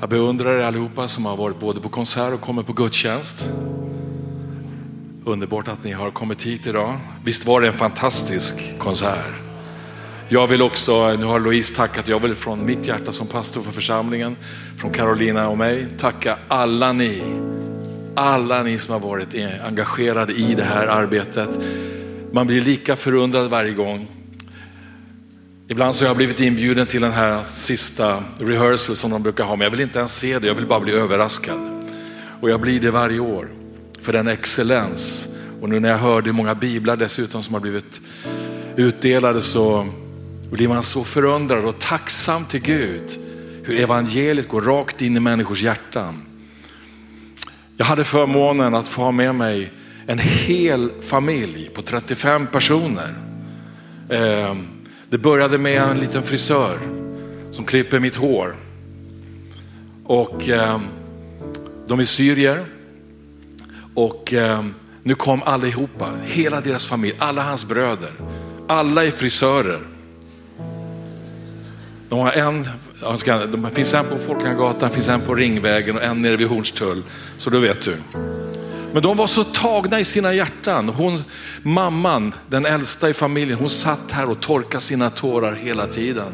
Jag 0.00 0.08
beundrar 0.08 0.58
er 0.58 0.64
allihopa 0.64 1.08
som 1.08 1.26
har 1.26 1.36
varit 1.36 1.60
både 1.60 1.80
på 1.80 1.88
konsert 1.88 2.32
och 2.32 2.40
kommer 2.40 2.62
på 2.62 2.72
gudstjänst. 2.72 3.48
Underbart 5.24 5.68
att 5.68 5.84
ni 5.84 5.92
har 5.92 6.10
kommit 6.10 6.42
hit 6.42 6.66
idag. 6.66 6.98
Visst 7.24 7.46
var 7.46 7.60
det 7.60 7.66
en 7.66 7.72
fantastisk 7.72 8.78
konsert? 8.78 9.34
Jag 10.28 10.46
vill 10.46 10.62
också, 10.62 11.16
nu 11.16 11.24
har 11.24 11.40
Louise 11.40 11.74
tackat, 11.74 12.08
jag 12.08 12.20
vill 12.20 12.34
från 12.34 12.66
mitt 12.66 12.86
hjärta 12.86 13.12
som 13.12 13.26
pastor 13.26 13.62
för 13.62 13.72
församlingen, 13.72 14.36
från 14.76 14.90
Carolina 14.90 15.48
och 15.48 15.58
mig, 15.58 15.86
tacka 15.98 16.38
alla 16.48 16.92
ni, 16.92 17.22
alla 18.14 18.62
ni 18.62 18.78
som 18.78 18.92
har 18.92 19.00
varit 19.00 19.34
engagerade 19.64 20.32
i 20.32 20.54
det 20.54 20.64
här 20.64 20.86
arbetet. 20.86 21.48
Man 22.32 22.46
blir 22.46 22.60
lika 22.60 22.96
förundrad 22.96 23.50
varje 23.50 23.74
gång. 23.74 24.06
Ibland 25.70 25.94
så 25.94 26.04
har 26.04 26.08
jag 26.08 26.16
blivit 26.16 26.40
inbjuden 26.40 26.86
till 26.86 27.00
den 27.00 27.12
här 27.12 27.44
sista 27.44 28.24
rehearsal 28.38 28.96
som 28.96 29.10
de 29.10 29.22
brukar 29.22 29.44
ha, 29.44 29.56
men 29.56 29.64
jag 29.64 29.70
vill 29.70 29.80
inte 29.80 29.98
ens 29.98 30.16
se 30.16 30.38
det, 30.38 30.46
jag 30.46 30.54
vill 30.54 30.66
bara 30.66 30.80
bli 30.80 30.92
överraskad. 30.92 31.84
Och 32.40 32.50
jag 32.50 32.60
blir 32.60 32.80
det 32.80 32.90
varje 32.90 33.20
år, 33.20 33.48
för 34.02 34.12
den 34.12 34.28
excellens. 34.28 35.28
Och 35.60 35.68
nu 35.68 35.80
när 35.80 35.88
jag 35.88 35.98
hörde 35.98 36.26
hur 36.26 36.32
många 36.32 36.54
biblar 36.54 36.96
dessutom 36.96 37.42
som 37.42 37.54
har 37.54 37.60
blivit 37.60 38.00
utdelade 38.76 39.42
så 39.42 39.86
blir 40.50 40.68
man 40.68 40.82
så 40.82 41.04
förundrad 41.04 41.64
och 41.64 41.78
tacksam 41.78 42.44
till 42.44 42.60
Gud. 42.60 43.18
Hur 43.62 43.80
evangeliet 43.80 44.48
går 44.48 44.60
rakt 44.60 45.02
in 45.02 45.16
i 45.16 45.20
människors 45.20 45.62
hjärtan. 45.62 46.22
Jag 47.76 47.86
hade 47.86 48.04
förmånen 48.04 48.74
att 48.74 48.88
få 48.88 49.02
ha 49.02 49.12
med 49.12 49.34
mig 49.34 49.72
en 50.06 50.18
hel 50.18 50.90
familj 51.02 51.70
på 51.74 51.82
35 51.82 52.46
personer. 52.46 53.14
Ehm, 54.10 54.77
det 55.10 55.18
började 55.18 55.58
med 55.58 55.82
en 55.82 56.00
liten 56.00 56.22
frisör 56.22 56.78
som 57.50 57.64
klipper 57.64 58.00
mitt 58.00 58.16
hår. 58.16 58.54
Och 60.04 60.48
eh, 60.48 60.80
de 61.86 62.00
är 62.00 62.04
syrier. 62.04 62.64
Och 63.94 64.34
eh, 64.34 64.64
nu 65.02 65.14
kom 65.14 65.42
allihopa, 65.42 66.10
hela 66.24 66.60
deras 66.60 66.86
familj, 66.86 67.16
alla 67.18 67.42
hans 67.42 67.68
bröder. 67.68 68.12
Alla 68.68 69.04
är 69.04 69.10
frisörer. 69.10 69.80
De 72.08 72.18
har 72.18 72.32
en, 72.32 72.66
det 73.52 73.70
finns 73.74 73.94
en 73.94 74.04
på 74.04 74.18
Folkungagatan, 74.18 74.90
finns 74.90 75.08
en 75.08 75.20
på 75.20 75.34
Ringvägen 75.34 75.96
och 75.96 76.02
en 76.02 76.22
nere 76.22 76.36
vid 76.36 76.46
Hornstull. 76.46 77.02
Så 77.36 77.50
då 77.50 77.58
vet 77.58 77.82
du. 77.82 77.96
Men 78.92 79.02
de 79.02 79.16
var 79.16 79.26
så 79.26 79.44
tagna 79.44 80.00
i 80.00 80.04
sina 80.04 80.34
hjärtan. 80.34 80.88
Hon, 80.88 81.22
mamman, 81.62 82.34
den 82.48 82.66
äldsta 82.66 83.10
i 83.10 83.14
familjen, 83.14 83.58
hon 83.58 83.70
satt 83.70 84.12
här 84.12 84.30
och 84.30 84.40
torkade 84.40 84.80
sina 84.80 85.10
tårar 85.10 85.54
hela 85.54 85.86
tiden. 85.86 86.32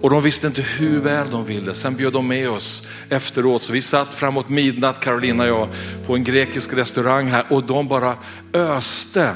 Och 0.00 0.10
de 0.10 0.22
visste 0.22 0.46
inte 0.46 0.62
hur 0.62 1.00
väl 1.00 1.30
de 1.30 1.44
ville. 1.44 1.74
Sen 1.74 1.96
bjöd 1.96 2.12
de 2.12 2.28
med 2.28 2.50
oss 2.50 2.86
efteråt. 3.08 3.62
Så 3.62 3.72
vi 3.72 3.82
satt 3.82 4.14
framåt 4.14 4.48
midnatt, 4.48 5.00
Carolina 5.00 5.42
och 5.42 5.48
jag, 5.48 5.68
på 6.06 6.14
en 6.14 6.24
grekisk 6.24 6.72
restaurang 6.72 7.28
här 7.28 7.44
och 7.48 7.64
de 7.64 7.88
bara 7.88 8.16
öste 8.52 9.34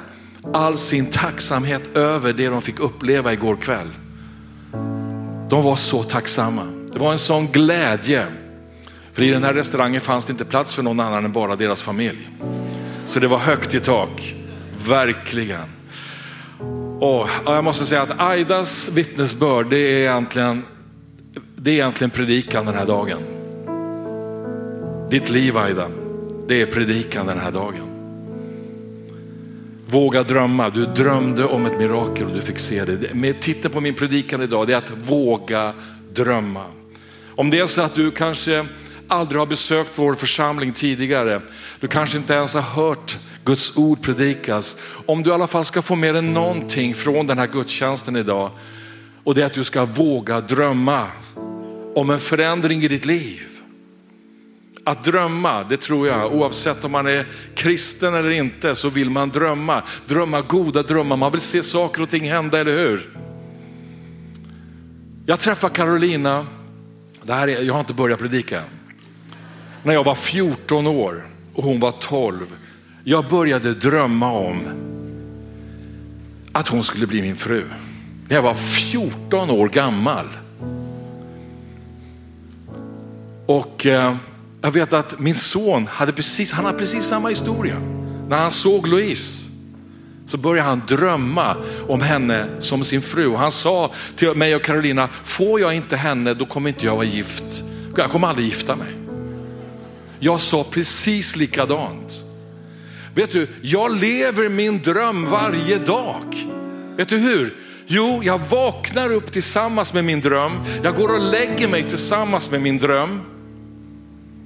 all 0.53 0.79
sin 0.79 1.07
tacksamhet 1.07 1.97
över 1.97 2.33
det 2.33 2.49
de 2.49 2.63
fick 2.63 2.81
uppleva 2.81 3.33
igår 3.33 3.57
kväll. 3.57 3.89
De 5.51 5.63
var 5.63 5.77
så 5.77 6.03
tacksamma. 6.03 6.67
Det 6.93 6.99
var 6.99 7.13
en 7.13 7.19
sån 7.19 7.53
glädje. 7.53 8.27
För 9.15 9.23
i 9.23 9.31
den 9.31 9.45
här 9.45 9.55
restaurangen 9.55 10.01
fanns 10.01 10.27
det 10.27 10.31
inte 10.31 10.45
plats 10.45 10.75
för 10.75 10.83
någon 10.83 11.01
annan 11.01 11.25
än 11.25 11.33
bara 11.33 11.57
deras 11.57 11.83
familj. 11.83 12.29
Så 13.05 13.21
det 13.21 13.29
var 13.29 13.39
högt 13.39 13.75
i 13.75 13.81
tak, 13.81 14.35
verkligen. 14.89 15.69
Och 17.01 17.29
jag 17.47 17.65
måste 17.65 17.85
säga 17.85 18.03
att 18.03 18.21
Aidas 18.21 18.89
vittnesbörd, 18.89 19.67
det 19.71 19.77
är 19.77 20.01
egentligen, 20.01 20.65
det 21.57 21.71
är 21.71 21.75
egentligen 21.75 22.11
predikan 22.11 22.67
den 22.67 22.75
här 22.75 22.87
dagen. 22.87 23.19
Ditt 25.11 25.31
liv 25.31 25.59
Aida, 25.59 25.89
det 26.49 26.63
är 26.63 26.67
predikan 26.67 27.27
den 27.27 27.39
här 27.39 27.51
dagen. 27.51 27.91
Våga 29.87 30.23
drömma. 30.23 30.71
Du 30.71 30.87
drömde 30.87 31.45
om 31.45 31.67
ett 31.67 31.79
mirakel 31.79 32.27
och 32.27 32.35
du 32.35 32.43
fick 32.43 32.59
se 32.59 32.85
det. 32.85 33.15
Med 33.15 33.41
titeln 33.41 33.75
på 33.75 33.81
min 33.81 33.95
predikan 33.95 34.43
idag, 34.43 34.67
det 34.67 34.73
är 34.73 34.79
att 34.79 34.93
våga 35.09 35.73
drömma. 36.15 36.65
Om 37.37 37.51
det 37.51 37.59
är 37.59 37.67
så 37.67 37.83
att 37.83 37.95
du 37.95 38.11
kanske 38.11 38.67
aldrig 39.09 39.41
har 39.41 39.47
besökt 39.47 39.99
vår 39.99 40.15
församling 40.15 40.73
tidigare, 40.73 41.43
du 41.81 41.89
kanske 41.89 42.19
inte 42.19 42.35
ens 42.35 42.55
har 42.55 42.63
hört 42.63 43.19
Guds 43.45 43.77
ord 43.77 44.03
predikas. 44.03 44.81
Om 45.07 45.23
du 45.23 45.31
i 45.31 45.33
alla 45.33 45.47
fall 45.47 45.65
ska 45.65 45.83
få 45.83 45.95
med 45.95 46.15
dig 46.15 46.23
någonting 46.23 46.95
från 46.95 47.27
den 47.27 47.39
här 47.39 47.47
gudstjänsten 47.47 48.17
idag 48.17 48.51
och 49.25 49.35
det 49.35 49.43
är 49.43 49.47
att 49.47 49.55
du 49.55 49.65
ska 49.65 49.85
våga 49.85 50.41
drömma 50.41 51.07
om 51.95 52.11
en 52.11 52.21
förändring 52.21 52.83
i 52.83 52.89
ditt 52.89 53.05
liv. 53.05 53.43
Att 54.85 55.05
drömma, 55.05 55.65
det 55.65 55.77
tror 55.77 56.09
jag, 56.09 56.35
oavsett 56.35 56.85
om 56.85 56.93
man 56.93 57.07
är 57.07 57.27
kristen 57.55 58.15
eller 58.15 58.31
inte, 58.31 58.75
så 58.75 58.89
vill 58.89 59.11
man 59.11 59.31
drömma. 59.31 59.83
Drömma 60.07 60.41
goda 60.41 60.83
drömmar, 60.83 61.17
man 61.17 61.33
vill 61.33 61.41
se 61.41 61.63
saker 61.63 62.03
och 62.03 62.09
ting 62.09 62.31
hända, 62.31 62.59
eller 62.59 62.79
hur? 62.79 63.19
Jag 65.27 65.41
träffar 65.41 65.69
Carolina, 65.69 66.47
det 67.23 67.33
här 67.33 67.49
är, 67.49 67.63
jag 67.63 67.73
har 67.75 67.81
inte 67.81 67.95
börjat 67.95 68.19
predika 68.19 68.59
än. 68.59 68.84
När 69.85 69.95
jag 69.95 70.05
var 70.05 70.15
14 70.15 70.87
år 70.87 71.27
och 71.55 71.65
hon 71.65 71.81
var 71.81 71.91
12. 71.91 72.47
Jag 73.05 73.29
började 73.29 73.75
drömma 73.75 74.33
om 74.33 74.63
att 76.53 76.69
hon 76.69 76.85
skulle 76.85 77.07
bli 77.07 77.23
min 77.23 77.37
fru. 77.37 77.65
När 78.29 78.37
jag 78.37 78.43
var 78.43 78.55
14 78.55 79.51
år 79.51 79.69
gammal. 79.69 80.27
Och 83.47 83.87
eh, 83.87 84.17
jag 84.63 84.71
vet 84.71 84.93
att 84.93 85.19
min 85.19 85.35
son 85.35 85.87
hade 85.87 86.13
precis, 86.13 86.53
han 86.53 86.65
hade 86.65 86.79
precis 86.79 87.05
samma 87.05 87.29
historia. 87.29 87.77
När 88.29 88.37
han 88.37 88.51
såg 88.51 88.87
Louise 88.87 89.51
så 90.27 90.39
började 90.39 90.69
han 90.69 90.83
drömma 90.89 91.57
om 91.89 92.01
henne 92.01 92.47
som 92.59 92.85
sin 92.85 93.03
fru. 93.03 93.27
Och 93.27 93.39
han 93.39 93.53
sa 93.53 93.93
till 94.17 94.35
mig 94.35 94.57
och 94.57 94.63
Carolina, 94.63 95.09
får 95.23 95.61
jag 95.61 95.75
inte 95.75 95.97
henne 95.97 96.35
då 96.35 96.47
kommer 96.47 96.69
inte 96.69 96.87
jag 96.87 96.95
vara 96.95 97.05
gift. 97.05 97.65
Jag 97.97 98.11
kommer 98.11 98.29
aldrig 98.29 98.47
gifta 98.47 98.77
mig. 98.77 99.04
Jag 100.25 100.41
sa 100.41 100.65
precis 100.71 101.37
likadant. 101.37 102.25
Vet 103.15 103.33
du, 103.33 103.49
jag 103.63 103.97
lever 103.97 104.49
min 104.49 104.83
dröm 104.83 105.31
varje 105.31 105.79
dag. 105.79 106.23
Vet 106.97 107.09
du 107.09 107.17
hur? 107.17 107.55
Jo, 107.87 108.21
jag 108.23 108.39
vaknar 108.39 109.13
upp 109.13 109.33
tillsammans 109.33 109.95
med 109.95 110.05
min 110.05 110.21
dröm. 110.21 110.53
Jag 110.83 110.97
går 110.97 111.15
och 111.15 111.21
lägger 111.21 111.69
mig 111.69 111.89
tillsammans 111.89 112.51
med 112.51 112.63
min 112.63 112.79
dröm. 112.79 113.21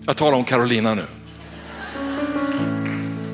Jag 0.06 0.16
talar 0.16 0.36
om 0.36 0.44
Carolina 0.44 0.94
nu. 0.94 1.04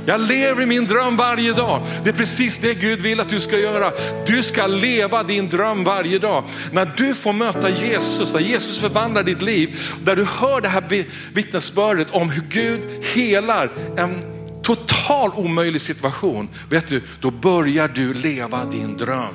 Jag 0.06 0.20
lever 0.20 0.62
i 0.62 0.66
min 0.66 0.86
dröm 0.86 1.16
varje 1.16 1.52
dag. 1.52 1.86
Det 2.04 2.10
är 2.10 2.14
precis 2.14 2.58
det 2.58 2.74
Gud 2.74 3.00
vill 3.00 3.20
att 3.20 3.28
du 3.28 3.40
ska 3.40 3.58
göra. 3.58 3.92
Du 4.26 4.42
ska 4.42 4.66
leva 4.66 5.22
din 5.22 5.48
dröm 5.48 5.84
varje 5.84 6.18
dag. 6.18 6.44
När 6.72 6.92
du 6.96 7.14
får 7.14 7.32
möta 7.32 7.70
Jesus, 7.70 8.34
när 8.34 8.40
Jesus 8.40 8.78
förvandlar 8.78 9.22
ditt 9.22 9.42
liv, 9.42 9.80
där 10.04 10.16
du 10.16 10.24
hör 10.24 10.60
det 10.60 10.68
här 10.68 11.04
vittnesbördet 11.34 12.10
om 12.10 12.30
hur 12.30 12.42
Gud 12.48 13.04
helar 13.14 13.70
en 13.96 14.24
total 14.62 15.30
omöjlig 15.34 15.80
situation. 15.80 16.48
Vet 16.70 16.88
du, 16.88 17.02
då 17.20 17.30
börjar 17.30 17.88
du 17.88 18.14
leva 18.14 18.64
din 18.64 18.96
dröm. 18.96 19.34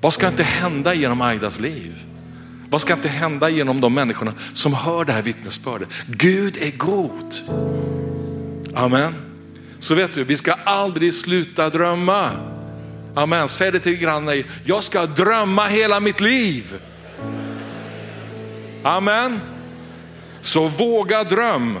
Vad 0.00 0.12
ska 0.12 0.28
inte 0.28 0.42
hända 0.42 0.94
genom 0.94 1.22
Aidas 1.22 1.60
liv? 1.60 1.94
Vad 2.70 2.80
ska 2.80 2.92
inte 2.92 3.08
hända 3.08 3.50
genom 3.50 3.80
de 3.80 3.94
människorna 3.94 4.34
som 4.54 4.74
hör 4.74 5.04
det 5.04 5.12
här 5.12 5.22
vittnesbördet? 5.22 5.88
Gud 6.06 6.56
är 6.60 6.70
god. 6.70 7.34
Amen. 8.74 9.29
Så 9.80 9.94
vet 9.94 10.14
du, 10.14 10.24
vi 10.24 10.36
ska 10.36 10.52
aldrig 10.52 11.14
sluta 11.14 11.70
drömma. 11.70 12.30
Amen. 13.14 13.48
Säg 13.48 13.72
det 13.72 13.80
till 13.80 13.96
grannen, 13.96 14.44
jag 14.64 14.84
ska 14.84 15.06
drömma 15.06 15.66
hela 15.66 16.00
mitt 16.00 16.20
liv. 16.20 16.80
Amen. 18.82 19.40
Så 20.40 20.68
våga 20.68 21.24
dröm. 21.24 21.78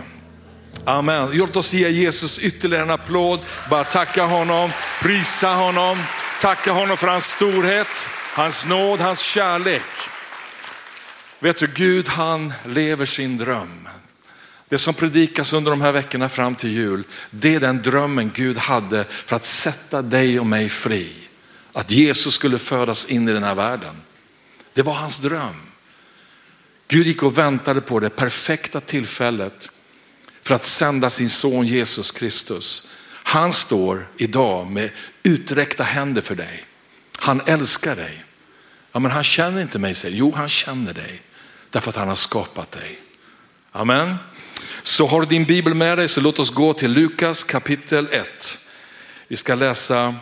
Amen. 0.84 1.30
Låt 1.32 1.56
oss 1.56 1.72
ge 1.72 1.88
Jesus 1.88 2.38
ytterligare 2.38 2.84
en 2.84 2.90
applåd. 2.90 3.40
Bara 3.70 3.84
tacka 3.84 4.24
honom, 4.24 4.70
prisa 5.02 5.48
honom, 5.48 5.98
tacka 6.40 6.72
honom 6.72 6.96
för 6.96 7.08
hans 7.08 7.24
storhet, 7.24 8.06
hans 8.34 8.66
nåd, 8.66 9.00
hans 9.00 9.20
kärlek. 9.20 9.82
Vet 11.38 11.58
du, 11.58 11.66
Gud 11.66 12.08
han 12.08 12.52
lever 12.64 13.06
sin 13.06 13.36
dröm. 13.36 13.88
Det 14.70 14.78
som 14.78 14.94
predikas 14.94 15.52
under 15.52 15.70
de 15.70 15.80
här 15.80 15.92
veckorna 15.92 16.28
fram 16.28 16.54
till 16.54 16.70
jul, 16.70 17.04
det 17.30 17.54
är 17.54 17.60
den 17.60 17.82
drömmen 17.82 18.30
Gud 18.34 18.58
hade 18.58 19.04
för 19.04 19.36
att 19.36 19.44
sätta 19.44 20.02
dig 20.02 20.40
och 20.40 20.46
mig 20.46 20.68
fri. 20.68 21.12
Att 21.72 21.90
Jesus 21.90 22.34
skulle 22.34 22.58
födas 22.58 23.06
in 23.06 23.28
i 23.28 23.32
den 23.32 23.42
här 23.42 23.54
världen. 23.54 23.96
Det 24.72 24.82
var 24.82 24.92
hans 24.92 25.18
dröm. 25.18 25.62
Gud 26.88 27.06
gick 27.06 27.22
och 27.22 27.38
väntade 27.38 27.80
på 27.80 28.00
det 28.00 28.10
perfekta 28.10 28.80
tillfället 28.80 29.68
för 30.42 30.54
att 30.54 30.64
sända 30.64 31.10
sin 31.10 31.30
son 31.30 31.66
Jesus 31.66 32.10
Kristus. 32.10 32.90
Han 33.12 33.52
står 33.52 34.08
idag 34.16 34.66
med 34.66 34.90
uträckta 35.22 35.84
händer 35.84 36.22
för 36.22 36.34
dig. 36.34 36.64
Han 37.18 37.40
älskar 37.46 37.96
dig. 37.96 38.24
Ja, 38.92 39.00
men 39.00 39.10
han 39.10 39.24
känner 39.24 39.62
inte 39.62 39.78
mig, 39.78 39.94
säger 39.94 40.16
Jo, 40.16 40.32
han 40.36 40.48
känner 40.48 40.94
dig 40.94 41.22
därför 41.70 41.90
att 41.90 41.96
han 41.96 42.08
har 42.08 42.14
skapat 42.14 42.72
dig. 42.72 43.00
Amen. 43.72 44.14
Så 44.82 45.06
har 45.06 45.20
du 45.20 45.26
din 45.26 45.44
bibel 45.44 45.74
med 45.74 45.98
dig 45.98 46.08
så 46.08 46.20
låt 46.20 46.38
oss 46.38 46.50
gå 46.50 46.72
till 46.72 46.92
Lukas 46.92 47.44
kapitel 47.44 48.08
1. 48.12 48.58
Vi 49.28 49.36
ska 49.36 49.54
läsa 49.54 50.14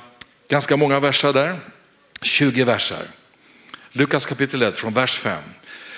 ganska 0.49 0.77
många 0.77 1.01
verser 1.01 1.33
där, 1.33 1.61
20 2.23 2.65
verser. 2.65 3.07
Lukas 3.93 4.27
kapitel 4.27 4.63
1 4.63 4.77
från 4.77 4.95
vers 4.95 5.19
5. 5.19 5.43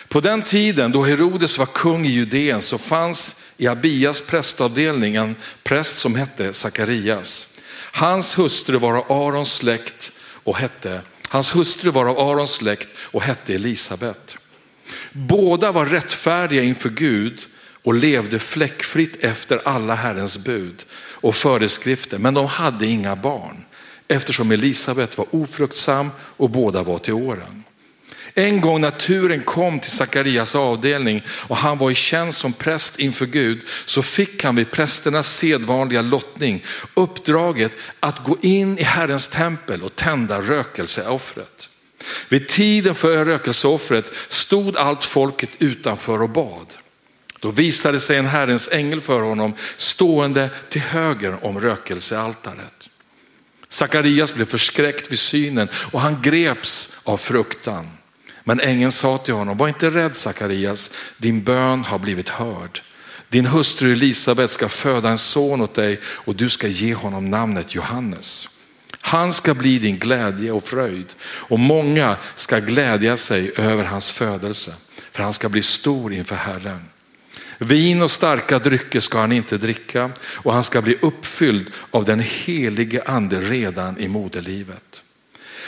På 0.09 0.21
den 0.21 0.43
tiden 0.43 0.93
då 0.93 1.05
Herodes 1.05 1.59
var 1.59 1.67
kung 1.67 2.07
i 2.07 2.09
Judeen 2.09 2.63
så 2.63 2.79
fanns 2.79 3.43
i 3.57 3.67
Abias 3.67 4.21
prästavdelning 4.21 5.17
en 5.17 5.37
präst 5.63 5.99
som 5.99 6.15
hette 6.15 6.53
Sakarias. 6.53 7.59
Hans 7.93 8.39
hustru 8.39 8.79
var 8.79 8.95
av 8.95 9.13
Arons 9.13 9.53
släkt 9.55 10.13
och 10.21 10.57
hette, 10.57 11.01
hans 11.29 11.57
hustru 11.57 11.91
var 11.91 12.07
av 12.07 12.19
Arons 12.19 12.51
släkt 12.51 12.89
och 12.99 13.23
hette 13.23 13.55
Elisabet. 13.55 14.37
Båda 15.13 15.73
var 15.73 15.87
rättfärdiga 15.87 16.63
inför 16.63 16.89
Gud 16.89 17.47
och 17.83 17.95
levde 17.95 18.39
fläckfritt 18.39 19.25
efter 19.25 19.61
alla 19.65 19.95
Herrens 19.95 20.39
bud 20.39 20.85
och 20.95 21.35
föreskrifter, 21.35 22.19
men 22.19 22.35
de 22.35 22.47
hade 22.47 22.87
inga 22.87 23.17
barn 23.17 23.65
eftersom 24.09 24.51
Elisabet 24.51 25.19
var 25.19 25.27
ofruktsam 25.31 26.11
och 26.19 26.51
båda 26.51 26.83
var 26.83 26.99
till 26.99 27.15
åren. 27.15 27.65
En 28.35 28.61
gång 28.61 28.81
när 28.81 28.91
turen 28.91 29.43
kom 29.43 29.81
till 29.81 29.91
Sakarias 29.91 30.55
avdelning 30.55 31.23
och 31.29 31.57
han 31.57 31.79
var 31.79 31.91
i 31.91 31.95
tjänst 31.95 32.39
som 32.39 32.53
präst 32.53 32.99
inför 32.99 33.27
Gud 33.27 33.61
så 33.87 34.03
fick 34.03 34.45
han 34.45 34.57
vid 34.57 34.71
prästernas 34.71 35.37
sedvanliga 35.37 36.03
lottning 36.03 36.65
uppdraget 36.95 37.73
att 38.01 38.25
gå 38.25 38.37
in 38.41 38.79
i 38.79 38.83
Herrens 38.83 39.29
tempel 39.29 39.83
och 39.83 39.97
tända 39.97 40.41
rökelseoffret. 40.41 41.69
Vid 42.29 42.49
tiden 42.49 42.95
för 42.95 43.25
rökelseoffret 43.25 44.13
stod 44.29 44.77
allt 44.77 45.05
folket 45.05 45.51
utanför 45.59 46.23
och 46.23 46.31
bad. 46.31 46.67
Då 47.41 47.51
visade 47.51 48.01
sig 48.01 48.17
en 48.17 48.27
Herrens 48.27 48.69
ängel 48.73 49.01
för 49.01 49.21
honom 49.21 49.55
stående 49.77 50.51
till 50.69 50.81
höger 50.81 51.45
om 51.45 51.61
rökelsealtaret. 51.61 52.89
Sakarias 53.69 54.35
blev 54.35 54.45
förskräckt 54.45 55.13
vid 55.13 55.19
synen 55.19 55.69
och 55.75 56.01
han 56.01 56.23
greps 56.23 56.97
av 57.05 57.17
fruktan. 57.17 57.89
Men 58.45 58.61
ängeln 58.61 58.93
sa 58.93 59.19
till 59.19 59.35
honom, 59.35 59.57
var 59.57 59.69
inte 59.69 59.91
rädd 59.91 60.17
Sakarias, 60.17 60.91
din 61.17 61.45
bön 61.45 61.85
har 61.85 61.99
blivit 61.99 62.29
hörd. 62.29 62.81
Din 63.29 63.47
hustru 63.47 63.93
Elisabet 63.93 64.51
ska 64.51 64.69
föda 64.69 65.09
en 65.09 65.19
son 65.19 65.61
åt 65.61 65.75
dig 65.75 66.01
och 66.05 66.37
du 66.37 66.51
ska 66.51 66.69
ge 66.69 66.95
honom 66.95 67.31
namnet 67.31 67.75
Johannes. 67.75 68.49
Han 69.01 69.33
ska 69.33 69.55
bli 69.55 69.79
din 69.79 69.99
glädje 69.99 70.53
och 70.53 70.65
fröjd 70.65 71.15
och 71.23 71.59
många 71.59 72.17
ska 72.35 72.59
glädja 72.59 73.17
sig 73.17 73.53
över 73.57 73.85
hans 73.85 74.11
födelse, 74.11 74.75
för 75.13 75.23
han 75.23 75.33
ska 75.33 75.49
bli 75.49 75.63
stor 75.63 76.13
inför 76.13 76.37
Herren. 76.37 76.90
Vin 77.63 78.03
och 78.03 78.11
starka 78.11 78.59
drycker 78.59 79.01
ska 79.01 79.21
han 79.21 79.33
inte 79.33 79.59
dricka 79.59 80.11
och 80.33 80.53
han 80.53 80.65
ska 80.65 80.83
bli 80.83 80.99
uppfylld 81.01 81.71
av 81.91 82.05
den 82.05 82.21
helige 82.21 83.03
ande 83.07 83.41
redan 83.41 83.99
i 83.99 84.09
moderlivet. 84.09 85.03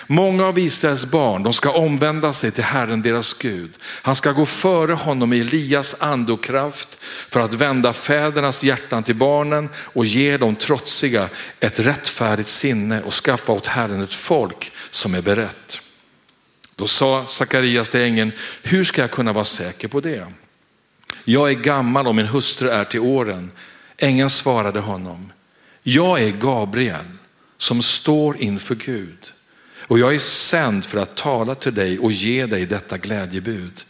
Många 0.06 0.46
av 0.46 0.58
Israels 0.58 1.06
barn, 1.06 1.42
de 1.42 1.52
ska 1.52 1.70
omvända 1.70 2.32
sig 2.32 2.50
till 2.50 2.64
Herren 2.64 3.02
deras 3.02 3.34
Gud. 3.34 3.70
Han 3.82 4.16
ska 4.16 4.32
gå 4.32 4.46
före 4.46 4.92
honom 4.92 5.32
i 5.32 5.40
Elias 5.40 6.02
ande 6.02 6.32
och 6.32 6.44
kraft 6.44 6.98
för 7.28 7.40
att 7.40 7.54
vända 7.54 7.92
fädernas 7.92 8.64
hjärtan 8.64 9.02
till 9.02 9.14
barnen 9.14 9.68
och 9.76 10.06
ge 10.06 10.36
dem 10.36 10.56
trotsiga 10.56 11.28
ett 11.60 11.80
rättfärdigt 11.80 12.48
sinne 12.48 13.02
och 13.02 13.14
skaffa 13.14 13.52
åt 13.52 13.66
Herren 13.66 14.00
ett 14.00 14.14
folk 14.14 14.72
som 14.90 15.14
är 15.14 15.22
berett. 15.22 15.80
Då 16.76 16.86
sa 16.86 17.26
Sakarias 17.26 17.88
till 17.88 18.00
ängeln, 18.00 18.32
hur 18.62 18.84
ska 18.84 19.00
jag 19.00 19.10
kunna 19.10 19.32
vara 19.32 19.44
säker 19.44 19.88
på 19.88 20.00
det? 20.00 20.26
Jag 21.24 21.50
är 21.50 21.54
gammal 21.54 22.06
och 22.06 22.14
min 22.14 22.26
hustru 22.26 22.68
är 22.68 22.84
till 22.84 23.00
åren. 23.00 23.50
Ängeln 23.96 24.30
svarade 24.30 24.80
honom, 24.80 25.32
jag 25.82 26.22
är 26.22 26.30
Gabriel 26.30 27.04
som 27.56 27.82
står 27.82 28.36
inför 28.36 28.74
Gud 28.74 29.32
och 29.78 29.98
jag 29.98 30.14
är 30.14 30.18
sänd 30.18 30.86
för 30.86 30.98
att 30.98 31.16
tala 31.16 31.54
till 31.54 31.74
dig 31.74 31.98
och 31.98 32.12
ge 32.12 32.46
dig 32.46 32.66
detta 32.66 32.98
glädjebud. 32.98 33.84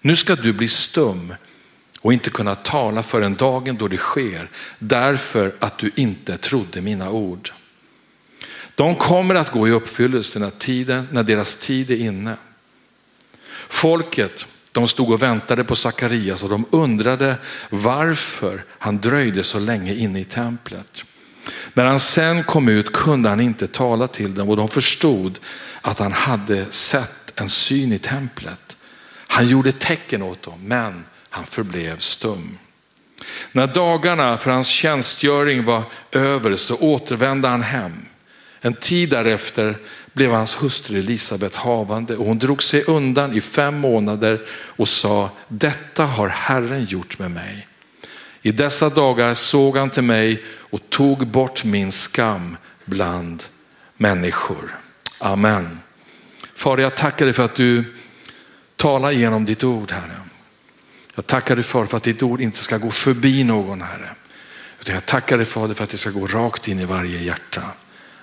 Nu 0.00 0.16
ska 0.16 0.34
du 0.34 0.52
bli 0.52 0.68
stum 0.68 1.34
och 2.00 2.12
inte 2.12 2.30
kunna 2.30 2.54
tala 2.54 3.02
förrän 3.02 3.34
dagen 3.34 3.76
då 3.76 3.88
det 3.88 3.96
sker, 3.96 4.48
därför 4.78 5.54
att 5.58 5.78
du 5.78 5.90
inte 5.94 6.38
trodde 6.38 6.80
mina 6.80 7.10
ord. 7.10 7.50
De 8.74 8.94
kommer 8.94 9.34
att 9.34 9.50
gå 9.50 9.68
i 9.68 9.70
uppfyllelse 9.70 10.38
när, 10.38 10.50
tiden, 10.50 11.08
när 11.10 11.22
deras 11.22 11.56
tid 11.56 11.90
är 11.90 11.96
inne. 11.96 12.36
Folket 13.68 14.46
de 14.78 14.88
stod 14.88 15.10
och 15.10 15.22
väntade 15.22 15.64
på 15.64 15.76
Sakarias 15.76 16.42
och 16.42 16.48
de 16.48 16.64
undrade 16.70 17.36
varför 17.70 18.64
han 18.68 18.98
dröjde 18.98 19.42
så 19.42 19.58
länge 19.58 19.94
inne 19.94 20.20
i 20.20 20.24
templet. 20.24 21.04
När 21.74 21.84
han 21.84 22.00
sen 22.00 22.44
kom 22.44 22.68
ut 22.68 22.92
kunde 22.92 23.28
han 23.28 23.40
inte 23.40 23.66
tala 23.66 24.08
till 24.08 24.34
dem 24.34 24.48
och 24.48 24.56
de 24.56 24.68
förstod 24.68 25.38
att 25.80 25.98
han 25.98 26.12
hade 26.12 26.70
sett 26.70 27.40
en 27.40 27.48
syn 27.48 27.92
i 27.92 27.98
templet. 27.98 28.76
Han 29.26 29.48
gjorde 29.48 29.72
tecken 29.72 30.22
åt 30.22 30.42
dem 30.42 30.60
men 30.64 31.04
han 31.30 31.46
förblev 31.46 31.98
stum. 31.98 32.58
När 33.52 33.66
dagarna 33.66 34.36
för 34.36 34.50
hans 34.50 34.68
tjänstgöring 34.68 35.64
var 35.64 35.82
över 36.12 36.56
så 36.56 36.76
återvände 36.76 37.48
han 37.48 37.62
hem. 37.62 38.04
En 38.60 38.74
tid 38.74 39.10
därefter 39.10 39.78
blev 40.18 40.32
hans 40.32 40.62
hustru 40.62 40.98
Elisabet 40.98 41.56
havande 41.56 42.16
och 42.16 42.26
hon 42.26 42.38
drog 42.38 42.62
sig 42.62 42.84
undan 42.84 43.32
i 43.32 43.40
fem 43.40 43.78
månader 43.78 44.40
och 44.50 44.88
sa, 44.88 45.30
detta 45.48 46.04
har 46.04 46.28
Herren 46.28 46.84
gjort 46.84 47.18
med 47.18 47.30
mig. 47.30 47.68
I 48.42 48.52
dessa 48.52 48.88
dagar 48.88 49.34
såg 49.34 49.76
han 49.76 49.90
till 49.90 50.02
mig 50.02 50.44
och 50.46 50.80
tog 50.90 51.26
bort 51.26 51.64
min 51.64 51.92
skam 51.92 52.56
bland 52.84 53.44
människor. 53.96 54.78
Amen. 55.18 55.78
Fader, 56.54 56.82
jag 56.82 56.96
tackar 56.96 57.24
dig 57.24 57.34
för 57.34 57.44
att 57.44 57.54
du 57.54 57.84
talar 58.76 59.10
genom 59.10 59.44
ditt 59.44 59.64
ord, 59.64 59.92
Herre. 59.92 60.20
Jag 61.14 61.26
tackar 61.26 61.56
dig 61.56 61.64
för, 61.64 61.86
för 61.86 61.96
att 61.96 62.02
ditt 62.02 62.22
ord 62.22 62.40
inte 62.40 62.58
ska 62.58 62.78
gå 62.78 62.90
förbi 62.90 63.44
någon, 63.44 63.82
Herre. 63.82 64.10
Utan 64.80 64.94
jag 64.94 65.06
tackar 65.06 65.36
dig 65.36 65.46
Fader 65.46 65.74
för 65.74 65.84
att 65.84 65.90
det 65.90 65.98
ska 65.98 66.10
gå 66.10 66.26
rakt 66.26 66.68
in 66.68 66.78
i 66.78 66.84
varje 66.84 67.18
hjärta. 67.18 67.62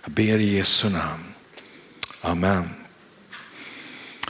Jag 0.04 0.12
ber 0.12 0.38
i 0.38 0.56
Jesu 0.56 0.90
namn. 0.90 1.35
Amen. 2.26 2.70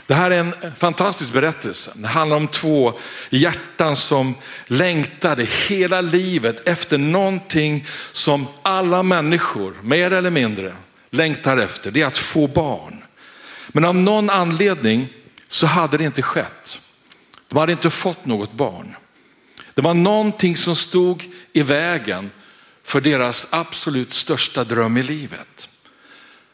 Det 0.06 0.14
här 0.14 0.30
är 0.30 0.38
en 0.38 0.54
fantastisk 0.76 1.32
berättelse. 1.32 1.92
Det 1.94 2.08
handlar 2.08 2.36
om 2.36 2.48
två 2.48 2.98
hjärtan 3.30 3.96
som 3.96 4.34
längtade 4.66 5.46
hela 5.68 6.00
livet 6.00 6.68
efter 6.68 6.98
någonting 6.98 7.86
som 8.12 8.46
alla 8.62 9.02
människor, 9.02 9.74
mer 9.82 10.10
eller 10.10 10.30
mindre, 10.30 10.76
längtar 11.10 11.56
efter. 11.56 11.90
Det 11.90 12.02
är 12.02 12.06
att 12.06 12.18
få 12.18 12.46
barn. 12.46 13.04
Men 13.68 13.84
av 13.84 13.94
någon 13.94 14.30
anledning 14.30 15.08
så 15.48 15.66
hade 15.66 15.98
det 15.98 16.04
inte 16.04 16.22
skett. 16.22 16.80
De 17.48 17.58
hade 17.58 17.72
inte 17.72 17.90
fått 17.90 18.26
något 18.26 18.52
barn. 18.52 18.96
Det 19.74 19.82
var 19.82 19.94
någonting 19.94 20.56
som 20.56 20.76
stod 20.76 21.24
i 21.52 21.62
vägen 21.62 22.30
för 22.84 23.00
deras 23.00 23.46
absolut 23.50 24.12
största 24.12 24.64
dröm 24.64 24.96
i 24.96 25.02
livet. 25.02 25.68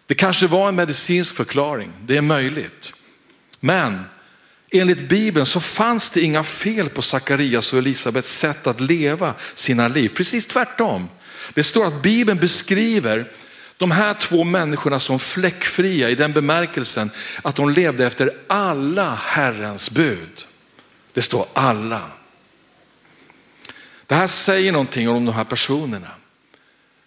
Det 0.06 0.14
kanske 0.14 0.46
var 0.46 0.68
en 0.68 0.74
medicinsk 0.74 1.34
förklaring, 1.34 1.92
det 2.06 2.16
är 2.16 2.22
möjligt. 2.22 2.92
Men 3.60 4.04
enligt 4.70 5.08
Bibeln 5.08 5.46
så 5.46 5.60
fanns 5.60 6.10
det 6.10 6.20
inga 6.20 6.44
fel 6.44 6.88
på 6.88 7.02
Sakarias 7.02 7.72
och 7.72 7.78
Elisabets 7.78 8.38
sätt 8.38 8.66
att 8.66 8.80
leva 8.80 9.34
sina 9.54 9.88
liv. 9.88 10.08
Precis 10.08 10.46
tvärtom. 10.46 11.08
Det 11.54 11.64
står 11.64 11.86
att 11.86 12.02
Bibeln 12.02 12.40
beskriver 12.40 13.32
de 13.76 13.90
här 13.90 14.14
två 14.14 14.44
människorna 14.44 15.00
som 15.00 15.18
fläckfria 15.18 16.10
i 16.10 16.14
den 16.14 16.32
bemärkelsen 16.32 17.10
att 17.42 17.56
de 17.56 17.70
levde 17.70 18.06
efter 18.06 18.30
alla 18.46 19.14
Herrens 19.14 19.90
bud. 19.90 20.46
Det 21.12 21.22
står 21.22 21.46
alla. 21.52 22.02
Det 24.06 24.14
här 24.14 24.26
säger 24.26 24.72
någonting 24.72 25.08
om 25.08 25.24
de 25.24 25.34
här 25.34 25.44
personerna. 25.44 26.08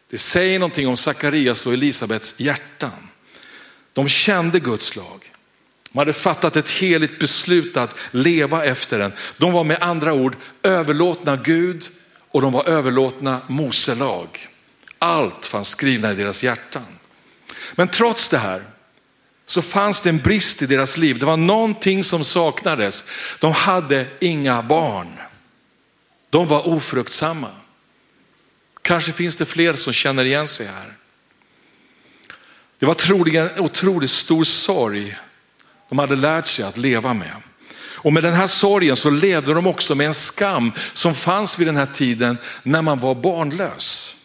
Det 0.10 0.18
säger 0.18 0.60
någonting 0.60 0.88
om 0.88 0.98
Sakarias 0.98 1.66
och 1.66 1.74
Elisabets 1.74 2.40
hjärtan. 2.40 3.10
De 3.94 4.08
kände 4.08 4.60
Guds 4.60 4.96
lag. 4.96 5.32
De 5.92 6.00
hade 6.00 6.14
fattat 6.14 6.56
ett 6.56 6.70
heligt 6.70 7.20
beslut 7.20 7.78
att 7.78 7.96
leva 8.12 8.66
efter 8.66 9.00
den. 9.00 9.14
De 9.38 9.52
var 9.52 9.64
med 9.64 9.78
andra 9.82 10.14
ord 10.14 10.36
överlåtna 10.64 11.36
Gud 11.36 11.90
och 12.32 12.42
de 12.42 12.52
var 12.52 12.70
överlåtna 12.70 13.42
Mose 13.48 13.96
lag. 13.96 14.48
Allt 15.00 15.46
fanns 15.46 15.70
skrivna 15.70 16.12
i 16.12 16.16
deras 16.16 16.44
hjärtan. 16.44 16.86
Men 17.76 17.88
trots 17.88 18.30
det 18.30 18.38
här 18.38 18.64
så 19.46 19.62
fanns 19.62 20.02
det 20.02 20.10
en 20.10 20.18
brist 20.18 20.62
i 20.62 20.66
deras 20.66 20.98
liv. 20.98 21.20
Det 21.20 21.26
var 21.26 21.38
någonting 21.38 22.04
som 22.04 22.24
saknades. 22.24 23.04
De 23.40 23.52
hade 23.52 24.08
inga 24.20 24.64
barn. 24.64 25.20
De 26.30 26.48
var 26.48 26.68
ofruktsamma. 26.68 27.52
Kanske 28.86 29.12
finns 29.12 29.36
det 29.36 29.46
fler 29.46 29.74
som 29.74 29.94
känner 29.94 30.26
igen 30.26 30.48
sig 30.48 30.66
här. 30.68 30.94
Det 32.80 32.86
var 32.86 32.94
troligen 32.94 33.50
en 33.50 33.60
otroligt 33.60 34.12
stor 34.12 34.44
sorg 34.44 35.18
de 35.90 36.00
hade 36.00 36.16
lärt 36.16 36.48
sig 36.48 36.66
att 36.66 36.78
leva 36.78 37.14
med. 37.14 37.36
Och 37.78 38.14
med 38.14 38.24
den 38.24 38.34
här 38.34 38.48
sorgen 38.48 38.96
så 38.96 39.10
levde 39.10 39.54
de 39.54 39.68
också 39.68 39.96
med 39.96 40.08
en 40.08 40.14
skam 40.14 40.72
som 40.94 41.16
fanns 41.16 41.60
vid 41.60 41.68
den 41.68 41.78
här 41.78 41.86
tiden 41.86 42.38
när 42.64 42.82
man 42.82 43.00
var 43.00 43.16
barnlös. 43.16 44.16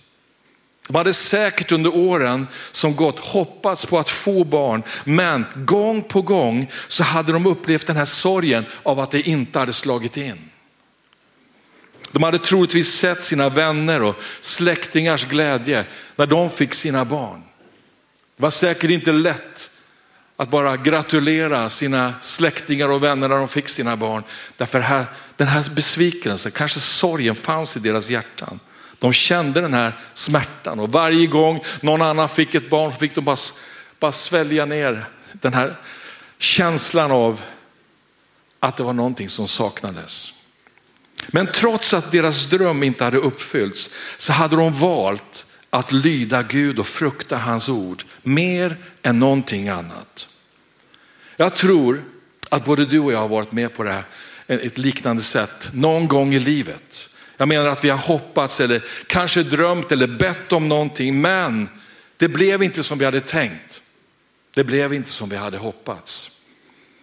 De 0.86 0.96
hade 0.96 1.12
säkert 1.12 1.72
under 1.72 1.96
åren 1.96 2.46
som 2.70 2.96
gått 2.96 3.18
hoppats 3.18 3.86
på 3.86 3.98
att 3.98 4.10
få 4.10 4.44
barn, 4.44 4.82
men 5.04 5.46
gång 5.54 6.02
på 6.02 6.22
gång 6.22 6.70
så 6.88 7.02
hade 7.02 7.32
de 7.32 7.46
upplevt 7.46 7.86
den 7.86 7.96
här 7.96 8.04
sorgen 8.04 8.64
av 8.82 9.00
att 9.00 9.10
det 9.10 9.28
inte 9.28 9.58
hade 9.58 9.72
slagit 9.72 10.16
in. 10.16 10.49
De 12.12 12.22
hade 12.22 12.38
troligtvis 12.38 12.94
sett 12.94 13.24
sina 13.24 13.48
vänner 13.48 14.02
och 14.02 14.16
släktingars 14.40 15.24
glädje 15.24 15.84
när 16.16 16.26
de 16.26 16.50
fick 16.50 16.74
sina 16.74 17.04
barn. 17.04 17.42
Det 18.36 18.42
var 18.42 18.50
säkert 18.50 18.90
inte 18.90 19.12
lätt 19.12 19.70
att 20.36 20.50
bara 20.50 20.76
gratulera 20.76 21.70
sina 21.70 22.14
släktingar 22.22 22.88
och 22.88 23.02
vänner 23.02 23.28
när 23.28 23.36
de 23.36 23.48
fick 23.48 23.68
sina 23.68 23.96
barn. 23.96 24.22
Därför 24.56 24.80
här, 24.80 25.04
den 25.36 25.48
här 25.48 25.70
besvikelsen, 25.74 26.52
kanske 26.52 26.80
sorgen 26.80 27.34
fanns 27.34 27.76
i 27.76 27.80
deras 27.80 28.10
hjärtan. 28.10 28.60
De 28.98 29.12
kände 29.12 29.60
den 29.60 29.74
här 29.74 29.98
smärtan 30.14 30.80
och 30.80 30.92
varje 30.92 31.26
gång 31.26 31.64
någon 31.80 32.02
annan 32.02 32.28
fick 32.28 32.54
ett 32.54 32.70
barn 32.70 32.92
fick 32.92 33.14
de 33.14 33.24
bara, 33.24 33.36
bara 33.98 34.12
svälja 34.12 34.66
ner 34.66 35.04
den 35.32 35.54
här 35.54 35.76
känslan 36.38 37.12
av 37.12 37.40
att 38.60 38.76
det 38.76 38.82
var 38.82 38.92
någonting 38.92 39.28
som 39.28 39.48
saknades. 39.48 40.32
Men 41.32 41.46
trots 41.46 41.94
att 41.94 42.12
deras 42.12 42.46
dröm 42.46 42.82
inte 42.82 43.04
hade 43.04 43.18
uppfyllts 43.18 43.94
så 44.18 44.32
hade 44.32 44.56
de 44.56 44.72
valt 44.72 45.46
att 45.70 45.92
lyda 45.92 46.42
Gud 46.42 46.78
och 46.78 46.86
frukta 46.86 47.36
hans 47.36 47.68
ord 47.68 48.04
mer 48.22 48.76
än 49.02 49.18
någonting 49.18 49.68
annat. 49.68 50.28
Jag 51.36 51.56
tror 51.56 52.04
att 52.48 52.64
både 52.64 52.84
du 52.84 52.98
och 52.98 53.12
jag 53.12 53.18
har 53.18 53.28
varit 53.28 53.52
med 53.52 53.74
på 53.74 53.82
det 53.82 53.92
här, 53.92 54.04
ett 54.46 54.78
liknande 54.78 55.22
sätt 55.22 55.70
någon 55.72 56.08
gång 56.08 56.34
i 56.34 56.38
livet. 56.38 57.08
Jag 57.36 57.48
menar 57.48 57.66
att 57.66 57.84
vi 57.84 57.88
har 57.90 57.98
hoppats 57.98 58.60
eller 58.60 58.84
kanske 59.06 59.42
drömt 59.42 59.92
eller 59.92 60.06
bett 60.06 60.52
om 60.52 60.68
någonting, 60.68 61.20
men 61.20 61.68
det 62.16 62.28
blev 62.28 62.62
inte 62.62 62.82
som 62.82 62.98
vi 62.98 63.04
hade 63.04 63.20
tänkt. 63.20 63.82
Det 64.54 64.64
blev 64.64 64.92
inte 64.94 65.10
som 65.10 65.28
vi 65.28 65.36
hade 65.36 65.58
hoppats. 65.58 66.29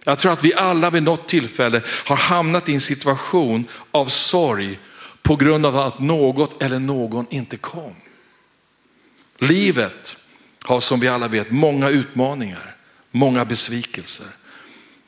Jag 0.07 0.19
tror 0.19 0.31
att 0.31 0.43
vi 0.43 0.53
alla 0.53 0.89
vid 0.89 1.03
något 1.03 1.27
tillfälle 1.27 1.81
har 2.05 2.15
hamnat 2.15 2.69
i 2.69 2.73
en 2.73 2.81
situation 2.81 3.65
av 3.91 4.05
sorg 4.05 4.79
på 5.21 5.35
grund 5.35 5.65
av 5.65 5.77
att 5.77 5.99
något 5.99 6.61
eller 6.61 6.79
någon 6.79 7.25
inte 7.29 7.57
kom. 7.57 7.95
Livet 9.37 10.17
har 10.63 10.79
som 10.79 10.99
vi 10.99 11.07
alla 11.07 11.27
vet 11.27 11.51
många 11.51 11.89
utmaningar, 11.89 12.75
många 13.11 13.45
besvikelser. 13.45 14.27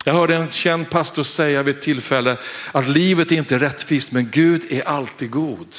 Jag 0.06 0.14
hörde 0.14 0.36
en 0.36 0.50
känd 0.50 0.90
pastor 0.90 1.24
säga 1.24 1.64
vid 1.64 1.76
ett 1.76 1.82
tillfälle 1.82 2.38
att 2.72 2.88
livet 2.88 3.32
är 3.32 3.36
inte 3.36 3.60
rättvist 3.60 4.12
men 4.12 4.30
Gud 4.30 4.66
är 4.70 4.88
alltid 4.88 5.32
god. 5.32 5.76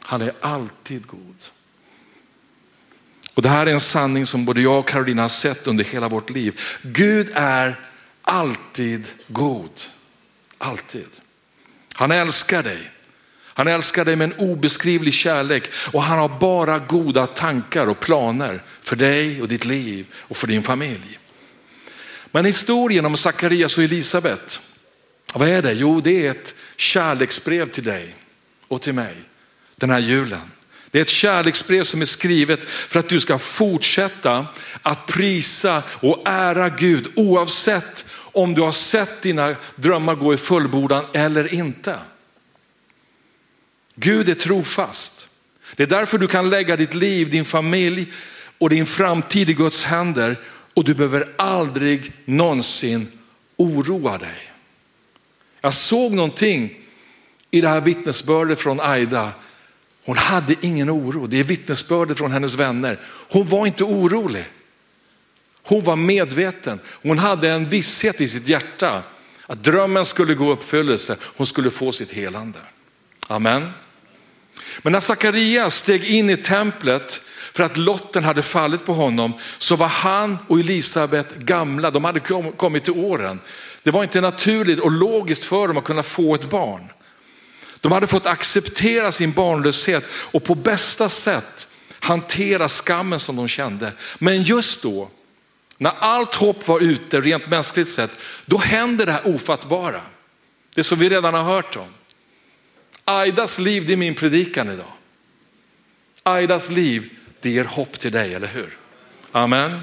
Han 0.00 0.22
är 0.22 0.32
alltid 0.40 1.06
god. 1.06 1.36
Och 3.34 3.42
det 3.42 3.48
här 3.48 3.66
är 3.66 3.72
en 3.72 3.80
sanning 3.80 4.26
som 4.26 4.44
både 4.44 4.60
jag 4.60 4.78
och 4.78 4.88
Karolina 4.88 5.22
har 5.22 5.28
sett 5.28 5.66
under 5.66 5.84
hela 5.84 6.08
vårt 6.08 6.30
liv. 6.30 6.60
Gud 6.82 7.30
är 7.34 7.80
alltid 8.26 9.08
god. 9.26 9.70
Alltid. 10.58 11.08
Han 11.92 12.10
älskar 12.10 12.62
dig. 12.62 12.90
Han 13.44 13.66
älskar 13.66 14.04
dig 14.04 14.16
med 14.16 14.32
en 14.32 14.38
obeskrivlig 14.38 15.14
kärlek 15.14 15.70
och 15.92 16.02
han 16.02 16.18
har 16.18 16.28
bara 16.28 16.78
goda 16.78 17.26
tankar 17.26 17.86
och 17.86 18.00
planer 18.00 18.62
för 18.80 18.96
dig 18.96 19.42
och 19.42 19.48
ditt 19.48 19.64
liv 19.64 20.06
och 20.14 20.36
för 20.36 20.46
din 20.46 20.62
familj. 20.62 21.18
Men 22.30 22.44
historien 22.44 23.06
om 23.06 23.16
Sakarias 23.16 23.78
och 23.78 23.84
Elisabet, 23.84 24.60
vad 25.34 25.48
är 25.48 25.62
det? 25.62 25.72
Jo, 25.72 26.00
det 26.00 26.26
är 26.26 26.30
ett 26.30 26.54
kärleksbrev 26.76 27.70
till 27.70 27.84
dig 27.84 28.14
och 28.68 28.82
till 28.82 28.92
mig 28.92 29.14
den 29.76 29.90
här 29.90 29.98
julen. 29.98 30.50
Det 30.90 30.98
är 30.98 31.02
ett 31.02 31.08
kärleksbrev 31.08 31.84
som 31.84 32.02
är 32.02 32.06
skrivet 32.06 32.60
för 32.68 32.98
att 32.98 33.08
du 33.08 33.20
ska 33.20 33.38
fortsätta 33.38 34.46
att 34.82 35.06
prisa 35.06 35.82
och 35.90 36.22
ära 36.24 36.68
Gud 36.68 37.12
oavsett 37.14 38.06
om 38.36 38.54
du 38.54 38.62
har 38.62 38.72
sett 38.72 39.22
dina 39.22 39.56
drömmar 39.76 40.14
gå 40.14 40.34
i 40.34 40.36
fullbordan 40.36 41.04
eller 41.12 41.54
inte. 41.54 41.98
Gud 43.94 44.28
är 44.28 44.34
trofast. 44.34 45.28
Det 45.76 45.82
är 45.82 45.86
därför 45.86 46.18
du 46.18 46.26
kan 46.26 46.50
lägga 46.50 46.76
ditt 46.76 46.94
liv, 46.94 47.30
din 47.30 47.44
familj 47.44 48.12
och 48.58 48.70
din 48.70 48.86
framtid 48.86 49.50
i 49.50 49.54
Guds 49.54 49.84
händer 49.84 50.36
och 50.74 50.84
du 50.84 50.94
behöver 50.94 51.32
aldrig 51.38 52.12
någonsin 52.24 53.08
oroa 53.56 54.18
dig. 54.18 54.52
Jag 55.60 55.74
såg 55.74 56.12
någonting 56.12 56.80
i 57.50 57.60
det 57.60 57.68
här 57.68 57.80
vittnesbördet 57.80 58.58
från 58.58 58.80
Aida. 58.80 59.32
Hon 60.04 60.16
hade 60.16 60.54
ingen 60.60 60.90
oro. 60.90 61.26
Det 61.26 61.40
är 61.40 61.44
vittnesbördet 61.44 62.18
från 62.18 62.32
hennes 62.32 62.54
vänner. 62.54 63.00
Hon 63.30 63.46
var 63.46 63.66
inte 63.66 63.84
orolig. 63.84 64.44
Hon 65.66 65.84
var 65.84 65.96
medveten. 65.96 66.80
Hon 66.86 67.18
hade 67.18 67.50
en 67.50 67.68
visshet 67.68 68.20
i 68.20 68.28
sitt 68.28 68.48
hjärta 68.48 69.02
att 69.46 69.64
drömmen 69.64 70.04
skulle 70.04 70.34
gå 70.34 70.48
i 70.48 70.52
uppfyllelse. 70.52 71.16
Hon 71.20 71.46
skulle 71.46 71.70
få 71.70 71.92
sitt 71.92 72.12
helande. 72.12 72.58
Amen. 73.26 73.70
Men 74.82 74.92
när 74.92 75.00
Sakarias 75.00 75.74
steg 75.74 76.04
in 76.04 76.30
i 76.30 76.36
templet 76.36 77.20
för 77.52 77.64
att 77.64 77.76
lotten 77.76 78.24
hade 78.24 78.42
fallit 78.42 78.86
på 78.86 78.92
honom 78.92 79.32
så 79.58 79.76
var 79.76 79.88
han 79.88 80.38
och 80.48 80.60
Elisabet 80.60 81.36
gamla, 81.36 81.90
de 81.90 82.04
hade 82.04 82.20
kommit 82.56 82.84
till 82.84 82.92
åren. 82.92 83.40
Det 83.82 83.90
var 83.90 84.02
inte 84.02 84.20
naturligt 84.20 84.80
och 84.80 84.90
logiskt 84.90 85.44
för 85.44 85.68
dem 85.68 85.78
att 85.78 85.84
kunna 85.84 86.02
få 86.02 86.34
ett 86.34 86.50
barn. 86.50 86.88
De 87.80 87.92
hade 87.92 88.06
fått 88.06 88.26
acceptera 88.26 89.12
sin 89.12 89.32
barnlöshet 89.32 90.04
och 90.10 90.44
på 90.44 90.54
bästa 90.54 91.08
sätt 91.08 91.68
hantera 92.00 92.68
skammen 92.68 93.20
som 93.20 93.36
de 93.36 93.48
kände. 93.48 93.92
Men 94.18 94.42
just 94.42 94.82
då, 94.82 95.10
när 95.78 95.92
allt 95.98 96.34
hopp 96.34 96.68
var 96.68 96.80
ute 96.80 97.20
rent 97.20 97.48
mänskligt 97.48 97.90
sett, 97.90 98.10
då 98.46 98.58
händer 98.58 99.06
det 99.06 99.12
här 99.12 99.34
ofattbara. 99.34 100.00
Det 100.74 100.84
som 100.84 100.98
vi 100.98 101.08
redan 101.08 101.34
har 101.34 101.42
hört 101.42 101.76
om. 101.76 101.88
Aidas 103.04 103.58
liv, 103.58 103.86
det 103.86 103.92
är 103.92 103.96
min 103.96 104.14
predikan 104.14 104.70
idag. 104.70 104.92
Aidas 106.22 106.70
liv, 106.70 107.10
det 107.40 107.50
ger 107.50 107.64
hopp 107.64 107.98
till 107.98 108.12
dig, 108.12 108.34
eller 108.34 108.48
hur? 108.48 108.78
Amen. 109.32 109.80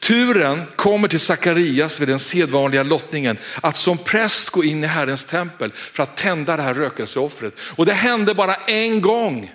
Turen 0.00 0.62
kommer 0.76 1.08
till 1.08 1.20
Sakarias 1.20 2.00
vid 2.00 2.08
den 2.08 2.18
sedvanliga 2.18 2.82
lottningen 2.82 3.38
att 3.62 3.76
som 3.76 3.98
präst 3.98 4.50
gå 4.50 4.64
in 4.64 4.84
i 4.84 4.86
Herrens 4.86 5.24
tempel 5.24 5.72
för 5.92 6.02
att 6.02 6.16
tända 6.16 6.56
det 6.56 6.62
här 6.62 6.74
rökelseoffret. 6.74 7.54
Och 7.58 7.86
det 7.86 7.92
hände 7.92 8.34
bara 8.34 8.54
en 8.54 9.00
gång 9.00 9.52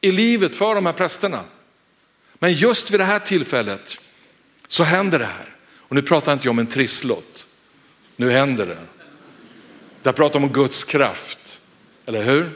i 0.00 0.12
livet 0.12 0.54
för 0.54 0.74
de 0.74 0.86
här 0.86 0.92
prästerna. 0.92 1.44
Men 2.38 2.52
just 2.52 2.90
vid 2.90 3.00
det 3.00 3.04
här 3.04 3.18
tillfället 3.18 3.98
så 4.72 4.84
händer 4.84 5.18
det 5.18 5.24
här. 5.24 5.48
Och 5.78 5.94
nu 5.94 6.02
pratar 6.02 6.32
inte 6.32 6.46
jag 6.46 6.50
om 6.50 6.58
en 6.58 6.66
trisslott. 6.66 7.46
Nu 8.16 8.30
händer 8.30 8.66
det. 8.66 8.78
Jag 10.02 10.16
pratar 10.16 10.40
om 10.40 10.48
Guds 10.48 10.84
kraft, 10.84 11.60
eller 12.06 12.22
hur? 12.22 12.50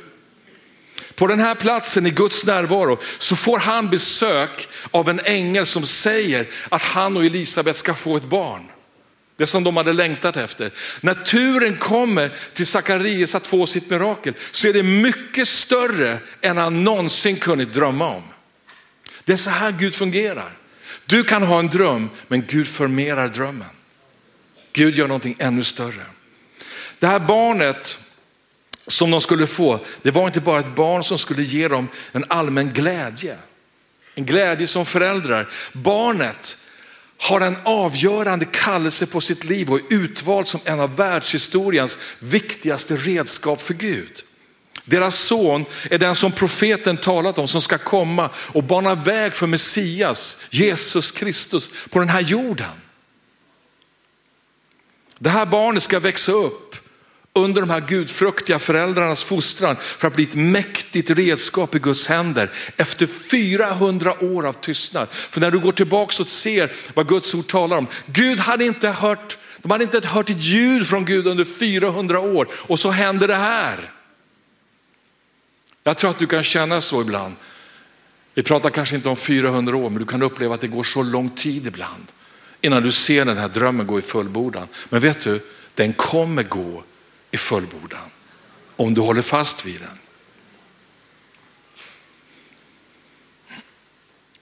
På 1.14 1.26
den 1.26 1.40
här 1.40 1.54
platsen 1.54 2.06
i 2.06 2.10
Guds 2.10 2.44
närvaro 2.44 2.98
så 3.18 3.36
får 3.36 3.58
han 3.58 3.90
besök 3.90 4.68
av 4.90 5.08
en 5.08 5.20
ängel 5.20 5.66
som 5.66 5.86
säger 5.86 6.46
att 6.68 6.82
han 6.82 7.16
och 7.16 7.24
Elisabet 7.24 7.76
ska 7.76 7.94
få 7.94 8.16
ett 8.16 8.24
barn. 8.24 8.70
Det 9.36 9.46
som 9.46 9.64
de 9.64 9.76
hade 9.76 9.92
längtat 9.92 10.36
efter. 10.36 10.72
När 11.00 11.14
turen 11.14 11.76
kommer 11.76 12.36
till 12.54 12.66
Sakarias 12.66 13.34
att 13.34 13.46
få 13.46 13.66
sitt 13.66 13.90
mirakel 13.90 14.34
så 14.50 14.68
är 14.68 14.72
det 14.72 14.82
mycket 14.82 15.48
större 15.48 16.18
än 16.40 16.56
han 16.56 16.84
någonsin 16.84 17.36
kunnat 17.36 17.72
drömma 17.72 18.08
om. 18.08 18.22
Det 19.24 19.32
är 19.32 19.36
så 19.36 19.50
här 19.50 19.72
Gud 19.72 19.94
fungerar. 19.94 20.52
Du 21.06 21.24
kan 21.24 21.42
ha 21.42 21.58
en 21.58 21.66
dröm 21.66 22.10
men 22.28 22.44
Gud 22.46 22.68
förmerar 22.68 23.28
drömmen. 23.28 23.68
Gud 24.72 24.94
gör 24.94 25.08
någonting 25.08 25.36
ännu 25.38 25.64
större. 25.64 26.02
Det 26.98 27.06
här 27.06 27.20
barnet 27.20 27.98
som 28.86 29.10
de 29.10 29.20
skulle 29.20 29.46
få, 29.46 29.80
det 30.02 30.10
var 30.10 30.26
inte 30.26 30.40
bara 30.40 30.60
ett 30.60 30.74
barn 30.74 31.04
som 31.04 31.18
skulle 31.18 31.42
ge 31.42 31.68
dem 31.68 31.88
en 32.12 32.24
allmän 32.28 32.72
glädje. 32.72 33.36
En 34.14 34.26
glädje 34.26 34.66
som 34.66 34.86
föräldrar. 34.86 35.48
Barnet 35.72 36.56
har 37.18 37.40
en 37.40 37.56
avgörande 37.64 38.44
kallelse 38.44 39.06
på 39.06 39.20
sitt 39.20 39.44
liv 39.44 39.70
och 39.70 39.78
är 39.78 39.94
utvald 39.94 40.48
som 40.48 40.60
en 40.64 40.80
av 40.80 40.96
världshistoriens 40.96 41.98
viktigaste 42.18 42.96
redskap 42.96 43.62
för 43.62 43.74
Gud. 43.74 44.22
Deras 44.84 45.18
son 45.18 45.64
är 45.90 45.98
den 45.98 46.14
som 46.14 46.32
profeten 46.32 46.96
talat 46.96 47.38
om 47.38 47.48
som 47.48 47.62
ska 47.62 47.78
komma 47.78 48.30
och 48.36 48.64
bana 48.64 48.94
väg 48.94 49.34
för 49.34 49.46
Messias, 49.46 50.42
Jesus 50.50 51.10
Kristus 51.10 51.70
på 51.90 51.98
den 51.98 52.08
här 52.08 52.20
jorden. 52.20 52.70
Det 55.18 55.30
här 55.30 55.46
barnet 55.46 55.82
ska 55.82 56.00
växa 56.00 56.32
upp 56.32 56.76
under 57.32 57.60
de 57.60 57.70
här 57.70 57.80
gudfruktiga 57.80 58.58
föräldrarnas 58.58 59.24
fostran 59.24 59.76
för 59.98 60.08
att 60.08 60.14
bli 60.14 60.24
ett 60.24 60.34
mäktigt 60.34 61.10
redskap 61.10 61.74
i 61.74 61.78
Guds 61.78 62.06
händer 62.06 62.50
efter 62.76 63.06
400 63.06 64.24
år 64.24 64.46
av 64.46 64.52
tystnad. 64.52 65.08
För 65.10 65.40
när 65.40 65.50
du 65.50 65.58
går 65.58 65.72
tillbaka 65.72 66.22
och 66.22 66.28
ser 66.28 66.72
vad 66.94 67.08
Guds 67.08 67.34
ord 67.34 67.46
talar 67.46 67.76
om, 67.76 67.86
Gud 68.06 68.38
hade 68.38 68.64
inte 68.64 68.88
hört 68.88 69.38
De 69.62 69.70
hade 69.70 69.84
inte 69.84 70.08
hört 70.08 70.30
ett 70.30 70.42
ljud 70.42 70.86
från 70.86 71.04
Gud 71.04 71.26
under 71.26 71.44
400 71.44 72.20
år 72.20 72.48
och 72.52 72.78
så 72.78 72.90
händer 72.90 73.28
det 73.28 73.34
här. 73.34 73.92
Jag 75.86 75.96
tror 75.96 76.10
att 76.10 76.18
du 76.18 76.26
kan 76.26 76.42
känna 76.42 76.80
så 76.80 77.00
ibland. 77.00 77.36
Vi 78.34 78.42
pratar 78.42 78.70
kanske 78.70 78.96
inte 78.96 79.08
om 79.08 79.16
400 79.16 79.76
år, 79.76 79.90
men 79.90 79.98
du 79.98 80.04
kan 80.04 80.22
uppleva 80.22 80.54
att 80.54 80.60
det 80.60 80.68
går 80.68 80.84
så 80.84 81.02
lång 81.02 81.30
tid 81.30 81.66
ibland 81.66 82.12
innan 82.60 82.82
du 82.82 82.92
ser 82.92 83.24
den 83.24 83.38
här 83.38 83.48
drömmen 83.48 83.86
gå 83.86 83.98
i 83.98 84.02
fullbordan. 84.02 84.68
Men 84.88 85.00
vet 85.00 85.20
du, 85.20 85.40
den 85.74 85.92
kommer 85.92 86.42
gå 86.42 86.84
i 87.30 87.36
fullbordan 87.36 88.10
om 88.76 88.94
du 88.94 89.00
håller 89.00 89.22
fast 89.22 89.66
vid 89.66 89.80
den. 89.80 89.98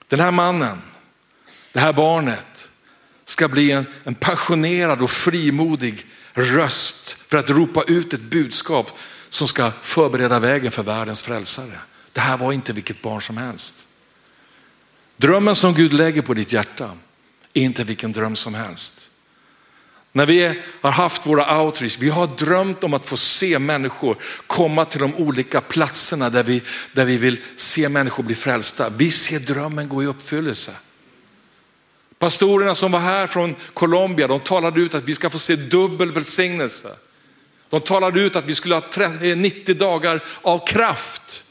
Den 0.07 0.19
här 0.19 0.31
mannen, 0.31 0.81
det 1.71 1.79
här 1.79 1.93
barnet 1.93 2.69
ska 3.25 3.47
bli 3.47 3.71
en, 3.71 3.85
en 4.03 4.15
passionerad 4.15 5.01
och 5.01 5.11
frimodig 5.11 6.05
röst 6.33 7.17
för 7.27 7.37
att 7.37 7.49
ropa 7.49 7.83
ut 7.87 8.13
ett 8.13 8.21
budskap 8.21 8.97
som 9.35 9.47
ska 9.47 9.71
förbereda 9.81 10.39
vägen 10.39 10.71
för 10.71 10.83
världens 10.83 11.21
frälsare. 11.21 11.79
Det 12.11 12.19
här 12.19 12.37
var 12.37 12.51
inte 12.51 12.73
vilket 12.73 13.01
barn 13.01 13.21
som 13.21 13.37
helst. 13.37 13.87
Drömmen 15.17 15.55
som 15.55 15.73
Gud 15.73 15.93
lägger 15.93 16.21
på 16.21 16.33
ditt 16.33 16.53
hjärta 16.53 16.91
är 17.53 17.61
inte 17.61 17.83
vilken 17.83 18.11
dröm 18.11 18.35
som 18.35 18.53
helst. 18.53 19.09
När 20.11 20.25
vi 20.25 20.61
har 20.81 20.91
haft 20.91 21.25
våra 21.25 21.61
outreach, 21.61 21.97
vi 21.99 22.09
har 22.09 22.27
drömt 22.27 22.83
om 22.83 22.93
att 22.93 23.05
få 23.05 23.17
se 23.17 23.59
människor 23.59 24.17
komma 24.47 24.85
till 24.85 24.99
de 24.99 25.15
olika 25.15 25.61
platserna 25.61 26.29
där 26.29 26.43
vi, 26.43 26.61
där 26.93 27.05
vi 27.05 27.17
vill 27.17 27.39
se 27.55 27.89
människor 27.89 28.23
bli 28.23 28.35
frälsta. 28.35 28.89
Vi 28.89 29.11
ser 29.11 29.39
drömmen 29.39 29.89
gå 29.89 30.03
i 30.03 30.05
uppfyllelse. 30.05 30.71
Pastorerna 32.19 32.75
som 32.75 32.91
var 32.91 32.99
här 32.99 33.27
från 33.27 33.55
Colombia, 33.73 34.27
de 34.27 34.39
talade 34.39 34.81
ut 34.81 34.95
att 34.95 35.03
vi 35.03 35.15
ska 35.15 35.29
få 35.29 35.39
se 35.39 35.55
dubbel 35.55 36.11
välsignelse. 36.11 36.95
De 37.69 37.81
talade 37.81 38.21
ut 38.21 38.35
att 38.35 38.45
vi 38.45 38.55
skulle 38.55 38.75
ha 38.75 38.83
90 39.35 39.71
eh, 39.71 39.77
dagar 39.77 40.23
av 40.41 40.67
kraft. 40.67 41.43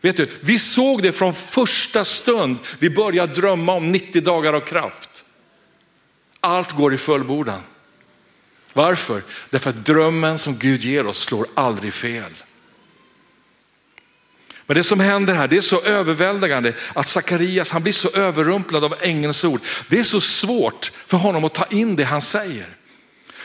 Vet 0.00 0.16
du, 0.16 0.30
vi 0.40 0.58
såg 0.58 1.02
det 1.02 1.12
från 1.12 1.34
första 1.34 2.04
stund 2.04 2.58
vi 2.78 2.90
började 2.90 3.34
drömma 3.34 3.72
om 3.72 3.92
90 3.92 4.22
dagar 4.22 4.52
av 4.52 4.60
kraft. 4.60 5.24
Allt 6.40 6.72
går 6.72 6.94
i 6.94 6.98
fullbordan. 6.98 7.60
Varför? 8.72 9.22
Därför 9.50 9.70
att 9.70 9.84
drömmen 9.84 10.38
som 10.38 10.58
Gud 10.58 10.82
ger 10.82 11.06
oss 11.06 11.18
slår 11.18 11.46
aldrig 11.54 11.92
fel. 11.92 12.32
Men 14.66 14.76
det 14.76 14.84
som 14.84 15.00
händer 15.00 15.34
här, 15.34 15.48
det 15.48 15.56
är 15.56 15.60
så 15.60 15.82
överväldigande 15.82 16.74
att 16.94 17.08
Sakarias, 17.08 17.70
han 17.70 17.82
blir 17.82 17.92
så 17.92 18.08
överrumplad 18.08 18.84
av 18.84 18.94
ängelns 19.00 19.44
ord. 19.44 19.60
Det 19.88 20.00
är 20.00 20.04
så 20.04 20.20
svårt 20.20 20.92
för 21.06 21.16
honom 21.16 21.44
att 21.44 21.54
ta 21.54 21.64
in 21.64 21.96
det 21.96 22.04
han 22.04 22.20
säger. 22.20 22.66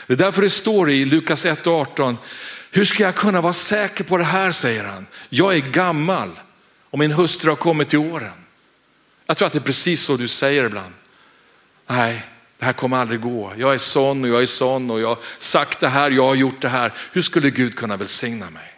Det 0.08 0.14
är 0.14 0.16
därför 0.16 0.42
det 0.42 0.50
står 0.50 0.90
i 0.90 1.04
Lukas 1.04 1.46
1 1.46 1.66
och 1.66 1.72
18, 1.72 2.16
hur 2.70 2.84
ska 2.84 3.02
jag 3.02 3.14
kunna 3.14 3.40
vara 3.40 3.52
säker 3.52 4.04
på 4.04 4.16
det 4.16 4.24
här, 4.24 4.50
säger 4.50 4.84
han. 4.84 5.06
Jag 5.28 5.54
är 5.54 5.60
gammal 5.60 6.30
och 6.90 6.98
min 6.98 7.12
hustru 7.12 7.48
har 7.48 7.56
kommit 7.56 7.88
till 7.88 7.98
åren. 7.98 8.44
Jag 9.26 9.36
tror 9.36 9.46
att 9.46 9.52
det 9.52 9.58
är 9.58 9.60
precis 9.60 10.02
så 10.02 10.16
du 10.16 10.28
säger 10.28 10.64
ibland. 10.64 10.94
Nej, 11.86 12.26
det 12.58 12.64
här 12.64 12.72
kommer 12.72 12.96
aldrig 12.96 13.20
gå. 13.20 13.52
Jag 13.56 13.74
är 13.74 13.78
sån 13.78 14.24
och 14.24 14.30
jag 14.30 14.42
är 14.42 14.46
sån 14.46 14.90
och 14.90 15.00
jag 15.00 15.08
har 15.08 15.18
sagt 15.38 15.80
det 15.80 15.88
här, 15.88 16.10
jag 16.10 16.26
har 16.26 16.34
gjort 16.34 16.60
det 16.60 16.68
här. 16.68 16.92
Hur 17.12 17.22
skulle 17.22 17.50
Gud 17.50 17.76
kunna 17.76 17.96
välsigna 17.96 18.50
mig? 18.50 18.74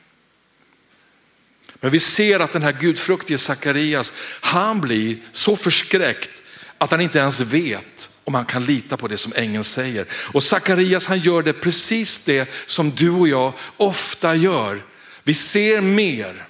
Men 1.75 1.91
vi 1.91 2.01
ser 2.01 2.41
att 2.41 2.53
den 2.53 2.63
här 2.63 2.73
gudfruktige 2.73 3.39
Sakarias, 3.39 4.13
han 4.41 4.81
blir 4.81 5.19
så 5.33 5.57
förskräckt 5.57 6.31
att 6.79 6.91
han 6.91 7.01
inte 7.01 7.19
ens 7.19 7.41
vet 7.41 8.11
och 8.31 8.33
man 8.33 8.45
kan 8.45 8.65
lita 8.65 8.97
på 8.97 9.09
det 9.09 9.19
som 9.19 9.33
ängeln 9.37 9.65
säger. 9.65 10.07
Och 10.13 10.43
Sakarias 10.43 11.07
han 11.07 11.19
gör 11.19 11.43
det 11.43 11.53
precis 11.53 12.25
det 12.25 12.49
som 12.67 12.91
du 12.91 13.11
och 13.11 13.29
jag 13.29 13.53
ofta 13.77 14.35
gör. 14.35 14.83
Vi 15.23 15.35
ser 15.35 15.81
mer 15.81 16.47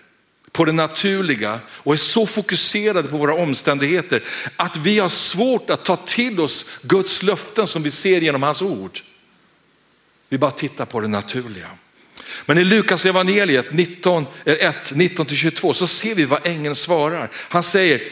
på 0.53 0.65
det 0.65 0.73
naturliga 0.73 1.61
och 1.69 1.93
är 1.93 1.97
så 1.97 2.27
fokuserade 2.27 3.09
på 3.09 3.17
våra 3.17 3.35
omständigheter 3.35 4.25
att 4.57 4.77
vi 4.77 4.99
har 4.99 5.09
svårt 5.09 5.71
att 5.71 5.85
ta 5.85 5.97
till 5.97 6.41
oss 6.41 6.67
Guds 6.83 7.23
löften 7.23 7.67
som 7.67 7.83
vi 7.83 7.91
ser 7.91 8.21
genom 8.21 8.43
hans 8.43 8.63
ord. 8.63 9.01
Vi 10.29 10.39
bara 10.39 10.51
tittar 10.51 10.85
på 10.85 11.01
det 11.01 11.09
naturliga. 11.09 11.69
Men 12.47 12.59
i 12.59 12.65
Lukas 12.65 13.07
evangeliet 13.07 13.73
19, 13.73 14.27
1, 14.45 14.77
19-22 14.93 15.73
så 15.73 15.87
ser 15.87 16.15
vi 16.15 16.25
vad 16.25 16.47
ängeln 16.47 16.75
svarar. 16.75 17.31
Han 17.35 17.63
säger, 17.63 18.03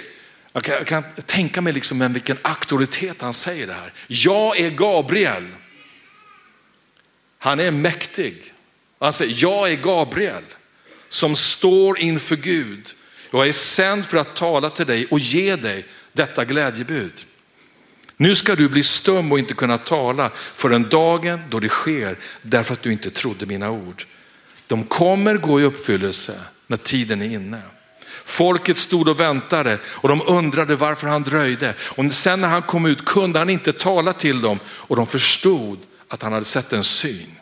jag 0.53 0.65
kan, 0.65 0.75
jag 0.75 0.87
kan 0.87 1.05
tänka 1.27 1.61
mig 1.61 1.73
liksom 1.73 1.99
med 1.99 2.13
vilken 2.13 2.39
auktoritet 2.43 3.23
han 3.23 3.35
säger 3.35 3.67
det 3.67 3.73
här. 3.73 3.93
Jag 4.07 4.61
är 4.61 4.71
Gabriel. 4.71 5.47
Han 7.39 7.61
är 7.61 7.71
mäktig. 7.71 8.53
Han 8.99 9.13
säger, 9.13 9.35
jag 9.39 9.73
är 9.73 9.77
Gabriel 9.77 10.43
som 11.09 11.37
står 11.37 11.99
inför 11.99 12.37
Gud. 12.37 12.95
Jag 13.31 13.49
är 13.49 13.53
sänd 13.53 14.07
för 14.07 14.19
att 14.19 14.37
tala 14.37 14.71
till 14.71 14.87
dig 14.87 15.07
och 15.07 15.19
ge 15.19 15.57
dig 15.57 15.87
detta 16.13 16.45
glädjebud. 16.45 17.13
Nu 18.17 18.37
ska 18.37 18.55
du 18.55 18.69
bli 18.69 18.83
stum 18.83 19.33
och 19.33 19.39
inte 19.39 19.55
kunna 19.55 19.79
tala 19.79 20.33
förrän 20.55 20.89
dagen 20.89 21.41
då 21.51 21.61
det 21.61 21.69
sker 21.69 22.19
därför 22.43 22.73
att 22.73 22.83
du 22.83 22.93
inte 22.93 23.11
trodde 23.11 23.47
mina 23.47 23.71
ord. 23.71 24.05
De 24.67 24.85
kommer 24.85 25.37
gå 25.37 25.61
i 25.61 25.65
uppfyllelse 25.65 26.41
när 26.67 26.77
tiden 26.77 27.23
är 27.23 27.27
inne. 27.27 27.61
Folket 28.29 28.79
stod 28.79 29.09
och 29.09 29.21
väntade 29.21 29.79
och 29.87 30.09
de 30.09 30.23
undrade 30.27 30.77
varför 30.77 31.09
han 31.09 31.23
dröjde. 31.23 31.75
Och 31.81 32.13
sen 32.13 32.41
när 32.41 32.49
han 32.49 32.63
kom 32.63 32.87
ut 32.87 33.05
kunde 33.05 33.39
han 33.39 33.51
inte 33.51 33.73
tala 33.73 34.13
till 34.13 34.41
dem 34.41 34.59
och 34.67 34.97
de 34.97 35.07
förstod 35.07 35.79
att 36.09 36.23
han 36.23 36.33
hade 36.33 36.45
sett 36.45 36.73
en 36.73 36.85
syn. 36.85 37.37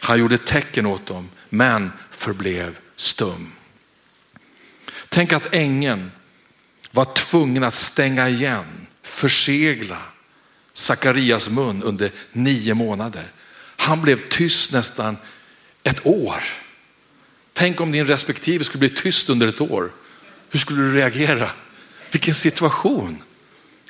Han 0.00 0.18
gjorde 0.18 0.38
tecken 0.38 0.86
åt 0.86 1.06
dem 1.06 1.30
men 1.48 1.92
förblev 2.10 2.78
stum. 2.96 3.52
Tänk 5.08 5.32
att 5.32 5.54
ängeln 5.54 6.10
var 6.90 7.04
tvungen 7.14 7.64
att 7.64 7.74
stänga 7.74 8.28
igen, 8.28 8.86
försegla 9.02 9.98
Sakarias 10.72 11.48
mun 11.48 11.82
under 11.82 12.10
nio 12.32 12.74
månader. 12.74 13.32
Han 13.76 14.02
blev 14.02 14.28
tyst 14.28 14.72
nästan 14.72 15.16
ett 15.82 16.06
år. 16.06 16.42
Tänk 17.52 17.80
om 17.80 17.92
din 17.92 18.06
respektive 18.06 18.64
skulle 18.64 18.88
bli 18.88 18.96
tyst 18.96 19.30
under 19.30 19.48
ett 19.48 19.60
år. 19.60 19.92
Hur 20.50 20.58
skulle 20.58 20.82
du 20.82 20.94
reagera? 20.94 21.50
Vilken 22.10 22.34
situation. 22.34 23.22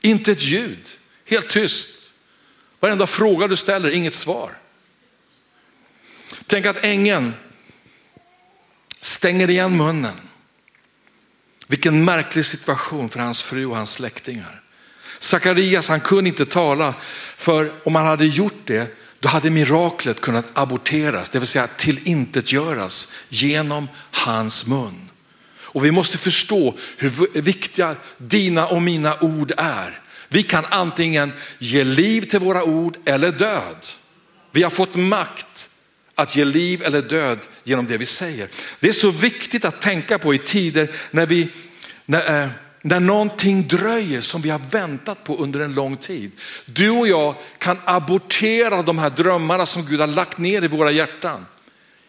Inte 0.00 0.32
ett 0.32 0.42
ljud, 0.42 0.88
helt 1.26 1.48
tyst. 1.48 1.88
Varenda 2.80 3.06
fråga 3.06 3.48
du 3.48 3.56
ställer, 3.56 3.90
inget 3.90 4.14
svar. 4.14 4.58
Tänk 6.46 6.66
att 6.66 6.84
ängeln 6.84 7.34
stänger 9.00 9.50
igen 9.50 9.76
munnen. 9.76 10.20
Vilken 11.66 12.04
märklig 12.04 12.46
situation 12.46 13.08
för 13.08 13.20
hans 13.20 13.42
fru 13.42 13.66
och 13.66 13.76
hans 13.76 13.92
släktingar. 13.92 14.62
Sakarias 15.18 15.88
han 15.88 16.00
kunde 16.00 16.28
inte 16.28 16.46
tala 16.46 16.94
för 17.36 17.72
om 17.84 17.94
han 17.94 18.06
hade 18.06 18.26
gjort 18.26 18.60
det 18.64 18.96
då 19.20 19.28
hade 19.28 19.50
miraklet 19.50 20.20
kunnat 20.20 20.46
aborteras, 20.52 21.28
det 21.30 21.38
vill 21.38 21.48
säga 21.48 21.66
tillintetgöras 21.66 23.12
genom 23.28 23.88
hans 24.10 24.66
mun. 24.66 25.05
Och 25.76 25.84
vi 25.84 25.90
måste 25.90 26.18
förstå 26.18 26.74
hur 26.96 27.40
viktiga 27.40 27.96
dina 28.18 28.66
och 28.66 28.82
mina 28.82 29.20
ord 29.20 29.52
är. 29.56 30.00
Vi 30.28 30.42
kan 30.42 30.64
antingen 30.70 31.32
ge 31.58 31.84
liv 31.84 32.22
till 32.22 32.38
våra 32.38 32.64
ord 32.64 32.96
eller 33.04 33.32
död. 33.32 33.86
Vi 34.52 34.62
har 34.62 34.70
fått 34.70 34.94
makt 34.94 35.70
att 36.14 36.36
ge 36.36 36.44
liv 36.44 36.82
eller 36.82 37.02
död 37.02 37.38
genom 37.64 37.86
det 37.86 37.96
vi 37.96 38.06
säger. 38.06 38.48
Det 38.80 38.88
är 38.88 38.92
så 38.92 39.10
viktigt 39.10 39.64
att 39.64 39.80
tänka 39.82 40.18
på 40.18 40.34
i 40.34 40.38
tider 40.38 40.90
när, 41.10 41.26
vi, 41.26 41.48
när, 42.06 42.42
eh, 42.42 42.48
när 42.82 43.00
någonting 43.00 43.68
dröjer 43.68 44.20
som 44.20 44.42
vi 44.42 44.50
har 44.50 44.60
väntat 44.70 45.24
på 45.24 45.36
under 45.36 45.60
en 45.60 45.74
lång 45.74 45.96
tid. 45.96 46.30
Du 46.66 46.90
och 46.90 47.08
jag 47.08 47.34
kan 47.58 47.78
abortera 47.84 48.82
de 48.82 48.98
här 48.98 49.10
drömmarna 49.10 49.66
som 49.66 49.86
Gud 49.86 50.00
har 50.00 50.06
lagt 50.06 50.38
ner 50.38 50.64
i 50.64 50.68
våra 50.68 50.90
hjärtan 50.90 51.46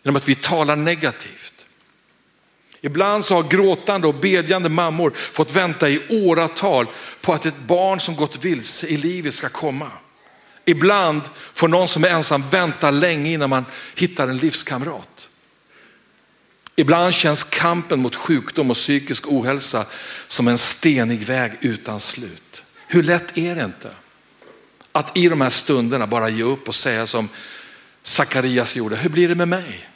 genom 0.03 0.15
att 0.15 0.29
vi 0.29 0.35
talar 0.35 0.75
negativt. 0.75 1.56
Ibland 2.87 3.25
så 3.25 3.35
har 3.35 3.43
gråtande 3.43 4.07
och 4.07 4.15
bedjande 4.15 4.69
mammor 4.69 5.13
fått 5.33 5.51
vänta 5.51 5.89
i 5.89 6.01
åratal 6.09 6.87
på 7.21 7.33
att 7.33 7.45
ett 7.45 7.59
barn 7.67 7.99
som 7.99 8.15
gått 8.15 8.45
vilse 8.45 8.87
i 8.87 8.97
livet 8.97 9.33
ska 9.33 9.49
komma. 9.49 9.91
Ibland 10.65 11.21
får 11.53 11.67
någon 11.67 11.87
som 11.87 12.03
är 12.03 12.07
ensam 12.07 12.43
vänta 12.49 12.91
länge 12.91 13.31
innan 13.31 13.49
man 13.49 13.65
hittar 13.95 14.27
en 14.27 14.37
livskamrat. 14.37 15.29
Ibland 16.75 17.13
känns 17.13 17.43
kampen 17.43 17.99
mot 17.99 18.15
sjukdom 18.15 18.71
och 18.71 18.77
psykisk 18.77 19.27
ohälsa 19.27 19.85
som 20.27 20.47
en 20.47 20.57
stenig 20.57 21.23
väg 21.23 21.51
utan 21.61 21.99
slut. 21.99 22.63
Hur 22.87 23.03
lätt 23.03 23.37
är 23.37 23.55
det 23.55 23.63
inte 23.63 23.91
att 24.91 25.17
i 25.17 25.29
de 25.29 25.41
här 25.41 25.49
stunderna 25.49 26.07
bara 26.07 26.29
ge 26.29 26.43
upp 26.43 26.67
och 26.67 26.75
säga 26.75 27.07
som 27.07 27.29
Sakarias 28.03 28.75
gjorde, 28.75 28.95
hur 28.95 29.09
blir 29.09 29.29
det 29.29 29.35
med 29.35 29.47
mig? 29.47 29.89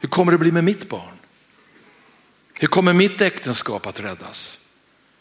Hur 0.00 0.08
kommer 0.08 0.32
det 0.32 0.38
bli 0.38 0.52
med 0.52 0.64
mitt 0.64 0.88
barn? 0.88 1.15
Hur 2.58 2.68
kommer 2.68 2.92
mitt 2.92 3.20
äktenskap 3.20 3.86
att 3.86 4.00
räddas? 4.00 4.58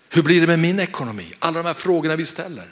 Hur 0.09 0.21
blir 0.21 0.41
det 0.41 0.47
med 0.47 0.59
min 0.59 0.79
ekonomi? 0.79 1.33
Alla 1.39 1.63
de 1.63 1.67
här 1.67 1.73
frågorna 1.73 2.15
vi 2.15 2.25
ställer. 2.25 2.69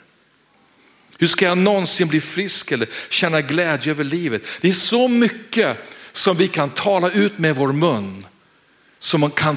Hur 1.18 1.26
ska 1.26 1.44
jag 1.44 1.58
någonsin 1.58 2.08
bli 2.08 2.20
frisk 2.20 2.72
eller 2.72 2.88
känna 3.08 3.40
glädje 3.40 3.90
över 3.90 4.04
livet? 4.04 4.42
Det 4.60 4.68
är 4.68 4.72
så 4.72 5.08
mycket 5.08 5.78
som 6.12 6.36
vi 6.36 6.48
kan 6.48 6.70
tala 6.70 7.10
ut 7.10 7.38
med 7.38 7.56
vår 7.56 7.72
mun 7.72 8.26
som 8.98 9.20
man 9.20 9.30
kan 9.30 9.56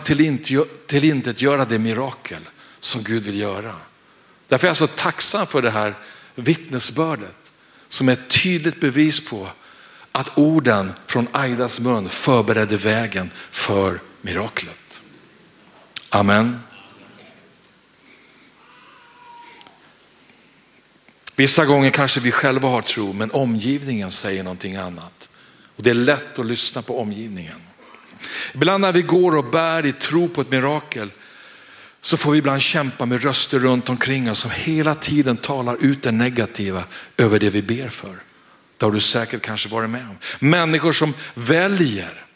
tillintetgöra 0.87 1.65
det 1.65 1.79
mirakel 1.79 2.41
som 2.79 3.03
Gud 3.03 3.23
vill 3.23 3.39
göra. 3.39 3.75
Därför 4.47 4.67
är 4.67 4.69
jag 4.69 4.77
så 4.77 4.87
tacksam 4.87 5.47
för 5.47 5.61
det 5.61 5.71
här 5.71 5.93
vittnesbördet 6.35 7.35
som 7.87 8.09
är 8.09 8.13
ett 8.13 8.29
tydligt 8.43 8.79
bevis 8.79 9.29
på 9.29 9.47
att 10.11 10.37
orden 10.37 10.91
från 11.07 11.27
Aidas 11.31 11.79
mun 11.79 12.09
förberedde 12.09 12.77
vägen 12.77 13.31
för 13.51 13.99
miraklet. 14.21 14.86
Amen. 16.09 16.59
Vissa 21.35 21.65
gånger 21.65 21.89
kanske 21.89 22.19
vi 22.19 22.31
själva 22.31 22.67
har 22.67 22.81
tro 22.81 23.13
men 23.13 23.31
omgivningen 23.31 24.11
säger 24.11 24.43
någonting 24.43 24.75
annat. 24.75 25.29
Och 25.75 25.83
Det 25.83 25.89
är 25.89 25.93
lätt 25.93 26.39
att 26.39 26.45
lyssna 26.45 26.81
på 26.81 27.01
omgivningen. 27.01 27.61
Ibland 28.53 28.81
när 28.81 28.91
vi 28.91 29.01
går 29.01 29.35
och 29.35 29.45
bär 29.51 29.85
i 29.85 29.91
tro 29.91 30.29
på 30.29 30.41
ett 30.41 30.51
mirakel 30.51 31.11
så 32.01 32.17
får 32.17 32.31
vi 32.31 32.37
ibland 32.37 32.61
kämpa 32.61 33.05
med 33.05 33.23
röster 33.23 33.59
runt 33.59 33.89
omkring 33.89 34.31
oss 34.31 34.39
som 34.39 34.51
hela 34.51 34.95
tiden 34.95 35.37
talar 35.37 35.77
ut 35.81 36.03
det 36.03 36.11
negativa 36.11 36.83
över 37.17 37.39
det 37.39 37.49
vi 37.49 37.61
ber 37.61 37.89
för. 37.89 38.15
Det 38.77 38.85
har 38.85 38.91
du 38.91 38.99
säkert 38.99 39.41
kanske 39.41 39.69
varit 39.69 39.89
med 39.89 40.01
om. 40.01 40.17
Människor 40.39 40.91
som 40.91 41.13
väljer 41.33 42.26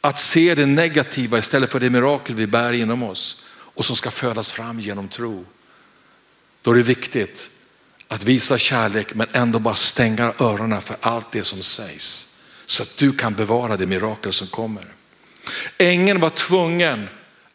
att 0.00 0.18
se 0.18 0.54
det 0.54 0.66
negativa 0.66 1.38
istället 1.38 1.70
för 1.70 1.80
det 1.80 1.90
mirakel 1.90 2.34
vi 2.34 2.46
bär 2.46 2.72
inom 2.72 3.02
oss 3.02 3.44
och 3.50 3.84
som 3.84 3.96
ska 3.96 4.10
födas 4.10 4.52
fram 4.52 4.80
genom 4.80 5.08
tro. 5.08 5.44
Då 6.62 6.70
är 6.70 6.74
det 6.74 6.82
viktigt 6.82 7.50
att 8.08 8.24
visa 8.24 8.58
kärlek 8.58 9.14
men 9.14 9.26
ändå 9.32 9.58
bara 9.58 9.74
stänga 9.74 10.32
öronen 10.38 10.80
för 10.80 10.96
allt 11.00 11.32
det 11.32 11.44
som 11.44 11.62
sägs. 11.62 12.36
Så 12.66 12.82
att 12.82 12.96
du 12.96 13.12
kan 13.12 13.34
bevara 13.34 13.76
det 13.76 13.86
mirakel 13.86 14.32
som 14.32 14.46
kommer. 14.46 14.84
Ängeln 15.78 16.20
var 16.20 16.30
tvungen 16.30 17.08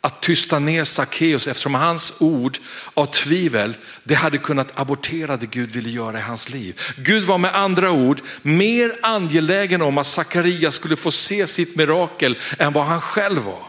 att 0.06 0.22
tysta 0.22 0.60
ner 0.60 0.84
Sackeus 0.84 1.48
eftersom 1.48 1.76
hans 1.76 2.14
ord 2.20 2.58
av 2.94 3.06
tvivel, 3.06 3.76
det 4.04 4.16
hade 4.16 4.38
kunnat 4.38 4.80
abortera 4.80 5.38
det 5.38 5.46
Gud 5.46 5.72
ville 5.72 5.90
göra 5.90 6.20
i 6.20 6.22
hans 6.22 6.50
liv. 6.50 6.82
Gud 6.98 7.24
var 7.24 7.38
med 7.38 7.56
andra 7.56 7.92
ord 7.92 8.22
mer 8.42 9.00
angelägen 9.02 9.82
om 9.82 9.98
att 9.98 10.08
Sakarias 10.08 10.76
skulle 10.76 10.96
få 10.96 11.12
se 11.12 11.48
sitt 11.48 11.76
mirakel 11.76 12.38
än 12.60 12.74
vad 12.74 12.86
han 12.86 13.02
själv 13.02 13.42
var. 13.42 13.64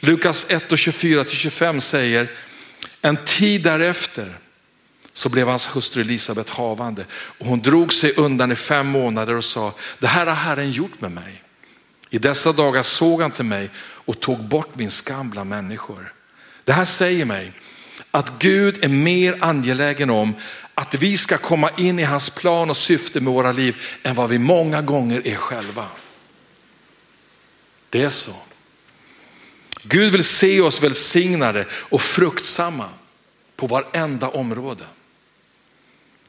Lukas 0.00 0.46
1 0.48 0.72
och 0.72 0.78
24-25 0.78 1.80
säger, 1.80 2.30
en 3.00 3.16
tid 3.24 3.62
därefter 3.62 4.38
så 5.12 5.28
blev 5.28 5.48
hans 5.48 5.76
hustru 5.76 6.00
Elisabet 6.00 6.50
havande 6.50 7.06
och 7.12 7.46
hon 7.46 7.62
drog 7.62 7.92
sig 7.92 8.12
undan 8.16 8.52
i 8.52 8.56
fem 8.56 8.86
månader 8.86 9.34
och 9.34 9.44
sa, 9.44 9.74
det 9.98 10.06
här 10.06 10.26
har 10.26 10.34
Herren 10.34 10.70
gjort 10.70 11.00
med 11.00 11.12
mig. 11.12 11.42
I 12.14 12.18
dessa 12.18 12.52
dagar 12.52 12.82
såg 12.82 13.22
han 13.22 13.30
till 13.30 13.44
mig 13.44 13.70
och 13.80 14.20
tog 14.20 14.44
bort 14.44 14.74
min 14.74 14.90
skam 14.90 15.30
bland 15.30 15.50
människor. 15.50 16.12
Det 16.64 16.72
här 16.72 16.84
säger 16.84 17.24
mig 17.24 17.52
att 18.10 18.32
Gud 18.38 18.84
är 18.84 18.88
mer 18.88 19.36
angelägen 19.40 20.10
om 20.10 20.34
att 20.74 20.94
vi 20.94 21.18
ska 21.18 21.38
komma 21.38 21.70
in 21.76 21.98
i 21.98 22.02
hans 22.02 22.30
plan 22.30 22.70
och 22.70 22.76
syfte 22.76 23.20
med 23.20 23.32
våra 23.32 23.52
liv 23.52 23.76
än 24.02 24.14
vad 24.14 24.30
vi 24.30 24.38
många 24.38 24.82
gånger 24.82 25.26
är 25.26 25.36
själva. 25.36 25.86
Det 27.90 28.02
är 28.02 28.10
så. 28.10 28.34
Gud 29.82 30.12
vill 30.12 30.24
se 30.24 30.60
oss 30.60 30.82
välsignade 30.82 31.66
och 31.72 32.02
fruktsamma 32.02 32.88
på 33.56 33.66
varenda 33.66 34.28
område. 34.28 34.84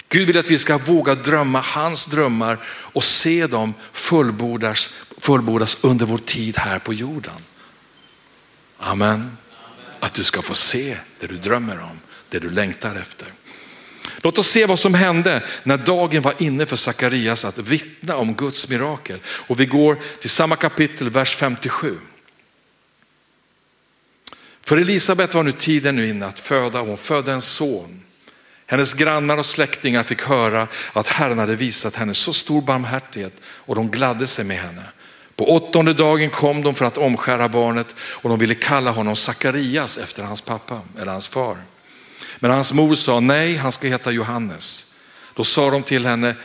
Gud 0.10 0.28
vill 0.28 0.38
att 0.38 0.52
vi 0.52 0.60
ska 0.60 0.78
våga 0.78 1.16
drömma 1.16 1.62
hans 1.62 2.06
drömmar 2.06 2.58
och 2.68 3.04
se 3.04 3.48
dem 3.48 3.74
fullbordas, 3.92 4.90
fullbordas 5.24 5.78
under 5.82 6.06
vår 6.06 6.18
tid 6.18 6.58
här 6.58 6.80
på 6.80 6.94
jorden. 6.94 7.42
Amen. 8.78 9.38
Att 10.00 10.14
du 10.14 10.24
ska 10.24 10.42
få 10.42 10.56
se 10.56 10.98
det 11.20 11.28
du 11.28 11.38
drömmer 11.38 11.82
om, 11.82 12.00
det 12.30 12.40
du 12.40 12.50
längtar 12.50 12.96
efter. 12.96 13.28
Låt 14.18 14.38
oss 14.38 14.48
se 14.48 14.66
vad 14.66 14.80
som 14.80 14.94
hände 14.94 15.44
när 15.64 15.78
dagen 15.78 16.22
var 16.22 16.34
inne 16.38 16.66
för 16.66 16.76
Sakarias 16.76 17.46
att 17.46 17.58
vittna 17.58 18.16
om 18.16 18.34
Guds 18.34 18.70
mirakel. 18.70 19.20
Och 19.26 19.60
vi 19.60 19.66
går 19.66 19.98
till 20.22 20.30
samma 20.30 20.56
kapitel, 20.56 21.10
vers 21.10 21.36
57. 21.36 21.98
För 24.62 24.78
Elisabet 24.78 25.34
var 25.34 25.44
nu 25.44 25.52
tiden 25.52 25.96
nu 25.96 26.08
inne 26.08 26.26
att 26.26 26.40
föda 26.40 26.82
och 26.82 26.88
hon 26.88 26.98
födde 26.98 27.32
en 27.32 27.42
son. 27.42 28.02
Hennes 28.66 28.94
grannar 28.94 29.38
och 29.38 29.46
släktingar 29.46 30.04
fick 30.04 30.22
höra 30.22 30.68
att 30.94 31.08
Herren 31.08 31.40
hade 31.40 31.56
visat 31.56 31.96
henne 31.96 32.14
så 32.14 32.34
stor 32.34 32.62
barmhärtighet 32.62 33.34
och 33.44 33.76
de 33.76 33.92
gladde 33.92 34.28
sig 34.28 34.46
med 34.46 34.58
henne. 34.58 34.84
På 35.36 35.56
åttonde 35.56 35.94
dagen 35.94 36.30
kom 36.30 36.62
de 36.62 36.76
för 36.76 36.86
att 36.86 36.98
omskära 36.98 37.50
barnet 37.50 37.96
och 38.00 38.30
de 38.30 38.40
ville 38.40 38.56
kalla 38.56 38.92
honom 38.92 39.16
Sakarias 39.16 39.98
efter 39.98 40.24
hans 40.24 40.42
pappa 40.42 40.82
eller 41.00 41.12
hans 41.12 41.28
far. 41.28 41.58
Men 42.40 42.52
hans 42.52 42.74
mor 42.74 42.96
sa 42.96 43.20
nej, 43.20 43.56
han 43.56 43.72
ska 43.72 43.88
heta 43.88 44.12
Johannes. 44.12 44.94
Då 45.36 45.44
sa 45.44 45.70
de 45.70 45.84
till 45.84 46.06
henne, 46.06 46.36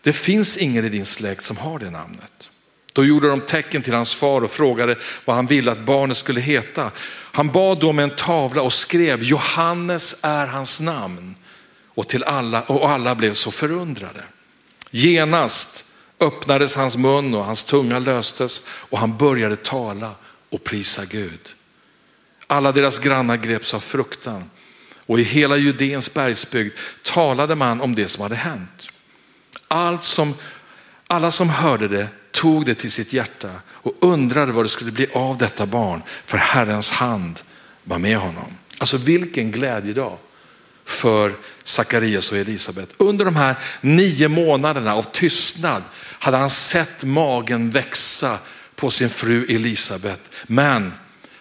det 0.00 0.12
finns 0.12 0.56
ingen 0.56 0.84
i 0.84 0.88
din 0.88 1.06
släkt 1.06 1.44
som 1.44 1.56
har 1.56 1.78
det 1.78 1.90
namnet. 1.90 2.50
Då 2.92 3.04
gjorde 3.04 3.28
de 3.28 3.40
tecken 3.40 3.82
till 3.82 3.94
hans 3.94 4.14
far 4.14 4.44
och 4.44 4.50
frågade 4.50 4.96
vad 5.24 5.36
han 5.36 5.46
ville 5.46 5.72
att 5.72 5.78
barnet 5.78 6.16
skulle 6.16 6.40
heta. 6.40 6.90
Han 7.32 7.48
bad 7.48 7.80
då 7.80 7.92
med 7.92 8.02
en 8.02 8.16
tavla 8.16 8.62
och 8.62 8.72
skrev 8.72 9.22
Johannes 9.22 10.16
är 10.22 10.46
hans 10.46 10.80
namn. 10.80 11.34
Och, 11.94 12.08
till 12.08 12.24
alla, 12.24 12.62
och 12.62 12.90
alla 12.90 13.14
blev 13.14 13.34
så 13.34 13.50
förundrade. 13.50 14.22
Genast 14.90 15.84
öppnades 16.22 16.76
hans 16.76 16.96
mun 16.96 17.34
och 17.34 17.44
hans 17.44 17.64
tunga 17.64 17.98
löstes 17.98 18.66
och 18.68 18.98
han 18.98 19.16
började 19.16 19.56
tala 19.56 20.14
och 20.50 20.64
prisa 20.64 21.04
Gud. 21.04 21.54
Alla 22.46 22.72
deras 22.72 22.98
grannar 22.98 23.36
greps 23.36 23.74
av 23.74 23.80
fruktan 23.80 24.50
och 25.06 25.20
i 25.20 25.22
hela 25.22 25.56
Judeens 25.56 26.14
bergsbygd 26.14 26.74
talade 27.02 27.54
man 27.54 27.80
om 27.80 27.94
det 27.94 28.08
som 28.08 28.22
hade 28.22 28.34
hänt. 28.34 28.88
Allt 29.68 30.02
som, 30.02 30.34
alla 31.06 31.30
som 31.30 31.48
hörde 31.48 31.88
det 31.88 32.08
tog 32.30 32.66
det 32.66 32.74
till 32.74 32.92
sitt 32.92 33.12
hjärta 33.12 33.50
och 33.68 33.94
undrade 34.00 34.52
vad 34.52 34.64
det 34.64 34.68
skulle 34.68 34.92
bli 34.92 35.06
av 35.12 35.38
detta 35.38 35.66
barn 35.66 36.02
för 36.26 36.38
Herrens 36.38 36.90
hand 36.90 37.40
var 37.84 37.98
med 37.98 38.16
honom. 38.16 38.56
Alltså 38.78 38.96
vilken 38.96 39.50
glädjedag 39.50 40.18
för 40.84 41.34
Sakarias 41.64 42.32
och 42.32 42.38
Elisabet. 42.38 42.88
Under 42.96 43.24
de 43.24 43.36
här 43.36 43.56
nio 43.80 44.28
månaderna 44.28 44.94
av 44.94 45.02
tystnad 45.02 45.82
hade 46.22 46.36
han 46.36 46.50
sett 46.50 47.04
magen 47.04 47.70
växa 47.70 48.38
på 48.74 48.90
sin 48.90 49.10
fru 49.10 49.44
Elisabet. 49.48 50.20
Men 50.46 50.92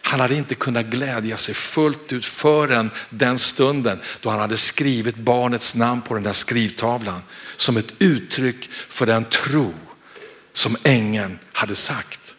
han 0.02 0.20
hade 0.20 0.36
inte 0.36 0.56
kunnat 0.56 0.86
glädja 0.86 1.38
sig 1.38 1.54
fullt 1.54 2.14
ut 2.14 2.26
förrän 2.26 2.92
den 3.10 3.40
stunden 3.40 4.00
då 4.22 4.30
han 4.30 4.40
hade 4.40 4.58
skrivit 4.58 5.16
barnets 5.16 5.76
namn 5.76 6.02
på 6.02 6.14
den 6.14 6.24
där 6.24 6.34
skrivtavlan 6.34 7.22
som 7.58 7.78
ett 7.78 7.94
uttryck 8.00 8.70
för 8.90 9.06
den 9.06 9.26
tro 9.26 9.74
som 10.54 10.78
ängeln 10.84 11.40
hade 11.54 11.76
sagt. 11.76 12.36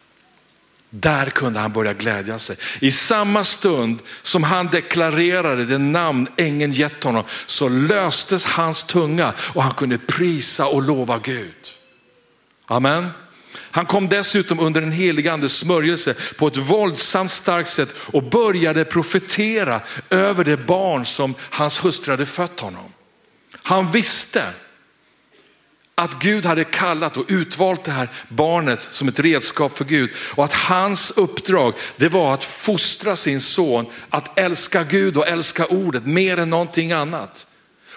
Där 0.90 1.31
kunde 1.31 1.61
han 1.61 1.72
börja 1.72 1.92
glädja 1.92 2.38
sig. 2.38 2.57
I 2.81 2.90
samma 2.90 3.44
stund 3.44 4.02
som 4.22 4.42
han 4.42 4.66
deklarerade 4.66 5.64
det 5.64 5.78
namn 5.78 6.28
ängeln 6.37 6.72
gett 6.72 7.05
honom 7.05 7.24
så 7.46 7.68
löstes 7.68 8.44
hans 8.44 8.85
tunga 8.85 9.35
och 9.38 9.62
han 9.62 9.74
kunde 9.74 9.98
prisa 9.98 10.66
och 10.66 10.83
lova 10.83 11.18
Gud. 11.18 11.72
Amen. 12.66 13.09
Han 13.55 13.87
kom 13.87 14.09
dessutom 14.09 14.61
under 14.61 14.83
en 14.83 14.92
helig 14.92 15.29
andes 15.29 15.57
smörjelse 15.57 16.14
på 16.38 16.46
ett 16.46 16.57
våldsamt 16.57 17.31
starkt 17.31 17.68
sätt 17.68 17.88
och 17.96 18.22
började 18.22 18.85
profetera 18.85 19.81
över 20.11 20.44
det 20.44 20.57
barn 20.57 21.05
som 21.05 21.35
hans 21.40 21.85
hustru 21.85 22.11
hade 22.12 22.27
fött 22.27 22.61
honom. 22.61 22.92
Han 23.53 23.90
visste 23.90 24.53
att 25.94 26.18
Gud 26.18 26.44
hade 26.44 26.64
kallat 26.64 27.16
och 27.16 27.25
utvalt 27.29 27.85
det 27.85 27.92
här 27.92 28.09
barnet 28.29 28.83
som 28.90 29.09
ett 29.09 29.20
redskap 29.20 29.79
för 29.79 29.85
Gud 29.85 30.11
och 30.16 30.44
att 30.44 30.53
hans 30.53 31.11
uppdrag 31.11 31.75
det 31.96 32.09
var 32.09 32.35
att 32.35 32.44
fostra 32.44 33.16
sin 33.16 33.40
son 33.40 33.87
att 34.11 34.38
älska 34.38 34.85
Gud 34.85 35.16
och 35.16 35.29
älska 35.29 35.66
ordet 35.66 36.07
mer 36.07 36.38
än 36.38 36.51
någonting 36.51 36.92
annat. 36.92 37.46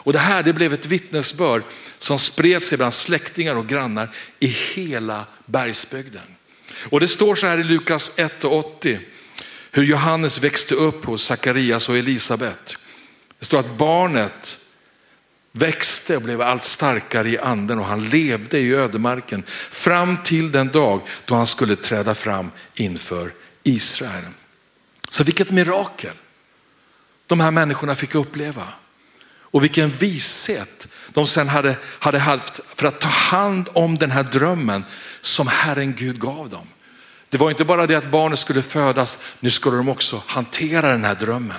Och 0.06 0.14
det 0.14 0.20
här 0.20 0.44
det 0.44 0.54
blev 0.54 0.74
ett 0.74 0.86
vittnesbörd 0.86 1.64
som 1.98 2.20
spred 2.20 2.64
sig 2.64 2.78
bland 2.78 2.94
släktingar 2.94 3.56
och 3.56 3.68
grannar 3.68 4.16
i 4.40 4.48
hela 4.48 5.26
bergsbygden. 5.46 6.22
Och 6.90 7.00
det 7.00 7.08
står 7.08 7.36
så 7.36 7.48
här 7.48 7.58
i 7.58 7.64
Lukas 7.64 8.12
1 8.16 8.44
och 8.44 8.58
80 8.58 9.00
hur 9.72 9.84
Johannes 9.84 10.38
växte 10.38 10.76
upp 10.76 11.06
hos 11.06 11.24
Sakarias 11.24 11.90
och 11.90 11.98
Elisabet. 11.98 12.78
Det 13.40 13.46
står 13.46 13.60
att 13.60 13.78
barnet 13.78 14.60
växte 15.52 16.16
och 16.16 16.22
blev 16.22 16.42
allt 16.42 16.64
starkare 16.64 17.30
i 17.30 17.38
anden 17.38 17.80
och 17.80 17.86
han 17.86 18.10
levde 18.10 18.60
i 18.60 18.74
ödemarken 18.74 19.44
fram 19.72 20.18
till 20.18 20.52
den 20.52 20.68
dag 20.68 21.02
då 21.26 21.36
han 21.36 21.48
skulle 21.48 21.76
träda 21.76 22.16
fram 22.16 22.52
inför 22.74 23.32
Israel. 23.64 24.24
Så 25.10 25.24
vilket 25.24 25.52
mirakel 25.52 26.14
de 27.28 27.40
här 27.40 27.52
människorna 27.52 27.96
fick 27.96 28.16
uppleva. 28.16 28.68
Och 29.56 29.64
vilken 29.64 29.90
vishet 29.90 30.88
de 31.10 31.28
sen 31.28 31.50
hade, 31.50 31.78
hade 31.84 32.20
haft 32.20 32.60
för 32.76 32.88
att 32.88 33.00
ta 33.00 33.08
hand 33.08 33.70
om 33.74 33.98
den 33.98 34.12
här 34.12 34.24
drömmen 34.24 34.86
som 35.22 35.48
Herren 35.48 35.96
Gud 35.96 36.20
gav 36.20 36.50
dem. 36.50 36.68
Det 37.30 37.38
var 37.38 37.50
inte 37.50 37.66
bara 37.66 37.88
det 37.88 37.96
att 37.96 38.12
barnet 38.12 38.40
skulle 38.40 38.62
födas, 38.62 39.18
nu 39.40 39.52
skulle 39.52 39.78
de 39.78 39.90
också 39.90 40.24
hantera 40.26 40.92
den 40.92 41.04
här 41.04 41.16
drömmen. 41.16 41.58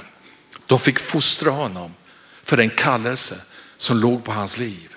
De 0.67 0.81
fick 0.81 0.99
fostra 0.99 1.51
honom 1.51 1.95
för 2.43 2.57
den 2.57 2.71
kallelse 2.71 3.37
som 3.77 3.99
låg 3.99 4.25
på 4.25 4.33
hans 4.33 4.59
liv. 4.59 4.97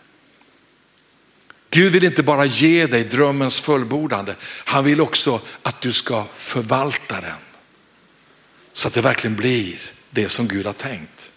Gud 1.70 1.92
vill 1.92 2.04
inte 2.04 2.24
bara 2.24 2.46
ge 2.46 2.88
dig 2.88 3.04
drömmens 3.04 3.60
fullbordande, 3.60 4.36
han 4.66 4.84
vill 4.84 5.02
också 5.02 5.42
att 5.64 5.82
du 5.82 5.94
ska 5.94 6.26
förvalta 6.36 7.22
den. 7.22 7.40
Så 8.74 8.88
att 8.88 8.94
det 8.94 9.02
verkligen 9.02 9.36
blir 9.36 9.80
det 10.10 10.30
som 10.30 10.48
Gud 10.48 10.66
har 10.66 10.74
tänkt. 10.74 11.32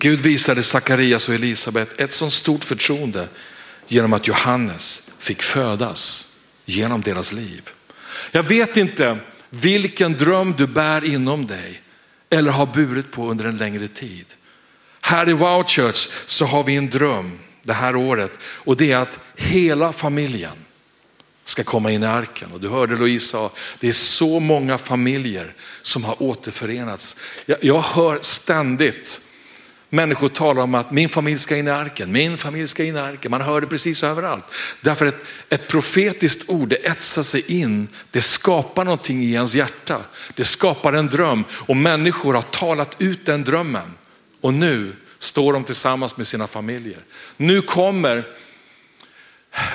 Gud 0.00 0.20
visade 0.20 0.62
Sakarias 0.62 1.28
och 1.28 1.34
Elisabet 1.34 2.00
ett 2.00 2.12
sådant 2.12 2.32
stort 2.32 2.64
förtroende 2.64 3.28
genom 3.86 4.12
att 4.12 4.26
Johannes 4.26 5.10
fick 5.18 5.42
födas 5.42 6.34
genom 6.64 7.00
deras 7.00 7.32
liv. 7.32 7.70
Jag 8.30 8.42
vet 8.42 8.76
inte 8.76 9.18
vilken 9.50 10.12
dröm 10.12 10.54
du 10.58 10.66
bär 10.66 11.04
inom 11.04 11.46
dig 11.46 11.82
eller 12.30 12.50
har 12.50 12.66
burit 12.66 13.10
på 13.10 13.30
under 13.30 13.44
en 13.44 13.56
längre 13.56 13.88
tid. 13.88 14.26
Här 15.00 15.28
i 15.28 15.32
Wow 15.32 15.64
Church 15.64 16.08
så 16.26 16.44
har 16.44 16.64
vi 16.64 16.76
en 16.76 16.90
dröm 16.90 17.38
det 17.62 17.72
här 17.72 17.96
året 17.96 18.32
och 18.42 18.76
det 18.76 18.92
är 18.92 18.96
att 18.96 19.18
hela 19.36 19.92
familjen 19.92 20.56
ska 21.44 21.64
komma 21.64 21.90
in 21.90 22.02
i 22.02 22.06
arken. 22.06 22.52
Och 22.52 22.60
du 22.60 22.68
hörde 22.68 22.96
Louise 22.96 23.26
sa, 23.26 23.52
det 23.80 23.88
är 23.88 23.92
så 23.92 24.40
många 24.40 24.78
familjer 24.78 25.54
som 25.82 26.04
har 26.04 26.22
återförenats. 26.22 27.16
Jag, 27.46 27.64
jag 27.64 27.80
hör 27.80 28.18
ständigt 28.22 29.20
Människor 29.92 30.28
talar 30.28 30.62
om 30.62 30.74
att 30.74 30.90
min 30.90 31.08
familj 31.08 31.38
ska 31.38 31.56
in 31.56 31.68
i 31.68 31.70
arken, 31.70 32.12
min 32.12 32.36
familj 32.36 32.68
ska 32.68 32.84
in 32.84 32.96
i 32.96 32.98
arken. 32.98 33.30
Man 33.30 33.40
hör 33.40 33.60
det 33.60 33.66
precis 33.66 34.02
överallt. 34.02 34.44
Därför 34.80 35.06
att 35.06 35.24
ett 35.48 35.68
profetiskt 35.68 36.50
ord, 36.50 36.68
det 36.68 36.86
etsar 36.86 37.22
sig 37.22 37.60
in, 37.60 37.88
det 38.10 38.22
skapar 38.22 38.84
någonting 38.84 39.22
i 39.22 39.32
ens 39.32 39.54
hjärta. 39.54 40.00
Det 40.34 40.44
skapar 40.44 40.92
en 40.92 41.06
dröm 41.06 41.44
och 41.52 41.76
människor 41.76 42.34
har 42.34 42.42
talat 42.42 42.96
ut 42.98 43.26
den 43.26 43.44
drömmen. 43.44 43.94
Och 44.40 44.54
nu 44.54 44.96
står 45.18 45.52
de 45.52 45.64
tillsammans 45.64 46.16
med 46.16 46.26
sina 46.26 46.46
familjer. 46.46 46.98
Nu 47.36 47.62
kommer 47.62 48.24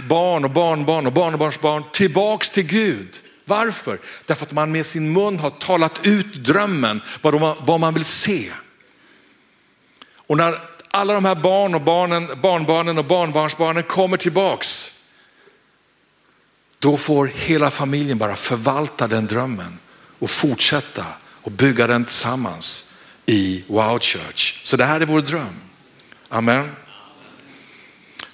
barn 0.10 0.46
och 0.46 0.52
barnbarn 0.52 1.08
och 1.08 1.14
barnbarnsbarn 1.14 1.84
tillbaks 1.94 2.50
till 2.50 2.64
Gud. 2.64 3.20
Varför? 3.46 4.00
Därför 4.26 4.46
att 4.46 4.52
man 4.52 4.72
med 4.72 4.86
sin 4.86 5.14
mun 5.14 5.40
har 5.40 5.50
talat 5.50 6.00
ut 6.04 6.34
drömmen, 6.34 7.02
vad 7.66 7.80
man 7.80 7.94
vill 7.94 8.06
se. 8.06 8.52
Och 10.28 10.38
när 10.38 10.62
alla 10.92 11.14
de 11.14 11.26
här 11.26 11.36
barn 11.36 11.76
och 11.76 11.82
barnen, 11.82 12.42
barnbarnen 12.42 12.98
och 12.98 13.06
barnbarnsbarnen 13.06 13.84
kommer 13.84 14.18
tillbaks, 14.18 14.92
då 16.80 16.98
får 16.98 17.26
hela 17.26 17.72
familjen 17.72 18.18
bara 18.18 18.36
förvalta 18.36 19.08
den 19.08 19.28
drömmen 19.28 19.80
och 20.20 20.30
fortsätta 20.30 21.06
och 21.24 21.52
bygga 21.52 21.88
den 21.88 22.06
tillsammans 22.06 22.94
i 23.26 23.64
Wow 23.68 24.00
Church. 24.00 24.62
Så 24.64 24.78
det 24.78 24.86
här 24.86 25.02
är 25.02 25.06
vår 25.06 25.22
dröm. 25.22 25.56
Amen. 26.30 26.72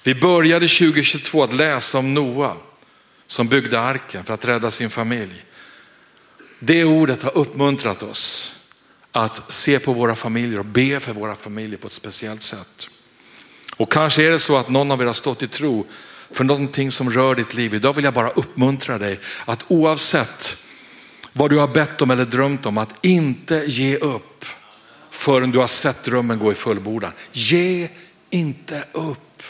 Vi 0.02 0.14
började 0.14 0.68
2022 0.68 1.42
att 1.42 1.52
läsa 1.52 1.98
om 1.98 2.14
Noa 2.14 2.56
som 3.26 3.48
byggde 3.48 3.80
arken 3.80 4.24
för 4.24 4.34
att 4.34 4.44
rädda 4.44 4.70
sin 4.70 4.90
familj. 4.90 5.44
Det 6.58 6.84
ordet 6.84 7.22
har 7.22 7.36
uppmuntrat 7.38 8.02
oss 8.02 8.56
att 9.12 9.52
se 9.52 9.78
på 9.78 9.92
våra 9.92 10.16
familjer 10.16 10.58
och 10.58 10.64
be 10.64 11.00
för 11.00 11.12
våra 11.12 11.34
familjer 11.34 11.78
på 11.78 11.86
ett 11.86 11.92
speciellt 11.92 12.42
sätt. 12.42 12.88
Och 13.76 13.92
kanske 13.92 14.22
är 14.22 14.30
det 14.30 14.40
så 14.40 14.56
att 14.56 14.68
någon 14.68 14.90
av 14.90 15.02
er 15.02 15.06
har 15.06 15.12
stått 15.12 15.42
i 15.42 15.48
tro 15.48 15.86
för 16.30 16.44
någonting 16.44 16.90
som 16.90 17.10
rör 17.10 17.34
ditt 17.34 17.54
liv. 17.54 17.74
Idag 17.74 17.92
vill 17.92 18.04
jag 18.04 18.14
bara 18.14 18.30
uppmuntra 18.30 18.98
dig 18.98 19.20
att 19.44 19.64
oavsett 19.68 20.64
vad 21.32 21.50
du 21.50 21.58
har 21.58 21.68
bett 21.68 22.02
om 22.02 22.10
eller 22.10 22.24
drömt 22.24 22.66
om, 22.66 22.78
att 22.78 23.04
inte 23.04 23.64
ge 23.66 23.96
upp 23.96 24.44
förrän 25.10 25.50
du 25.50 25.58
har 25.58 25.66
sett 25.66 26.04
drömmen 26.04 26.38
gå 26.38 26.52
i 26.52 26.54
fullbordan. 26.54 27.12
Ge 27.32 27.88
inte 28.30 28.84
upp. 28.92 29.42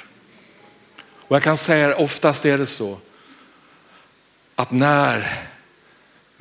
Och 1.33 1.37
jag 1.37 1.43
kan 1.43 1.57
säga 1.57 1.97
oftast 1.97 2.45
är 2.45 2.59
det 2.59 2.67
så 2.67 2.99
att 4.55 4.71
när 4.71 5.43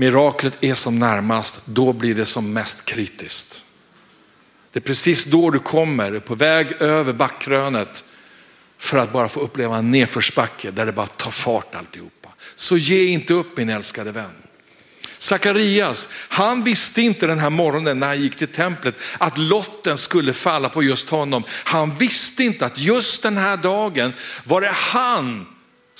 miraklet 0.01 0.57
är 0.61 0.73
som 0.73 0.99
närmast, 0.99 1.65
då 1.65 1.93
blir 1.93 2.15
det 2.15 2.25
som 2.25 2.53
mest 2.53 2.85
kritiskt. 2.85 3.63
Det 4.71 4.79
är 4.79 4.81
precis 4.81 5.25
då 5.25 5.49
du 5.49 5.59
kommer, 5.59 6.19
på 6.19 6.35
väg 6.35 6.81
över 6.81 7.13
backkrönet 7.13 8.03
för 8.77 8.97
att 8.97 9.13
bara 9.13 9.29
få 9.29 9.39
uppleva 9.39 9.77
en 9.77 9.91
nedförsbacke 9.91 10.71
där 10.71 10.85
det 10.85 10.91
bara 10.91 11.07
tar 11.07 11.31
fart 11.31 11.75
alltihopa. 11.75 12.29
Så 12.55 12.77
ge 12.77 13.05
inte 13.05 13.33
upp 13.33 13.57
min 13.57 13.69
älskade 13.69 14.11
vän. 14.11 14.35
Sakarias, 15.17 16.07
han 16.13 16.63
visste 16.63 17.01
inte 17.01 17.27
den 17.27 17.39
här 17.39 17.49
morgonen 17.49 17.99
när 17.99 18.07
han 18.07 18.21
gick 18.21 18.35
till 18.35 18.47
templet 18.47 18.95
att 19.17 19.37
lotten 19.37 19.97
skulle 19.97 20.33
falla 20.33 20.69
på 20.69 20.83
just 20.83 21.09
honom. 21.09 21.43
Han 21.49 21.95
visste 21.95 22.43
inte 22.43 22.65
att 22.65 22.77
just 22.77 23.23
den 23.23 23.37
här 23.37 23.57
dagen 23.57 24.13
var 24.43 24.61
det 24.61 24.71
han 24.71 25.45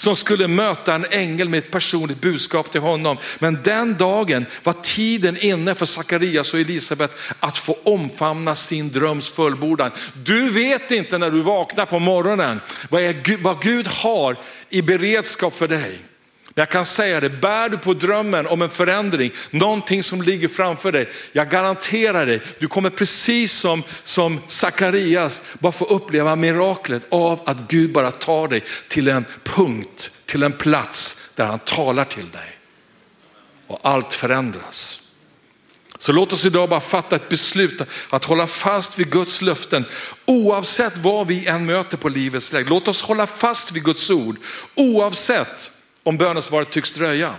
som 0.02 0.16
skulle 0.16 0.48
möta 0.48 0.96
en 0.96 1.06
ängel 1.06 1.50
med 1.50 1.58
ett 1.58 1.72
personligt 1.72 2.22
budskap 2.22 2.72
till 2.72 2.82
honom. 2.82 3.18
Men 3.40 3.60
den 3.64 3.98
dagen 3.98 4.46
var 4.64 4.74
tiden 4.74 5.38
inne 5.38 5.76
för 5.76 5.86
Sakarias 5.86 6.54
och 6.54 6.60
Elisabet 6.60 7.12
att 7.40 7.58
få 7.58 7.78
omfamna 7.84 8.56
sin 8.56 8.92
dröms 8.92 9.30
fullbordan. 9.30 9.92
Du 10.24 10.50
vet 10.50 10.92
inte 10.92 11.18
när 11.18 11.32
du 11.32 11.42
vaknar 11.42 11.86
på 11.86 12.00
morgonen 12.00 12.62
vad, 12.90 13.02
är, 13.02 13.44
vad 13.44 13.62
Gud 13.62 13.88
har 13.88 14.38
i 14.70 14.82
beredskap 14.82 15.58
för 15.58 15.68
dig. 15.68 16.00
Men 16.54 16.62
jag 16.62 16.70
kan 16.70 16.86
säga 16.86 17.20
det, 17.20 17.30
bär 17.30 17.70
du 17.70 17.78
på 17.78 17.94
drömmen 17.94 18.48
om 18.48 18.62
en 18.62 18.70
förändring, 18.70 19.32
någonting 19.50 20.04
som 20.04 20.22
ligger 20.22 20.48
framför 20.48 20.92
dig. 20.92 21.10
Jag 21.32 21.50
garanterar 21.50 22.26
dig, 22.26 22.42
du 22.60 22.68
kommer 22.68 22.90
precis 22.90 23.54
som, 23.54 23.84
som 24.04 24.42
Sakarias 24.48 25.42
bara 25.60 25.72
få 25.72 25.86
uppleva 25.86 26.36
miraklet 26.36 27.04
av 27.10 27.40
att 27.46 27.58
Gud 27.68 27.92
bara 27.92 28.12
tar 28.12 28.48
dig 28.48 28.64
till 28.88 29.08
en 29.08 29.26
punkt, 29.44 30.12
till 30.26 30.44
en 30.44 30.52
plats 30.52 31.30
där 31.36 31.46
han 31.46 31.60
talar 31.60 32.06
till 32.06 32.30
dig. 32.30 32.58
Och 33.68 33.80
allt 33.84 34.14
förändras. 34.14 35.08
Så 35.98 36.12
låt 36.12 36.34
oss 36.34 36.46
idag 36.46 36.70
bara 36.70 36.80
fatta 36.80 37.16
ett 37.16 37.30
beslut 37.30 37.82
att 38.10 38.24
hålla 38.24 38.48
fast 38.48 39.00
vid 39.00 39.12
Guds 39.12 39.42
löften 39.42 39.86
oavsett 40.26 40.98
vad 40.98 41.28
vi 41.28 41.48
än 41.48 41.66
möter 41.66 41.98
på 41.98 42.10
livets 42.10 42.54
väg. 42.54 42.70
Låt 42.70 42.88
oss 42.88 43.02
hålla 43.02 43.28
fast 43.28 43.72
vid 43.72 43.84
Guds 43.84 44.10
ord 44.10 44.38
oavsett 44.76 45.72
om 46.04 46.18
bönesvaret 46.18 46.70
tycks 46.72 46.94
dröja. 46.94 47.36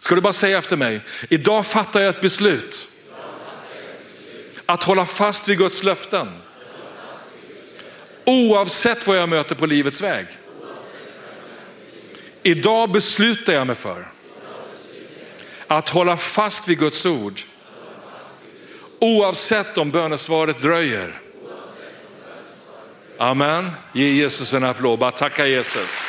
Ska 0.00 0.14
du 0.14 0.20
bara 0.20 0.32
säga 0.32 0.58
efter 0.58 0.76
mig, 0.76 1.00
idag 1.28 1.66
fattar 1.66 2.00
jag 2.00 2.08
ett 2.08 2.20
beslut. 2.20 2.88
Att 4.66 4.82
hålla 4.84 5.06
fast 5.06 5.48
vid 5.48 5.58
Guds 5.58 5.82
löften. 5.82 6.28
Oavsett 8.24 9.06
vad 9.06 9.16
jag 9.16 9.28
möter 9.28 9.54
på 9.54 9.66
livets 9.66 10.00
väg. 10.00 10.26
Idag 12.42 12.90
beslutar 12.90 13.52
jag 13.52 13.66
mig 13.66 13.76
för 13.76 14.08
att 15.66 15.88
hålla 15.88 16.16
fast 16.16 16.68
vid 16.68 16.78
Guds 16.78 17.06
ord. 17.06 17.40
Oavsett 18.98 19.78
om 19.78 19.90
bönesvaret 19.90 20.60
dröjer. 20.60 21.20
Amen. 23.18 23.70
Ge 23.92 24.08
Jesus 24.08 24.52
en 24.52 24.64
applåd, 24.64 24.98
bara 24.98 25.10
tacka 25.10 25.46
Jesus. 25.46 26.02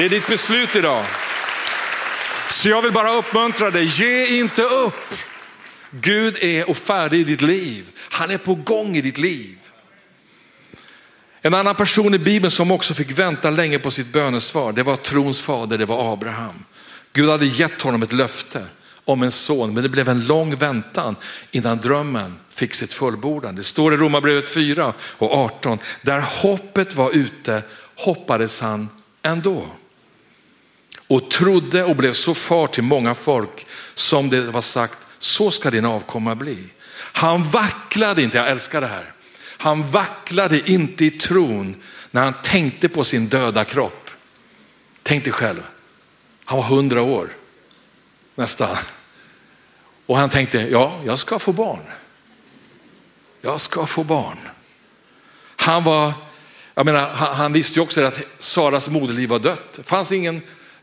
Det 0.00 0.04
är 0.04 0.08
ditt 0.08 0.26
beslut 0.26 0.76
idag. 0.76 1.04
Så 2.50 2.68
jag 2.68 2.82
vill 2.82 2.92
bara 2.92 3.14
uppmuntra 3.14 3.70
dig, 3.70 3.84
ge 3.84 4.38
inte 4.38 4.62
upp. 4.62 5.14
Gud 5.90 6.36
är 6.40 6.70
och 6.70 6.76
färdig 6.76 7.20
i 7.20 7.24
ditt 7.24 7.42
liv. 7.42 7.90
Han 8.10 8.30
är 8.30 8.38
på 8.38 8.54
gång 8.54 8.96
i 8.96 9.00
ditt 9.00 9.18
liv. 9.18 9.58
En 11.42 11.54
annan 11.54 11.74
person 11.74 12.14
i 12.14 12.18
Bibeln 12.18 12.50
som 12.50 12.70
också 12.70 12.94
fick 12.94 13.18
vänta 13.18 13.50
länge 13.50 13.78
på 13.78 13.90
sitt 13.90 14.06
bönesvar, 14.06 14.72
det 14.72 14.82
var 14.82 14.96
trons 14.96 15.42
fader, 15.42 15.78
det 15.78 15.86
var 15.86 16.12
Abraham. 16.12 16.64
Gud 17.12 17.28
hade 17.28 17.46
gett 17.46 17.82
honom 17.82 18.02
ett 18.02 18.12
löfte 18.12 18.66
om 19.04 19.22
en 19.22 19.30
son, 19.30 19.74
men 19.74 19.82
det 19.82 19.88
blev 19.88 20.08
en 20.08 20.26
lång 20.26 20.56
väntan 20.56 21.16
innan 21.50 21.78
drömmen 21.78 22.38
fick 22.50 22.74
sitt 22.74 22.92
fullbordande. 22.92 23.60
Det 23.60 23.64
står 23.64 23.94
i 23.94 23.96
Romarbrevet 23.96 24.48
4 24.48 24.94
och 25.00 25.32
18, 25.34 25.78
där 26.02 26.20
hoppet 26.20 26.94
var 26.94 27.10
ute 27.10 27.62
hoppades 27.94 28.60
han 28.60 28.88
ändå 29.22 29.66
och 31.10 31.30
trodde 31.30 31.84
och 31.84 31.96
blev 31.96 32.12
så 32.12 32.34
far 32.34 32.66
till 32.66 32.82
många 32.82 33.14
folk 33.14 33.66
som 33.94 34.28
det 34.28 34.40
var 34.40 34.62
sagt, 34.62 34.98
så 35.18 35.50
ska 35.50 35.70
din 35.70 35.84
avkomma 35.84 36.34
bli. 36.34 36.66
Han 36.92 37.42
vacklade 37.42 38.22
inte, 38.22 38.38
jag 38.38 38.48
älskar 38.48 38.80
det 38.80 38.86
här. 38.86 39.12
Han 39.42 39.90
vacklade 39.90 40.70
inte 40.70 41.04
i 41.04 41.10
tron 41.10 41.82
när 42.10 42.22
han 42.22 42.34
tänkte 42.42 42.88
på 42.88 43.04
sin 43.04 43.28
döda 43.28 43.64
kropp. 43.64 44.10
Tänk 45.02 45.24
dig 45.24 45.32
själv, 45.32 45.62
han 46.44 46.58
var 46.58 46.64
hundra 46.64 47.02
år 47.02 47.32
nästan. 48.34 48.76
Och 50.06 50.18
han 50.18 50.30
tänkte, 50.30 50.58
ja, 50.58 51.00
jag 51.04 51.18
ska 51.18 51.38
få 51.38 51.52
barn. 51.52 51.84
jag 53.40 53.60
ska 53.60 53.86
få 53.86 54.04
barn. 54.04 54.38
Han 55.56 55.84
var, 55.84 56.12
jag 56.74 56.86
menar, 56.86 57.08
han, 57.10 57.52
visste 57.52 57.78
ju 57.78 57.82
också 57.82 58.04
att 58.04 58.20
Saras 58.38 58.88
moderliv 58.88 59.28
var 59.28 59.38
dött. 59.38 59.72
Det 59.72 59.82
fanns 59.82 60.12
ingen 60.12 60.42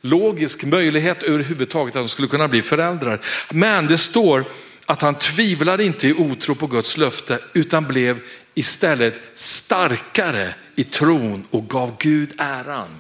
logisk 0.10 0.64
möjlighet 0.64 1.24
överhuvudtaget 1.24 1.96
att 1.96 2.02
de 2.02 2.10
skulle 2.10 2.28
kunna 2.28 2.48
bli 2.48 2.62
föräldrar. 2.62 3.20
Men 3.52 3.88
det 3.88 3.98
står 3.98 4.46
att 4.86 5.02
han 5.02 5.16
tvivlade 5.16 5.84
inte 5.86 6.08
i 6.08 6.14
otro 6.14 6.56
på 6.56 6.68
Guds 6.68 6.98
löfte 6.98 7.40
utan 7.54 7.88
blev 7.88 8.20
istället 8.54 9.22
starkare 9.34 10.56
i 10.76 10.84
tron 10.84 11.48
och 11.52 11.70
gav 11.70 11.96
Gud 12.00 12.34
äran. 12.38 13.00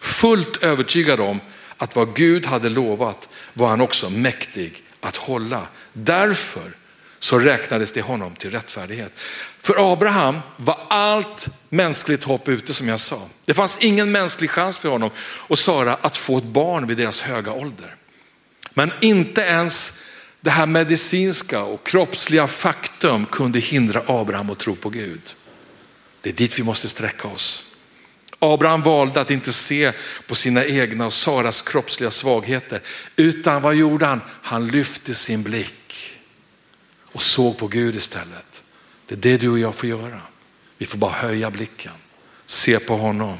Fullt 0.00 0.62
övertygad 0.62 1.20
om 1.20 1.40
att 1.76 1.96
vad 1.96 2.16
Gud 2.16 2.46
hade 2.46 2.68
lovat 2.68 3.28
var 3.54 3.68
han 3.68 3.80
också 3.80 4.10
mäktig 4.10 4.82
att 5.00 5.16
hålla. 5.16 5.66
Därför 5.92 6.72
så 7.26 7.38
räknades 7.38 7.92
det 7.92 8.02
honom 8.02 8.36
till 8.36 8.50
rättfärdighet. 8.50 9.12
För 9.62 9.92
Abraham 9.92 10.38
var 10.56 10.78
allt 10.88 11.48
mänskligt 11.68 12.24
hopp 12.24 12.48
ute 12.48 12.74
som 12.74 12.88
jag 12.88 13.00
sa. 13.00 13.22
Det 13.44 13.54
fanns 13.54 13.78
ingen 13.80 14.12
mänsklig 14.12 14.50
chans 14.50 14.78
för 14.78 14.88
honom 14.88 15.10
och 15.20 15.58
Sara 15.58 15.94
att 15.94 16.16
få 16.16 16.38
ett 16.38 16.44
barn 16.44 16.86
vid 16.86 16.96
deras 16.96 17.20
höga 17.20 17.52
ålder. 17.52 17.94
Men 18.74 18.92
inte 19.00 19.40
ens 19.40 20.02
det 20.40 20.50
här 20.50 20.66
medicinska 20.66 21.62
och 21.62 21.86
kroppsliga 21.86 22.46
faktum 22.46 23.26
kunde 23.26 23.58
hindra 23.58 24.02
Abraham 24.06 24.50
att 24.50 24.58
tro 24.58 24.76
på 24.76 24.90
Gud. 24.90 25.34
Det 26.20 26.30
är 26.30 26.34
dit 26.34 26.58
vi 26.58 26.62
måste 26.62 26.88
sträcka 26.88 27.28
oss. 27.28 27.74
Abraham 28.38 28.82
valde 28.82 29.20
att 29.20 29.30
inte 29.30 29.52
se 29.52 29.92
på 30.26 30.34
sina 30.34 30.64
egna 30.64 31.06
och 31.06 31.12
Saras 31.12 31.62
kroppsliga 31.62 32.10
svagheter, 32.10 32.80
utan 33.16 33.62
vad 33.62 33.74
gjorde 33.74 34.06
han? 34.06 34.20
Han 34.42 34.68
lyfte 34.68 35.14
sin 35.14 35.42
blick 35.42 36.15
och 37.16 37.22
såg 37.22 37.58
på 37.58 37.66
Gud 37.66 37.94
istället. 37.94 38.62
Det 39.06 39.14
är 39.14 39.18
det 39.18 39.36
du 39.36 39.48
och 39.48 39.58
jag 39.58 39.74
får 39.74 39.88
göra. 39.88 40.20
Vi 40.78 40.86
får 40.86 40.98
bara 40.98 41.12
höja 41.12 41.50
blicken, 41.50 41.92
se 42.46 42.78
på 42.78 42.96
honom. 42.96 43.38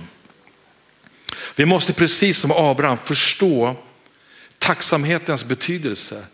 Vi 1.57 1.67
måste 1.67 1.93
precis 1.93 2.39
som 2.39 2.53
Abraham 2.53 2.99
förstå 2.99 3.77
tacksamhetens 4.59 5.45
betydelse 5.45 6.25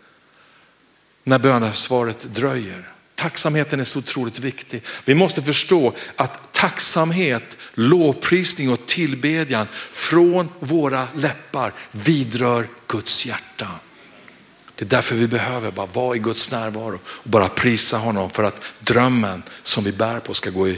när 1.23 1.39
bönesvaret 1.39 2.19
dröjer. 2.33 2.89
Tacksamheten 3.15 3.79
är 3.79 3.83
så 3.83 3.99
otroligt 3.99 4.39
viktig. 4.39 4.83
Vi 5.05 5.15
måste 5.15 5.43
förstå 5.43 5.93
att 6.15 6.53
tacksamhet, 6.53 7.57
lovprisning 7.73 8.69
och 8.69 8.85
tillbedjan 8.85 9.67
från 9.91 10.49
våra 10.59 11.07
läppar 11.15 11.73
vidrör 11.91 12.67
Guds 12.87 13.25
hjärta. 13.25 13.67
Det 14.75 14.85
är 14.85 14.89
därför 14.89 15.15
vi 15.15 15.27
behöver 15.27 15.71
bara 15.71 15.85
vara 15.85 16.15
i 16.15 16.19
Guds 16.19 16.51
närvaro 16.51 16.99
och 17.05 17.29
bara 17.29 17.49
prisa 17.49 17.97
honom 17.97 18.29
för 18.29 18.43
att 18.43 18.61
drömmen 18.79 19.43
som 19.63 19.83
vi 19.83 19.91
bär 19.91 20.19
på 20.19 20.33
ska 20.33 20.49
gå 20.49 20.69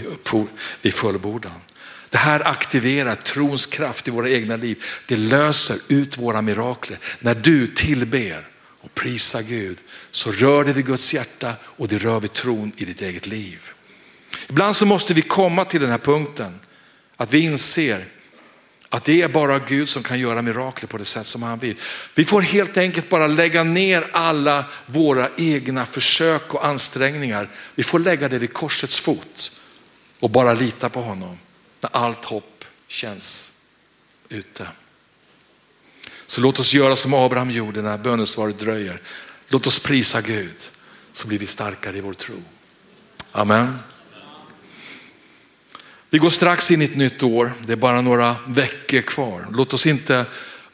i 0.81 0.91
fullbordan. 0.91 1.61
Det 2.09 2.17
här 2.17 2.47
aktiverar 2.47 3.15
trons 3.15 3.65
kraft 3.65 4.07
i 4.07 4.11
våra 4.11 4.29
egna 4.29 4.55
liv. 4.55 4.83
Det 5.07 5.15
löser 5.15 5.77
ut 5.87 6.17
våra 6.17 6.41
mirakler. 6.41 6.99
När 7.19 7.35
du 7.35 7.67
tillber 7.67 8.47
och 8.81 8.93
prisar 8.93 9.41
Gud 9.41 9.77
så 10.11 10.31
rör 10.31 10.63
det 10.63 10.73
vid 10.73 10.85
Guds 10.85 11.13
hjärta 11.13 11.53
och 11.63 11.87
det 11.87 11.97
rör 11.97 12.19
vid 12.19 12.33
tron 12.33 12.71
i 12.77 12.85
ditt 12.85 13.01
eget 13.01 13.27
liv. 13.27 13.69
Ibland 14.47 14.75
så 14.75 14.85
måste 14.85 15.13
vi 15.13 15.21
komma 15.21 15.65
till 15.65 15.81
den 15.81 15.89
här 15.89 15.97
punkten 15.97 16.59
att 17.17 17.33
vi 17.33 17.39
inser 17.39 18.05
att 18.95 19.03
det 19.03 19.21
är 19.21 19.27
bara 19.27 19.59
Gud 19.59 19.89
som 19.89 20.03
kan 20.03 20.19
göra 20.19 20.41
mirakler 20.41 20.87
på 20.87 20.97
det 20.97 21.05
sätt 21.05 21.27
som 21.27 21.43
han 21.43 21.59
vill. 21.59 21.75
Vi 22.15 22.25
får 22.25 22.41
helt 22.41 22.77
enkelt 22.77 23.09
bara 23.09 23.27
lägga 23.27 23.63
ner 23.63 24.07
alla 24.11 24.65
våra 24.85 25.29
egna 25.37 25.85
försök 25.85 26.53
och 26.53 26.65
ansträngningar. 26.65 27.49
Vi 27.75 27.83
får 27.83 27.99
lägga 27.99 28.29
det 28.29 28.39
vid 28.39 28.53
korsets 28.53 28.99
fot 28.99 29.51
och 30.19 30.29
bara 30.29 30.53
lita 30.53 30.89
på 30.89 31.01
honom 31.01 31.37
när 31.81 31.89
allt 31.93 32.25
hopp 32.25 32.65
känns 32.87 33.51
ute. 34.29 34.67
Så 36.25 36.41
låt 36.41 36.59
oss 36.59 36.73
göra 36.73 36.95
som 36.95 37.13
Abraham 37.13 37.51
gjorde 37.51 37.81
när 37.81 37.97
bönesvaret 37.97 38.59
dröjer. 38.59 39.01
Låt 39.47 39.67
oss 39.67 39.79
prisa 39.79 40.21
Gud 40.21 40.69
så 41.11 41.27
blir 41.27 41.37
vi 41.37 41.45
starkare 41.45 41.97
i 41.97 42.01
vår 42.01 42.13
tro. 42.13 42.35
Amen. 43.31 43.77
Vi 46.15 46.19
går 46.19 46.29
strax 46.29 46.71
in 46.71 46.81
i 46.81 46.85
ett 46.85 46.95
nytt 46.95 47.23
år. 47.23 47.53
Det 47.65 47.71
är 47.71 47.75
bara 47.77 48.01
några 48.01 48.35
veckor 48.47 49.01
kvar. 49.01 49.47
Låt 49.51 49.73
oss 49.73 49.85
inte 49.85 50.25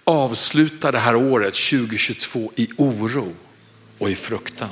avsluta 0.03 0.91
det 0.91 0.99
här 0.99 1.15
året 1.15 1.53
2022 1.53 2.51
i 2.55 2.69
oro 2.77 3.33
och 3.97 4.09
i 4.09 4.15
fruktan. 4.15 4.69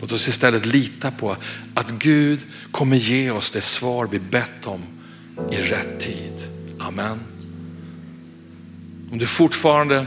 Låt 0.00 0.12
oss 0.12 0.28
istället 0.28 0.66
lita 0.66 1.10
på 1.10 1.36
att 1.74 1.90
Gud 1.90 2.40
kommer 2.70 2.96
ge 2.96 3.30
oss 3.30 3.50
det 3.50 3.60
svar 3.60 4.08
vi 4.10 4.18
bett 4.18 4.66
om 4.66 4.82
i 5.50 5.56
rätt 5.56 6.00
tid. 6.00 6.48
Amen. 6.78 7.20
Om 9.12 9.18
du 9.18 9.26
fortfarande 9.26 10.06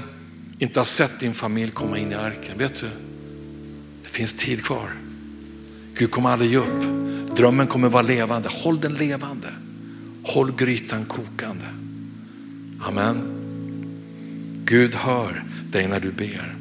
inte 0.59 0.79
har 0.79 0.85
sett 0.85 1.19
din 1.19 1.33
familj 1.33 1.71
komma 1.71 1.97
in 1.97 2.11
i 2.11 2.15
arken, 2.15 2.57
vet 2.57 2.75
du? 2.75 2.89
Det 4.03 4.09
finns 4.09 4.33
tid 4.33 4.63
kvar. 4.63 4.91
Gud 5.93 6.11
kommer 6.11 6.29
aldrig 6.29 6.51
ge 6.51 6.57
upp. 6.57 6.83
Drömmen 7.35 7.67
kommer 7.67 7.89
vara 7.89 8.03
levande. 8.03 8.49
Håll 8.51 8.79
den 8.79 8.93
levande. 8.93 9.47
Håll 10.27 10.51
grytan 10.51 11.05
kokande. 11.05 11.65
Amen. 12.81 13.31
Gud 14.65 14.95
hör 14.95 15.43
dig 15.71 15.87
när 15.87 15.99
du 15.99 16.11
ber. 16.11 16.55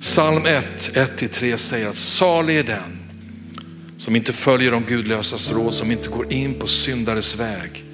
Psalm 0.00 0.46
1, 0.46 0.90
1-3 0.94 1.56
säger 1.56 1.88
att 1.88 1.96
salig 1.96 2.58
är 2.58 2.64
den 2.64 2.98
som 3.96 4.16
inte 4.16 4.32
följer 4.32 4.70
de 4.70 4.82
gudlösas 4.84 5.50
råd, 5.50 5.74
som 5.74 5.90
inte 5.90 6.08
går 6.08 6.32
in 6.32 6.54
på 6.54 6.66
syndares 6.66 7.40
väg 7.40 7.84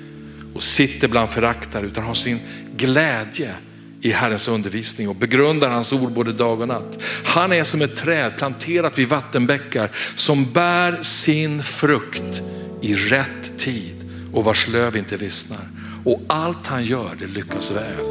och 0.55 0.63
sitter 0.63 1.09
bland 1.09 1.31
föraktare 1.31 1.87
utan 1.87 2.05
har 2.05 2.15
sin 2.15 2.39
glädje 2.77 3.55
i 4.01 4.11
Herrens 4.11 4.49
undervisning 4.49 5.09
och 5.09 5.17
begrundar 5.17 5.71
hans 5.71 5.93
ord 5.93 6.13
både 6.13 6.33
dag 6.33 6.61
och 6.61 6.69
natt. 6.69 6.99
Han 7.25 7.53
är 7.53 7.65
som 7.65 7.83
ett 7.83 7.97
träd 7.97 8.33
planterat 8.37 8.99
vid 8.99 9.09
vattenbäckar 9.09 9.91
som 10.15 10.53
bär 10.53 11.03
sin 11.03 11.63
frukt 11.63 12.43
i 12.83 12.95
rätt 12.95 13.59
tid 13.59 13.94
och 14.35 14.45
vars 14.45 14.69
löv 14.69 14.97
inte 14.97 15.17
vissnar. 15.17 15.69
Och 16.05 16.23
allt 16.27 16.67
han 16.67 16.85
gör 16.85 17.17
det 17.19 17.27
lyckas 17.27 17.71
väl. 17.71 18.05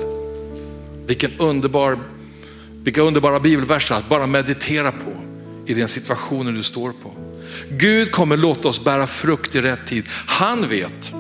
Vilken 1.08 1.32
underbar, 1.38 2.00
vilka 2.84 3.02
underbara 3.02 3.40
bibelverser 3.40 3.96
att 3.96 4.10
bara 4.10 4.28
meditera 4.28 4.92
på 4.92 5.14
i 5.66 5.74
den 5.74 5.88
situationen 5.88 6.56
du 6.56 6.64
står 6.64 6.92
på. 6.92 7.14
Gud 7.70 8.12
kommer 8.12 8.38
låta 8.38 8.68
oss 8.68 8.84
bära 8.84 9.08
frukt 9.08 9.56
i 9.56 9.62
rätt 9.62 9.88
tid. 9.88 10.06
Han 10.10 10.68
vet 10.68 11.14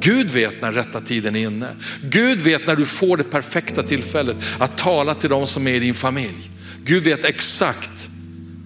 Gud 0.00 0.30
vet 0.30 0.62
när 0.62 0.72
rätta 0.72 1.00
tiden 1.00 1.36
är 1.36 1.40
inne. 1.40 1.68
Gud 2.02 2.38
vet 2.38 2.66
när 2.66 2.76
du 2.76 2.86
får 2.86 3.16
det 3.16 3.24
perfekta 3.24 3.82
tillfället 3.82 4.36
att 4.58 4.78
tala 4.78 5.14
till 5.14 5.30
de 5.30 5.46
som 5.46 5.66
är 5.66 5.74
i 5.74 5.78
din 5.78 5.94
familj. 5.94 6.50
Gud 6.84 7.04
vet 7.04 7.24
exakt 7.24 8.08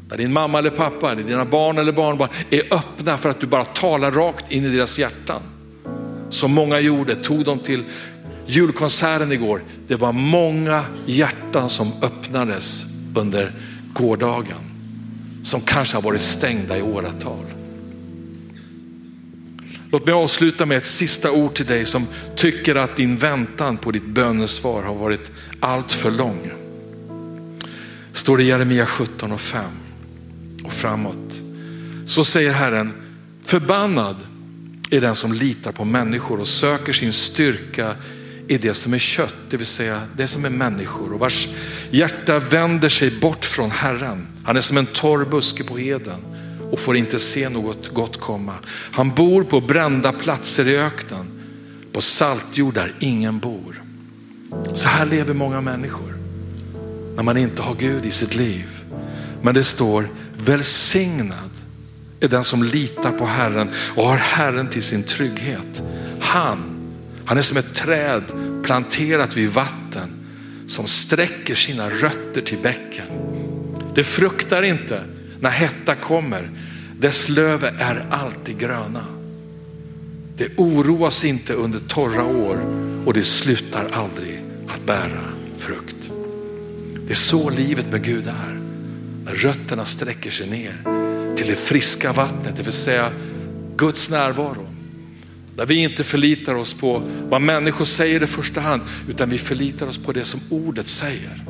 när 0.08 0.16
din 0.16 0.32
mamma 0.32 0.58
eller 0.58 0.70
pappa, 0.70 1.12
eller 1.12 1.22
dina 1.22 1.44
barn 1.44 1.78
eller 1.78 1.92
barnbarn 1.92 2.28
är 2.50 2.74
öppna 2.74 3.18
för 3.18 3.28
att 3.28 3.40
du 3.40 3.46
bara 3.46 3.64
talar 3.64 4.12
rakt 4.12 4.50
in 4.50 4.64
i 4.64 4.68
deras 4.68 4.98
hjärtan. 4.98 5.42
Som 6.30 6.52
många 6.52 6.80
gjorde, 6.80 7.16
tog 7.16 7.44
dem 7.44 7.58
till 7.58 7.84
julkonserten 8.46 9.32
igår. 9.32 9.62
Det 9.86 9.96
var 9.96 10.12
många 10.12 10.84
hjärtan 11.06 11.68
som 11.68 11.92
öppnades 12.02 12.84
under 13.16 13.52
gårdagen. 13.92 14.58
Som 15.42 15.60
kanske 15.60 15.96
har 15.96 16.02
varit 16.02 16.20
stängda 16.20 16.78
i 16.78 16.82
åratal. 16.82 17.44
Låt 19.92 20.06
mig 20.06 20.14
avsluta 20.14 20.66
med 20.66 20.76
ett 20.76 20.86
sista 20.86 21.32
ord 21.32 21.54
till 21.54 21.66
dig 21.66 21.86
som 21.86 22.06
tycker 22.36 22.74
att 22.74 22.96
din 22.96 23.16
väntan 23.16 23.76
på 23.76 23.90
ditt 23.90 24.06
bönesvar 24.06 24.82
har 24.82 24.94
varit 24.94 25.30
allt 25.60 25.92
för 25.92 26.10
lång. 26.10 26.50
Står 28.12 28.36
det 28.36 28.42
i 28.42 28.46
Jeremia 28.46 28.86
17 28.86 29.32
och 29.32 29.40
5 29.40 29.64
och 30.64 30.72
framåt. 30.72 31.40
Så 32.06 32.24
säger 32.24 32.52
Herren, 32.52 32.92
förbannad 33.44 34.16
är 34.90 35.00
den 35.00 35.14
som 35.14 35.32
litar 35.32 35.72
på 35.72 35.84
människor 35.84 36.40
och 36.40 36.48
söker 36.48 36.92
sin 36.92 37.12
styrka 37.12 37.96
i 38.48 38.58
det 38.58 38.74
som 38.74 38.94
är 38.94 38.98
kött, 38.98 39.34
det 39.50 39.56
vill 39.56 39.66
säga 39.66 40.02
det 40.16 40.28
som 40.28 40.44
är 40.44 40.50
människor 40.50 41.12
och 41.12 41.20
vars 41.20 41.48
hjärta 41.90 42.38
vänder 42.38 42.88
sig 42.88 43.20
bort 43.20 43.44
från 43.44 43.70
Herren. 43.70 44.26
Han 44.44 44.56
är 44.56 44.60
som 44.60 44.76
en 44.76 44.86
torr 44.86 45.24
buske 45.24 45.64
på 45.64 45.78
heden 45.78 46.20
och 46.70 46.80
får 46.80 46.96
inte 46.96 47.18
se 47.18 47.48
något 47.48 47.88
gott 47.94 48.20
komma. 48.20 48.54
Han 48.92 49.14
bor 49.14 49.44
på 49.44 49.60
brända 49.60 50.12
platser 50.12 50.68
i 50.68 50.76
öknen, 50.76 51.26
på 51.92 52.00
saltjord 52.00 52.74
där 52.74 52.94
ingen 53.00 53.38
bor. 53.38 53.82
Så 54.74 54.88
här 54.88 55.06
lever 55.06 55.34
många 55.34 55.60
människor 55.60 56.14
när 57.16 57.22
man 57.22 57.36
inte 57.36 57.62
har 57.62 57.74
Gud 57.74 58.04
i 58.04 58.10
sitt 58.10 58.34
liv. 58.34 58.68
Men 59.42 59.54
det 59.54 59.64
står 59.64 60.08
välsignad 60.36 61.49
är 62.20 62.28
den 62.28 62.44
som 62.44 62.62
litar 62.62 63.12
på 63.12 63.26
Herren 63.26 63.70
och 63.96 64.04
har 64.04 64.16
Herren 64.16 64.68
till 64.68 64.82
sin 64.82 65.02
trygghet. 65.02 65.82
Han, 66.20 66.58
han 67.24 67.38
är 67.38 67.42
som 67.42 67.56
ett 67.56 67.74
träd 67.74 68.22
planterat 68.64 69.36
vid 69.36 69.50
vatten 69.50 70.10
som 70.66 70.86
sträcker 70.86 71.54
sina 71.54 71.90
rötter 71.90 72.40
till 72.40 72.58
bäcken. 72.58 73.06
Det 73.94 74.04
fruktar 74.04 74.62
inte 74.62 75.02
när 75.40 75.50
hetta 75.50 75.94
kommer. 75.94 76.50
Dess 76.98 77.28
löv 77.28 77.64
är 77.64 78.06
alltid 78.10 78.58
gröna. 78.58 79.04
Det 80.36 80.48
oroas 80.56 81.24
inte 81.24 81.52
under 81.52 81.78
torra 81.78 82.24
år 82.24 82.58
och 83.06 83.12
det 83.14 83.24
slutar 83.24 83.88
aldrig 83.92 84.42
att 84.68 84.86
bära 84.86 85.22
frukt. 85.58 86.10
Det 87.06 87.12
är 87.12 87.16
så 87.16 87.50
livet 87.50 87.90
med 87.90 88.04
Gud 88.04 88.26
är. 88.26 88.60
När 89.24 89.34
rötterna 89.34 89.84
sträcker 89.84 90.30
sig 90.30 90.50
ner 90.50 90.99
till 91.40 91.48
det 91.48 91.56
friska 91.56 92.12
vattnet, 92.12 92.56
det 92.56 92.62
vill 92.62 92.72
säga 92.72 93.12
Guds 93.76 94.10
närvaro. 94.10 94.68
Där 95.56 95.66
vi 95.66 95.82
inte 95.82 96.04
förlitar 96.04 96.54
oss 96.54 96.74
på 96.74 97.02
vad 97.28 97.42
människor 97.42 97.84
säger 97.84 98.22
i 98.22 98.26
första 98.26 98.60
hand, 98.60 98.82
utan 99.08 99.30
vi 99.30 99.38
förlitar 99.38 99.86
oss 99.86 99.98
på 99.98 100.12
det 100.12 100.24
som 100.24 100.40
ordet 100.50 100.86
säger. 100.86 101.44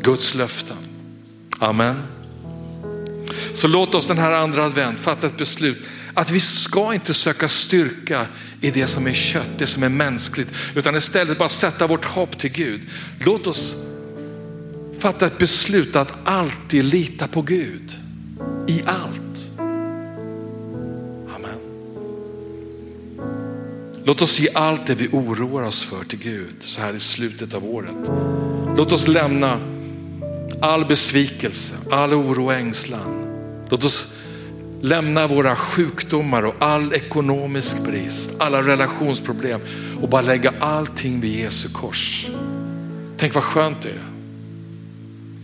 Guds 0.00 0.34
löften. 0.34 0.76
Amen. 1.58 2.02
Så 3.54 3.68
låt 3.68 3.94
oss 3.94 4.06
den 4.06 4.18
här 4.18 4.32
andra 4.32 4.64
advent 4.64 5.00
fatta 5.00 5.26
ett 5.26 5.38
beslut 5.38 5.82
att 6.14 6.30
vi 6.30 6.40
ska 6.40 6.94
inte 6.94 7.14
söka 7.14 7.48
styrka 7.48 8.26
i 8.60 8.70
det 8.70 8.86
som 8.86 9.06
är 9.06 9.14
kött, 9.14 9.50
det 9.58 9.66
som 9.66 9.82
är 9.82 9.88
mänskligt, 9.88 10.50
utan 10.74 10.96
istället 10.96 11.38
bara 11.38 11.48
sätta 11.48 11.86
vårt 11.86 12.04
hopp 12.04 12.38
till 12.38 12.52
Gud. 12.52 12.80
Låt 13.24 13.46
oss 13.46 13.74
fatta 14.98 15.26
ett 15.26 15.38
beslut 15.38 15.96
att 15.96 16.12
alltid 16.24 16.84
lita 16.84 17.28
på 17.28 17.42
Gud 17.42 18.05
i 18.68 18.82
allt. 18.86 19.50
Amen. 21.36 21.58
Låt 24.04 24.22
oss 24.22 24.40
ge 24.40 24.48
allt 24.54 24.86
det 24.86 24.94
vi 24.94 25.08
oroar 25.08 25.62
oss 25.62 25.82
för 25.82 26.04
till 26.04 26.18
Gud 26.18 26.56
så 26.60 26.80
här 26.80 26.94
i 26.94 26.98
slutet 27.00 27.54
av 27.54 27.64
året. 27.64 28.10
Låt 28.76 28.92
oss 28.92 29.08
lämna 29.08 29.60
all 30.60 30.86
besvikelse, 30.86 31.74
all 31.90 32.14
oro 32.14 32.44
och 32.44 32.54
ängslan. 32.54 33.26
Låt 33.68 33.84
oss 33.84 34.14
lämna 34.80 35.26
våra 35.26 35.56
sjukdomar 35.56 36.42
och 36.42 36.54
all 36.58 36.92
ekonomisk 36.92 37.84
brist, 37.84 38.30
alla 38.38 38.62
relationsproblem 38.62 39.60
och 40.02 40.08
bara 40.08 40.22
lägga 40.22 40.54
allting 40.60 41.20
vid 41.20 41.40
Jesu 41.40 41.68
kors. 41.68 42.28
Tänk 43.16 43.34
vad 43.34 43.44
skönt 43.44 43.82
det 43.82 43.88
är. 43.88 44.02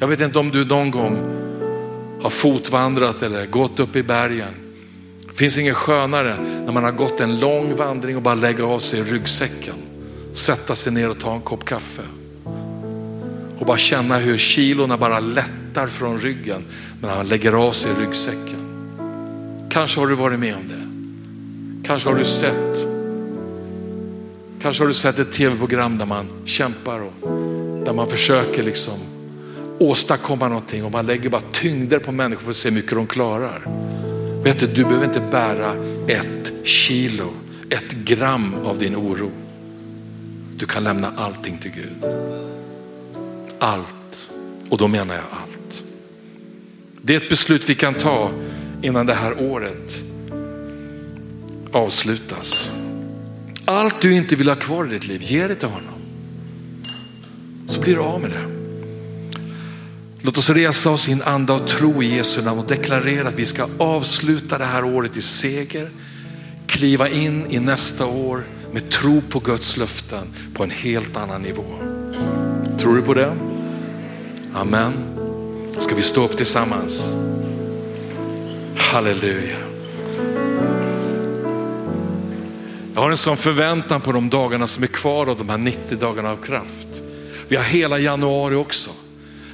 Jag 0.01 0.09
vet 0.09 0.21
inte 0.21 0.39
om 0.39 0.51
du 0.51 0.65
någon 0.65 0.91
gång 0.91 1.42
har 2.23 2.31
fotvandrat 2.31 3.23
eller 3.23 3.47
gått 3.47 3.81
upp 3.81 3.97
i 3.97 4.03
bergen. 4.03 4.55
Det 5.29 5.35
finns 5.35 5.59
inget 5.59 5.77
skönare 5.77 6.37
när 6.65 6.73
man 6.73 6.85
har 6.85 6.93
gått 6.93 7.21
en 7.21 7.41
lång 7.41 7.77
vandring 7.77 8.17
och 8.17 8.23
bara 8.23 8.35
lägga 8.35 8.65
av 8.65 8.79
sig 8.79 9.03
ryggsäcken, 9.03 9.75
sätta 10.33 10.75
sig 10.75 10.93
ner 10.93 11.11
och 11.11 11.19
ta 11.19 11.35
en 11.35 11.41
kopp 11.41 11.65
kaffe 11.65 12.03
och 13.59 13.67
bara 13.67 13.79
känna 13.79 14.19
hur 14.19 14.39
kilorna 14.39 14.97
bara 14.97 15.21
lättar 15.21 15.87
från 15.87 16.19
ryggen 16.19 16.65
när 17.01 17.17
man 17.17 17.27
lägger 17.27 17.53
av 17.53 17.73
sig 17.73 17.91
ryggsäcken. 18.01 18.59
Kanske 19.71 20.01
har 20.01 20.07
du 20.07 20.15
varit 20.15 20.41
med 20.41 20.55
om 20.55 20.69
det. 20.69 21.89
Kanske 21.89 22.09
har 22.09 22.17
du 22.17 22.25
sett 22.25 22.87
Kanske 24.63 24.83
har 24.83 24.89
du 24.89 24.95
sett 24.95 25.19
ett 25.19 25.33
tv-program 25.33 25.99
där 25.99 26.07
man 26.07 26.27
kämpar 26.45 27.01
och 27.01 27.13
där 27.85 27.93
man 27.93 28.09
försöker 28.09 28.63
liksom 28.63 28.95
åstadkomma 29.83 30.49
någonting 30.49 30.85
och 30.85 30.93
man 30.93 31.07
lägger 31.07 31.29
bara 31.29 31.43
tyngder 31.53 31.99
på 31.99 32.13
människor 32.13 32.43
för 32.43 32.51
att 32.51 32.57
se 32.57 32.69
hur 32.69 32.77
mycket 32.77 32.91
de 32.91 33.07
klarar. 33.07 33.63
Vet 34.45 34.59
du, 34.59 34.67
du 34.67 34.85
behöver 34.85 35.05
inte 35.05 35.23
bära 35.31 35.75
ett 36.09 36.53
kilo, 36.65 37.33
ett 37.71 37.93
gram 37.93 38.55
av 38.65 38.79
din 38.79 38.97
oro. 38.97 39.31
Du 40.57 40.67
kan 40.67 40.85
lämna 40.85 41.13
allting 41.17 41.59
till 41.59 41.71
Gud. 41.71 42.05
Allt. 43.59 44.31
Och 44.69 44.79
då 44.79 44.89
menar 44.89 45.15
jag 45.15 45.25
allt. 45.31 45.85
Det 47.03 47.15
är 47.15 47.21
ett 47.21 47.29
beslut 47.29 47.71
vi 47.71 47.75
kan 47.75 47.95
ta 47.95 48.31
innan 48.83 49.07
det 49.07 49.15
här 49.15 49.43
året 49.43 49.99
avslutas. 51.73 52.71
Allt 53.65 54.01
du 54.01 54.15
inte 54.15 54.37
vill 54.37 54.49
ha 54.49 54.57
kvar 54.57 54.87
i 54.87 54.89
ditt 54.89 55.07
liv, 55.07 55.23
ge 55.23 55.47
det 55.47 55.55
till 55.55 55.69
honom. 55.69 55.95
Så 57.67 57.81
blir 57.81 57.95
du 57.95 58.01
av 58.01 58.21
med 58.21 58.31
det. 58.31 58.62
Låt 60.25 60.39
oss 60.39 60.51
resa 60.51 60.91
oss 60.91 61.09
i 61.09 61.13
en 61.13 61.23
anda 61.23 61.55
och 61.55 61.69
tro 61.69 62.03
i 62.03 62.17
Jesu 62.17 62.43
namn 62.43 62.61
och 62.61 62.67
deklarera 62.67 63.29
att 63.29 63.39
vi 63.39 63.47
ska 63.47 63.69
avsluta 63.79 64.59
det 64.59 64.65
här 64.65 64.85
året 64.85 65.17
i 65.17 65.23
seger, 65.23 65.91
kliva 66.67 67.09
in 67.09 67.47
i 67.51 67.59
nästa 67.59 68.07
år 68.07 68.45
med 68.73 68.91
tro 68.91 69.23
på 69.31 69.39
Guds 69.39 69.77
löften 69.77 70.35
på 70.55 70.63
en 70.63 70.71
helt 70.71 71.17
annan 71.17 71.43
nivå. 71.43 71.65
Tror 72.79 72.97
du 72.97 73.03
på 73.03 73.15
det? 73.15 73.37
Amen. 74.55 74.93
Ska 75.79 75.95
vi 75.95 76.03
stå 76.03 76.25
upp 76.25 76.37
tillsammans? 76.37 77.15
Halleluja. 78.77 79.57
Jag 82.95 83.01
har 83.01 83.11
en 83.11 83.17
sån 83.17 83.37
förväntan 83.37 84.01
på 84.01 84.13
de 84.13 84.31
dagarna 84.31 84.67
som 84.67 84.83
är 84.83 84.89
kvar 84.89 85.27
av 85.27 85.39
de 85.39 85.49
här 85.49 85.59
90 85.59 85.99
dagarna 85.99 86.31
av 86.31 86.37
kraft. 86.37 87.03
Vi 87.49 87.57
har 87.57 87.65
hela 87.65 87.99
januari 87.99 88.55
också. 88.55 88.91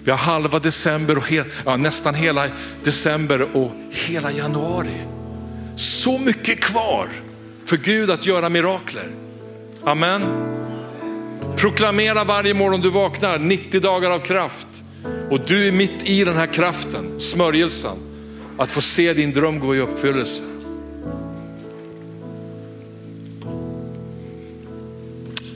Vi 0.05 0.11
har 0.11 0.19
halva 0.19 0.59
december 0.59 1.19
och 1.19 1.29
hel, 1.29 1.45
ja, 1.65 1.77
nästan 1.77 2.15
hela 2.15 2.49
december 2.85 3.57
och 3.57 3.73
hela 3.91 4.33
januari. 4.33 5.01
Så 5.77 6.19
mycket 6.19 6.61
kvar 6.61 7.09
för 7.65 7.77
Gud 7.77 8.11
att 8.11 8.27
göra 8.27 8.49
mirakler. 8.49 9.11
Amen. 9.85 10.23
Proklamera 11.57 12.25
varje 12.25 12.55
morgon 12.55 12.81
du 12.81 12.91
vaknar 12.91 13.39
90 13.39 13.81
dagar 13.81 14.11
av 14.11 14.19
kraft 14.19 14.67
och 15.31 15.41
du 15.47 15.69
är 15.69 15.73
mitt 15.73 16.03
i 16.05 16.25
den 16.25 16.37
här 16.37 16.47
kraften, 16.47 17.21
smörjelsen, 17.21 17.97
att 18.59 18.71
få 18.71 18.81
se 18.81 19.13
din 19.13 19.33
dröm 19.33 19.61
gå 19.61 19.77
i 19.77 19.81
uppfyllelse. 19.81 20.43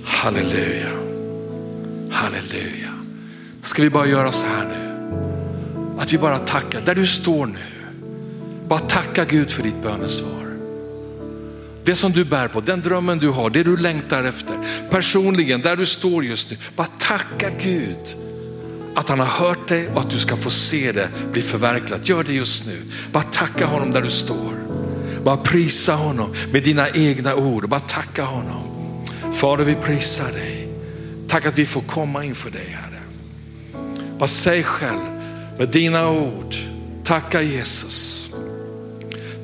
Halleluja, 0.05 0.90
halleluja. 2.11 2.82
Ska 3.73 3.83
vi 3.83 3.91
bara 3.91 4.07
göra 4.07 4.33
så 4.33 4.47
här 4.47 4.64
nu? 4.64 6.01
Att 6.01 6.12
vi 6.12 6.18
bara 6.18 6.39
tackar, 6.39 6.81
där 6.81 6.95
du 6.95 7.07
står 7.07 7.47
nu. 7.47 7.59
Bara 8.68 8.79
tacka 8.79 9.25
Gud 9.25 9.51
för 9.51 9.62
ditt 9.62 9.83
bönesvar. 9.83 10.57
Det 11.85 11.95
som 11.95 12.12
du 12.12 12.25
bär 12.25 12.49
på, 12.49 12.61
den 12.61 12.81
drömmen 12.81 13.18
du 13.18 13.29
har, 13.29 13.51
det 13.51 13.62
du 13.62 13.77
längtar 13.77 14.25
efter. 14.25 14.57
Personligen, 14.91 15.61
där 15.61 15.77
du 15.77 15.87
står 15.87 16.25
just 16.25 16.51
nu. 16.51 16.57
Bara 16.77 16.87
tacka 16.99 17.51
Gud 17.61 18.16
att 18.95 19.09
han 19.09 19.18
har 19.18 19.27
hört 19.27 19.68
dig 19.68 19.89
och 19.89 20.01
att 20.01 20.11
du 20.11 20.18
ska 20.18 20.37
få 20.37 20.51
se 20.51 20.93
det 20.93 21.09
bli 21.33 21.43
förverkligat. 21.43 22.09
Gör 22.09 22.25
det 22.25 22.33
just 22.33 22.66
nu. 22.66 22.83
Bara 23.12 23.23
tacka 23.23 23.66
honom 23.66 23.93
där 23.93 24.03
du 24.03 24.11
står. 24.11 24.55
Bara 25.25 25.37
prisa 25.37 25.95
honom 25.95 26.35
med 26.53 26.62
dina 26.62 26.91
egna 26.91 27.35
ord. 27.35 27.68
Bara 27.68 27.81
tacka 27.81 28.25
honom. 28.25 28.62
Fader 29.33 29.64
vi 29.64 29.75
prisar 29.75 30.33
dig. 30.33 30.68
Tack 31.29 31.47
att 31.47 31.59
vi 31.59 31.66
får 31.66 31.81
komma 31.81 32.25
inför 32.25 32.51
dig 32.51 32.68
här. 32.68 32.91
Bara 34.23 34.29
säg 34.29 34.62
själv 34.62 35.01
med 35.59 35.68
dina 35.68 36.11
ord. 36.11 36.55
Tacka 37.05 37.43
Jesus. 37.43 38.29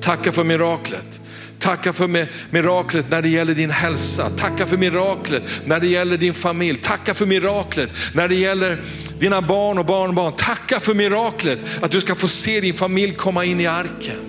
Tacka 0.01 0.33
för 0.33 0.45
miraklet. 0.45 1.21
Tacka 1.59 1.93
för 1.93 2.27
miraklet 2.51 3.11
när 3.11 3.23
det 3.23 3.29
gäller 3.29 3.55
din 3.55 3.71
hälsa. 3.71 4.31
Tacka 4.31 4.67
för 4.67 4.77
miraklet 4.77 5.43
när 5.65 5.81
det 5.81 5.87
gäller 5.87 6.17
din 6.17 6.35
familj. 6.35 6.79
Tacka 6.83 7.15
för 7.15 7.27
miraklet 7.27 7.91
när 8.15 8.29
det 8.29 8.35
gäller 8.35 8.83
dina 9.21 9.43
barn 9.43 9.79
och 9.79 9.87
barnbarn. 9.87 10.33
Tacka 10.37 10.81
för 10.81 10.95
miraklet 10.95 11.59
att 11.81 11.91
du 11.91 12.01
ska 12.01 12.15
få 12.15 12.29
se 12.29 12.61
din 12.61 12.75
familj 12.75 13.15
komma 13.15 13.45
in 13.45 13.61
i 13.61 13.67
arken. 13.67 14.28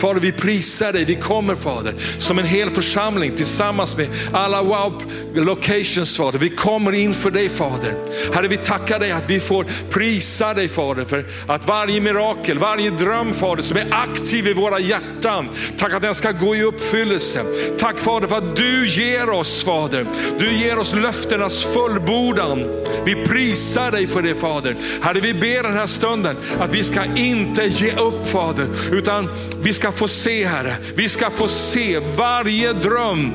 Fader, 0.00 0.20
vi 0.20 0.32
prisar 0.32 0.92
dig. 0.92 1.04
Vi 1.04 1.14
kommer 1.14 1.54
Fader 1.54 1.94
som 2.18 2.38
en 2.38 2.46
hel 2.46 2.70
församling 2.70 3.36
tillsammans 3.36 3.96
med 3.96 4.08
alla 4.32 4.62
wow 4.62 5.02
locations 5.34 6.16
Fader. 6.16 6.38
Vi 6.38 6.48
kommer 6.48 6.92
inför 6.92 7.30
dig 7.30 7.48
Fader. 7.48 7.94
Herre, 8.34 8.48
vi 8.48 8.56
tackar 8.56 8.98
dig 8.98 9.10
att 9.10 9.30
vi 9.30 9.40
får 9.40 9.66
prisa 9.90 10.54
dig 10.54 10.68
Fader 10.68 11.04
för 11.04 11.26
att 11.46 11.66
varje 11.66 12.00
mirakel, 12.00 12.58
varje 12.58 12.90
dröm 12.90 13.34
Fader 13.34 13.62
som 13.62 13.76
är 13.76 13.88
aktiv 13.90 14.46
i 14.46 14.52
våra 14.52 14.80
hjärtan, 14.80 15.48
tack 15.78 15.94
att 15.94 16.02
den 16.02 16.14
ska 16.14 16.32
gå 16.32 16.56
i 16.56 16.62
uppfyllelse. 16.62 17.44
Tack 17.78 17.98
Fader 17.98 18.28
för 18.28 18.36
att 18.36 18.56
du 18.56 18.88
ger 18.88 19.30
oss 19.30 19.64
Fader. 19.64 20.06
Du 20.38 20.52
ger 20.52 20.78
oss 20.78 20.94
löftenas 20.94 21.64
fullbordan. 21.64 22.84
Vi 23.04 23.14
prisar 23.14 23.90
dig 23.90 24.06
för 24.06 24.22
det 24.22 24.34
Fader. 24.34 24.76
Herre, 25.02 25.20
vi 25.20 25.34
ber 25.34 25.62
den 25.62 25.72
här 25.72 25.86
stunden 25.86 26.36
att 26.60 26.74
vi 26.74 26.84
ska 26.84 27.04
inte 27.16 27.66
ge 27.66 27.92
upp 27.92 28.28
Fader, 28.28 28.68
utan 28.92 29.30
vi 29.62 29.72
ska 29.72 29.89
få 29.92 30.08
se 30.08 30.46
Herre, 30.46 30.76
vi 30.94 31.08
ska 31.08 31.30
få 31.30 31.48
se 31.48 31.98
varje 32.16 32.72
dröm 32.72 33.32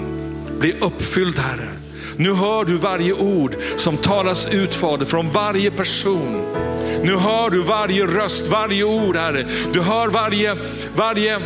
bli 0.60 0.76
uppfylld 0.82 1.39
Herre. 1.39 1.70
Nu 2.18 2.34
hör 2.34 2.66
du 2.66 2.78
varje 2.78 3.14
ord 3.14 3.56
som 3.78 3.97
talas 3.97 4.47
ut 4.47 4.76
Fader 4.76 5.06
från 5.06 5.30
varje 5.30 5.72
person. 5.72 6.45
Nu 7.03 7.16
hör 7.16 7.49
du 7.49 7.62
varje 7.62 8.06
röst, 8.06 8.47
varje 8.47 8.84
ord 8.84 9.16
Herre. 9.16 9.45
Du 9.74 9.82
hör 9.82 10.08
varje, 10.08 10.56
varje 10.95 11.39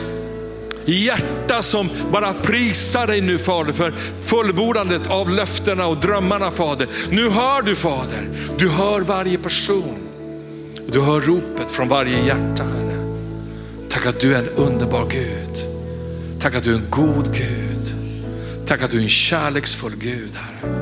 hjärta 0.86 1.62
som 1.62 1.90
bara 2.12 2.34
prisar 2.34 3.08
dig 3.08 3.22
nu 3.22 3.38
Fader 3.38 3.74
för 3.74 3.94
fullbordandet 4.26 5.08
av 5.08 5.30
löftena 5.30 5.88
och 5.88 5.98
drömmarna 5.98 6.52
Fader. 6.52 6.88
Nu 7.10 7.30
hör 7.30 7.62
du 7.62 7.76
Fader, 7.76 8.30
du 8.58 8.70
hör 8.70 9.02
varje 9.02 9.38
person. 9.38 9.98
Du 10.88 11.02
hör 11.02 11.22
ropet 11.22 11.72
från 11.72 11.88
varje 11.88 12.26
hjärta 12.26 12.64
Herre. 12.64 12.79
Tack 13.90 14.06
att 14.06 14.20
du 14.20 14.34
är 14.36 14.40
en 14.40 14.50
underbar 14.50 15.10
Gud. 15.10 15.66
Tack 16.40 16.56
att 16.56 16.64
du 16.64 16.72
är 16.72 16.76
en 16.76 16.90
god 16.90 17.34
Gud. 17.34 17.96
Tack 18.68 18.84
att 18.84 18.92
du 18.92 18.98
är 18.98 19.02
en 19.02 19.10
kärleksfull 19.10 19.96
Gud, 19.96 20.36
Herre. 20.36 20.74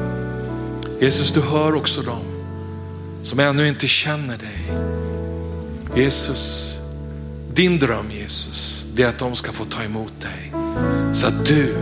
Jesus, 1.02 1.32
du 1.32 1.42
hör 1.42 1.76
också 1.76 2.02
dem 2.02 2.26
som 3.24 3.40
ännu 3.40 3.68
inte 3.68 3.88
känner 3.88 4.38
dig. 4.38 4.72
Jesus, 5.96 6.76
din 7.54 7.80
dröm 7.80 8.12
Jesus, 8.12 8.86
det 8.96 9.04
är 9.04 9.08
att 9.08 9.20
de 9.20 9.36
ska 9.36 9.52
få 9.52 9.66
ta 9.66 9.84
emot 9.84 10.14
dig. 10.22 10.54
Så 11.14 11.28
att 11.28 11.46
du 11.46 11.76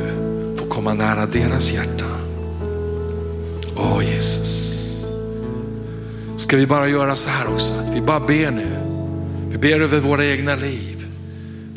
får 0.58 0.70
komma 0.70 0.94
nära 0.94 1.26
deras 1.26 1.72
hjärta. 1.72 2.06
Åh 3.76 4.02
Jesus. 4.16 4.76
Ska 6.38 6.58
vi 6.58 6.68
bara 6.68 6.88
göra 6.88 7.16
så 7.16 7.30
här 7.30 7.54
också, 7.54 7.74
att 7.74 7.96
vi 7.96 8.02
bara 8.02 8.20
ber 8.20 8.52
nu. 8.52 8.68
Vi 9.50 9.58
ber 9.58 9.80
över 9.80 10.00
våra 10.00 10.26
egna 10.26 10.56
liv. 10.56 10.95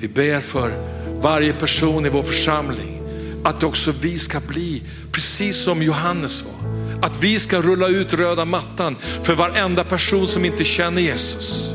Vi 0.01 0.09
ber 0.09 0.41
för 0.41 0.73
varje 1.21 1.53
person 1.53 2.07
i 2.07 2.09
vår 2.09 2.23
församling. 2.23 3.03
Att 3.45 3.63
också 3.63 3.93
vi 4.01 4.19
ska 4.19 4.41
bli 4.41 4.83
precis 5.13 5.57
som 5.57 5.83
Johannes 5.83 6.43
var. 6.43 6.71
Att 7.03 7.23
vi 7.23 7.39
ska 7.39 7.61
rulla 7.61 7.89
ut 7.89 8.15
röda 8.15 8.45
mattan 8.45 8.97
för 9.23 9.35
varenda 9.35 9.85
person 9.85 10.29
som 10.29 10.45
inte 10.45 10.65
känner 10.65 11.03
Jesus. 11.03 11.73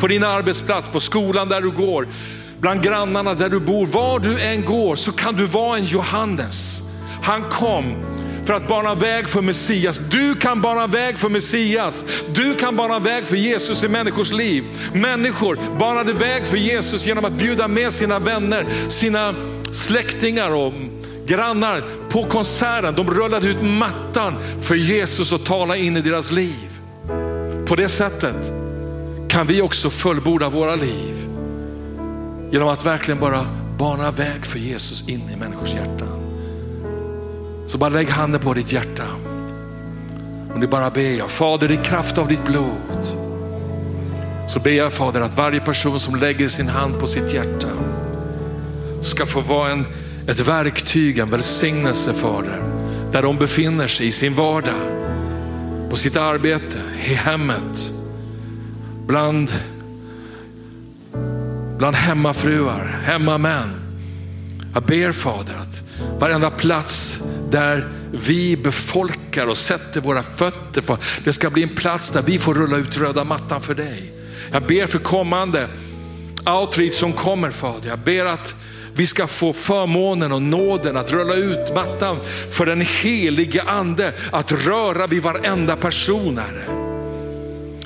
På 0.00 0.06
din 0.06 0.24
arbetsplats, 0.24 0.88
på 0.88 1.00
skolan 1.00 1.48
där 1.48 1.60
du 1.60 1.70
går, 1.70 2.08
bland 2.60 2.82
grannarna 2.82 3.34
där 3.34 3.48
du 3.48 3.60
bor, 3.60 3.86
var 3.86 4.18
du 4.18 4.40
än 4.40 4.64
går 4.64 4.96
så 4.96 5.12
kan 5.12 5.34
du 5.36 5.46
vara 5.46 5.78
en 5.78 5.84
Johannes. 5.84 6.82
Han 7.22 7.42
kom 7.42 7.94
för 8.50 8.56
att 8.56 8.68
bana 8.68 8.94
väg 8.94 9.28
för 9.28 9.42
Messias. 9.42 9.98
Du 10.10 10.34
kan 10.34 10.60
bana 10.60 10.86
väg 10.86 11.18
för 11.18 11.28
Messias. 11.28 12.04
Du 12.34 12.54
kan 12.54 12.76
bana 12.76 12.98
väg 12.98 13.26
för 13.26 13.36
Jesus 13.36 13.84
i 13.84 13.88
människors 13.88 14.32
liv. 14.32 14.64
Människor 14.94 15.58
banade 15.78 16.12
väg 16.12 16.46
för 16.46 16.56
Jesus 16.56 17.06
genom 17.06 17.24
att 17.24 17.32
bjuda 17.32 17.68
med 17.68 17.92
sina 17.92 18.18
vänner, 18.18 18.66
sina 18.88 19.34
släktingar 19.72 20.50
och 20.50 20.72
grannar 21.26 21.84
på 22.08 22.24
konserten. 22.24 22.94
De 22.94 23.10
rullade 23.10 23.48
ut 23.48 23.62
mattan 23.62 24.34
för 24.62 24.74
Jesus 24.74 25.32
och 25.32 25.44
tala 25.44 25.76
in 25.76 25.96
i 25.96 26.00
deras 26.00 26.30
liv. 26.30 26.70
På 27.66 27.76
det 27.76 27.88
sättet 27.88 28.52
kan 29.28 29.46
vi 29.46 29.62
också 29.62 29.90
fullborda 29.90 30.48
våra 30.48 30.74
liv 30.74 31.14
genom 32.50 32.68
att 32.68 32.86
verkligen 32.86 33.20
bara 33.20 33.46
bana 33.78 34.10
väg 34.10 34.46
för 34.46 34.58
Jesus 34.58 35.08
in 35.08 35.30
i 35.34 35.36
människors 35.36 35.74
hjärtan. 35.74 36.19
Så 37.70 37.78
bara 37.78 37.90
lägg 37.90 38.08
handen 38.08 38.40
på 38.40 38.54
ditt 38.54 38.72
hjärta. 38.72 39.04
Och 40.52 40.60
nu 40.60 40.66
bara 40.66 40.90
ber 40.90 41.18
jag, 41.18 41.30
Fader 41.30 41.72
i 41.72 41.76
kraft 41.76 42.18
av 42.18 42.28
ditt 42.28 42.44
blod, 42.44 43.06
så 44.48 44.60
ber 44.60 44.70
jag 44.70 44.92
Fader 44.92 45.20
att 45.20 45.36
varje 45.36 45.60
person 45.60 46.00
som 46.00 46.16
lägger 46.16 46.48
sin 46.48 46.68
hand 46.68 47.00
på 47.00 47.06
sitt 47.06 47.32
hjärta 47.32 47.68
ska 49.02 49.26
få 49.26 49.40
vara 49.40 49.70
en, 49.70 49.86
ett 50.28 50.48
verktyg, 50.48 51.18
en 51.18 51.30
välsignelse 51.30 52.12
Fader, 52.12 52.62
där 53.12 53.22
de 53.22 53.38
befinner 53.38 53.86
sig 53.86 54.06
i 54.06 54.12
sin 54.12 54.34
vardag, 54.34 54.74
på 55.90 55.96
sitt 55.96 56.16
arbete, 56.16 56.78
i 57.06 57.14
hemmet, 57.14 57.92
bland, 59.06 59.52
bland 61.78 61.96
hemmafruar, 61.96 63.00
hemmamän. 63.04 63.70
Jag 64.74 64.82
ber 64.82 65.12
Fader 65.12 65.54
att 65.54 65.82
varenda 66.20 66.50
plats 66.50 67.20
där 67.50 67.88
vi 68.12 68.56
befolkar 68.56 69.46
och 69.46 69.56
sätter 69.56 70.00
våra 70.00 70.22
fötter. 70.22 70.82
För 70.82 70.96
det 71.24 71.32
ska 71.32 71.50
bli 71.50 71.62
en 71.62 71.74
plats 71.74 72.10
där 72.10 72.22
vi 72.22 72.38
får 72.38 72.54
rulla 72.54 72.76
ut 72.76 72.98
röda 72.98 73.24
mattan 73.24 73.60
för 73.60 73.74
dig. 73.74 74.12
Jag 74.52 74.62
ber 74.62 74.86
för 74.86 74.98
kommande 74.98 75.68
outreach 76.46 76.94
som 76.94 77.12
kommer 77.12 77.50
Fader. 77.50 77.88
Jag 77.88 77.98
ber 77.98 78.24
att 78.24 78.54
vi 78.94 79.06
ska 79.06 79.26
få 79.26 79.52
förmånen 79.52 80.32
och 80.32 80.42
nåden 80.42 80.96
att 80.96 81.12
rulla 81.12 81.34
ut 81.34 81.74
mattan 81.74 82.16
för 82.50 82.66
den 82.66 82.80
helige 82.80 83.62
ande 83.62 84.12
att 84.32 84.52
röra 84.52 85.06
vid 85.06 85.22
varenda 85.22 85.76
person 85.76 86.38
Herre. 86.38 86.90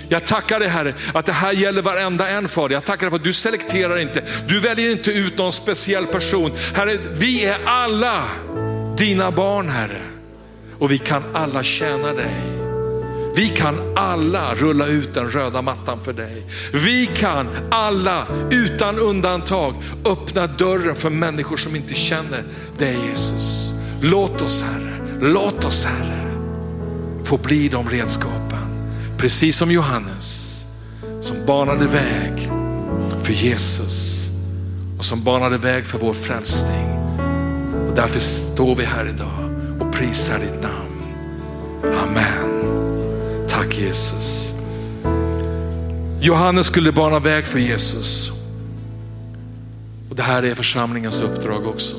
Jag 0.09 0.27
tackar 0.27 0.61
dig 0.61 0.69
Herre 0.69 0.95
att 1.13 1.27
det 1.27 1.33
här 1.33 1.53
gäller 1.53 1.83
varenda 1.83 2.29
en 2.29 2.49
Fader. 2.49 2.75
Jag 2.75 2.85
tackar 2.85 3.07
dig 3.07 3.11
för 3.11 3.17
att 3.17 3.25
du 3.25 3.33
selekterar 3.33 3.99
inte, 3.99 4.23
du 4.49 4.61
väljer 4.61 4.91
inte 4.91 5.11
ut 5.11 5.39
någon 5.39 5.53
speciell 5.53 6.07
person. 6.07 6.53
Herre, 6.75 6.99
vi 7.13 7.45
är 7.45 7.59
alla 7.65 8.25
dina 8.97 9.31
barn 9.31 9.69
Herre. 9.69 10.03
Och 10.79 10.91
vi 10.91 10.99
kan 10.99 11.23
alla 11.33 11.63
tjäna 11.63 12.13
dig. 12.13 12.35
Vi 13.37 13.49
kan 13.49 13.77
alla 13.97 14.55
rulla 14.55 14.87
ut 14.87 15.15
den 15.15 15.31
röda 15.31 15.63
mattan 15.63 15.99
för 16.05 16.13
dig. 16.13 16.47
Vi 16.73 17.07
kan 17.07 17.49
alla 17.71 18.27
utan 18.51 18.99
undantag 18.99 19.75
öppna 20.05 20.47
dörren 20.47 20.97
för 20.97 21.11
människor 21.11 21.57
som 21.57 21.77
inte 21.77 21.95
känner 21.95 22.45
dig 22.79 22.99
Jesus. 23.11 23.73
Låt 24.01 24.43
oss 24.43 24.63
Herre, 24.63 25.19
låt 25.21 25.65
oss 25.65 25.85
Herre 25.85 26.25
få 27.25 27.37
bli 27.37 27.69
de 27.69 27.91
redskapen. 27.91 28.89
Precis 29.19 29.57
som 29.57 29.71
Johannes 29.71 30.55
som 31.21 31.47
banade 31.47 31.87
väg 31.87 32.51
för 33.23 33.33
Jesus 33.33 34.27
och 34.99 35.05
som 35.05 35.25
banade 35.25 35.59
väg 35.59 35.85
för 35.85 35.99
vår 35.99 36.13
frälsning. 36.13 36.94
Och 37.95 38.01
därför 38.01 38.21
står 38.21 38.77
vi 38.77 38.85
här 38.85 39.09
idag 39.09 39.51
och 39.81 39.95
prisar 39.95 40.39
ditt 40.39 40.63
namn. 40.63 41.03
Amen. 41.99 42.65
Tack 43.49 43.79
Jesus. 43.79 44.53
Johannes 46.21 46.67
skulle 46.67 46.93
bana 46.93 47.19
väg 47.19 47.47
för 47.47 47.59
Jesus. 47.59 48.31
Och 50.11 50.17
Det 50.17 50.23
här 50.23 50.43
är 50.43 50.55
församlingens 50.55 51.23
uppdrag 51.23 51.67
också. 51.67 51.97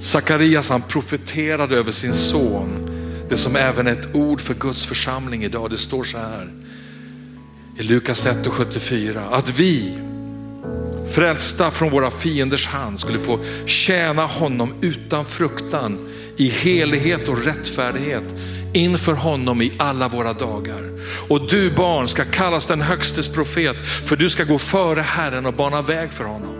Sakarias 0.00 0.70
han 0.70 0.82
profeterade 0.82 1.76
över 1.76 1.92
sin 1.92 2.14
son, 2.14 2.90
det 3.28 3.36
som 3.36 3.56
även 3.56 3.86
är 3.86 3.92
ett 3.92 4.14
ord 4.14 4.40
för 4.40 4.54
Guds 4.54 4.86
församling 4.86 5.44
idag. 5.44 5.70
Det 5.70 5.78
står 5.78 6.04
så 6.04 6.18
här 6.18 6.52
i 7.78 7.82
Lukas 7.82 8.26
1 8.26 8.46
och 8.46 8.52
74, 8.52 9.24
att 9.30 9.58
vi 9.58 9.98
frälsta 11.10 11.70
från 11.70 11.90
våra 11.90 12.10
fienders 12.10 12.66
hand 12.66 13.00
skulle 13.00 13.18
få 13.18 13.38
tjäna 13.66 14.26
honom 14.26 14.74
utan 14.80 15.24
fruktan 15.24 16.08
i 16.36 16.48
helighet 16.48 17.28
och 17.28 17.44
rättfärdighet 17.44 18.24
inför 18.72 19.12
honom 19.12 19.62
i 19.62 19.72
alla 19.78 20.08
våra 20.08 20.32
dagar. 20.32 20.90
Och 21.28 21.48
du 21.48 21.70
barn 21.70 22.08
ska 22.08 22.24
kallas 22.24 22.66
den 22.66 22.80
högstes 22.80 23.28
profet 23.28 23.76
för 24.04 24.16
du 24.16 24.30
ska 24.30 24.44
gå 24.44 24.58
före 24.58 25.00
Herren 25.00 25.46
och 25.46 25.54
bana 25.54 25.82
väg 25.82 26.12
för 26.12 26.24
honom. 26.24 26.54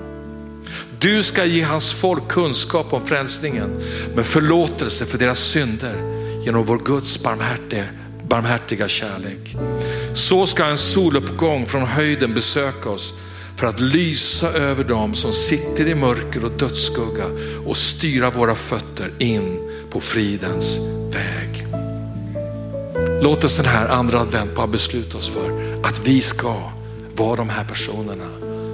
Du 0.99 1.23
ska 1.23 1.45
ge 1.45 1.63
hans 1.63 1.93
folk 1.93 2.29
kunskap 2.29 2.93
om 2.93 3.07
frälsningen 3.07 3.83
med 4.15 4.27
förlåtelse 4.27 5.07
för 5.07 5.19
deras 5.19 5.39
synder 5.39 5.95
genom 6.45 6.65
vår 6.65 6.79
Guds 6.79 7.23
barmhärtiga, 7.23 7.85
barmhärtiga 8.29 8.89
kärlek. 8.89 9.57
Så 10.15 10.47
ska 10.47 10.65
en 10.65 10.79
soluppgång 10.79 11.67
från 11.67 11.87
höjden 11.87 12.35
besöka 12.35 12.91
oss 12.91 13.15
för 13.57 13.67
att 13.67 13.81
lysa 13.81 14.53
över 14.53 14.85
dem 14.85 15.15
som 15.15 15.33
sitter 15.33 15.89
i 15.89 15.95
mörker 15.95 16.45
och 16.45 16.53
dödsskugga 16.53 17.27
och 17.67 17.77
styra 17.77 18.31
våra 18.31 18.55
fötter 18.55 19.13
in 19.19 19.71
på 19.91 20.01
fridens 20.01 20.79
väg. 21.11 21.67
Låt 23.23 23.45
oss 23.45 23.57
den 23.57 23.67
här 23.67 23.89
andra 23.89 24.21
advent 24.21 24.55
bara 24.55 24.67
besluta 24.67 25.19
oss 25.19 25.29
för 25.29 25.81
att 25.83 26.09
vi 26.09 26.21
ska 26.21 26.73
vara 27.17 27.37
de 27.37 27.49
här 27.49 27.65
personerna 27.65 28.29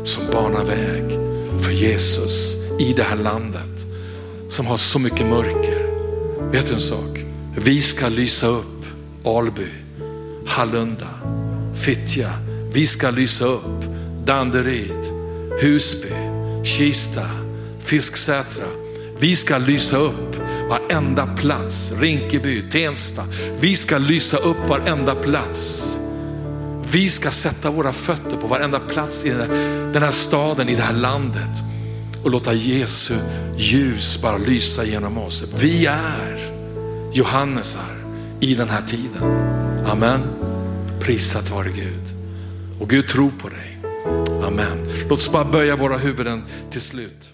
som 0.04 0.22
banar 0.32 0.64
väg 0.64 1.10
för 1.62 1.70
Jesus 1.70 2.54
i 2.80 2.92
det 2.92 3.02
här 3.02 3.16
landet 3.16 3.86
som 4.48 4.66
har 4.66 4.76
så 4.76 4.98
mycket 4.98 5.26
mörker. 5.26 5.82
Vet 6.50 6.66
du 6.66 6.74
en 6.74 6.80
sak? 6.80 7.18
Vi 7.56 7.80
ska 7.80 8.08
lysa 8.08 8.46
upp 8.46 8.86
Alby, 9.24 9.68
Hallunda, 10.46 11.08
Fittja. 11.74 12.30
Vi 12.72 12.86
ska 12.86 13.10
lysa 13.10 13.44
upp 13.44 13.91
Danderyd, 14.24 15.12
Husby, 15.60 16.14
Kista, 16.64 17.30
Fisksätra. 17.78 18.66
Vi 19.18 19.36
ska 19.36 19.58
lysa 19.58 19.96
upp 19.96 20.36
varenda 20.68 21.26
plats, 21.26 21.92
Rinkeby, 22.00 22.62
Tensta. 22.70 23.24
Vi 23.60 23.76
ska 23.76 23.98
lysa 23.98 24.36
upp 24.36 24.68
varenda 24.68 25.14
plats. 25.14 25.88
Vi 26.92 27.08
ska 27.08 27.30
sätta 27.30 27.70
våra 27.70 27.92
fötter 27.92 28.36
på 28.36 28.46
varenda 28.46 28.80
plats 28.80 29.24
i 29.24 29.28
den 29.92 30.02
här 30.02 30.10
staden, 30.10 30.68
i 30.68 30.74
det 30.74 30.82
här 30.82 30.96
landet 30.96 31.50
och 32.24 32.30
låta 32.30 32.52
Jesu 32.52 33.14
ljus 33.56 34.22
bara 34.22 34.36
lysa 34.36 34.84
genom 34.84 35.18
oss. 35.18 35.44
Vi 35.58 35.86
är 35.86 36.52
Johannesar 37.12 37.96
i 38.40 38.54
den 38.54 38.68
här 38.68 38.82
tiden. 38.82 39.22
Amen. 39.86 40.20
Prisat 41.00 41.50
vare 41.50 41.68
Gud. 41.68 42.02
Och 42.80 42.90
Gud 42.90 43.08
tror 43.08 43.30
på 43.38 43.48
dig. 43.48 43.71
Amen. 44.42 44.88
Låt 45.08 45.18
oss 45.18 45.32
bara 45.32 45.44
böja 45.44 45.76
våra 45.76 45.96
huvuden 45.96 46.42
till 46.70 46.80
slut. 46.80 47.30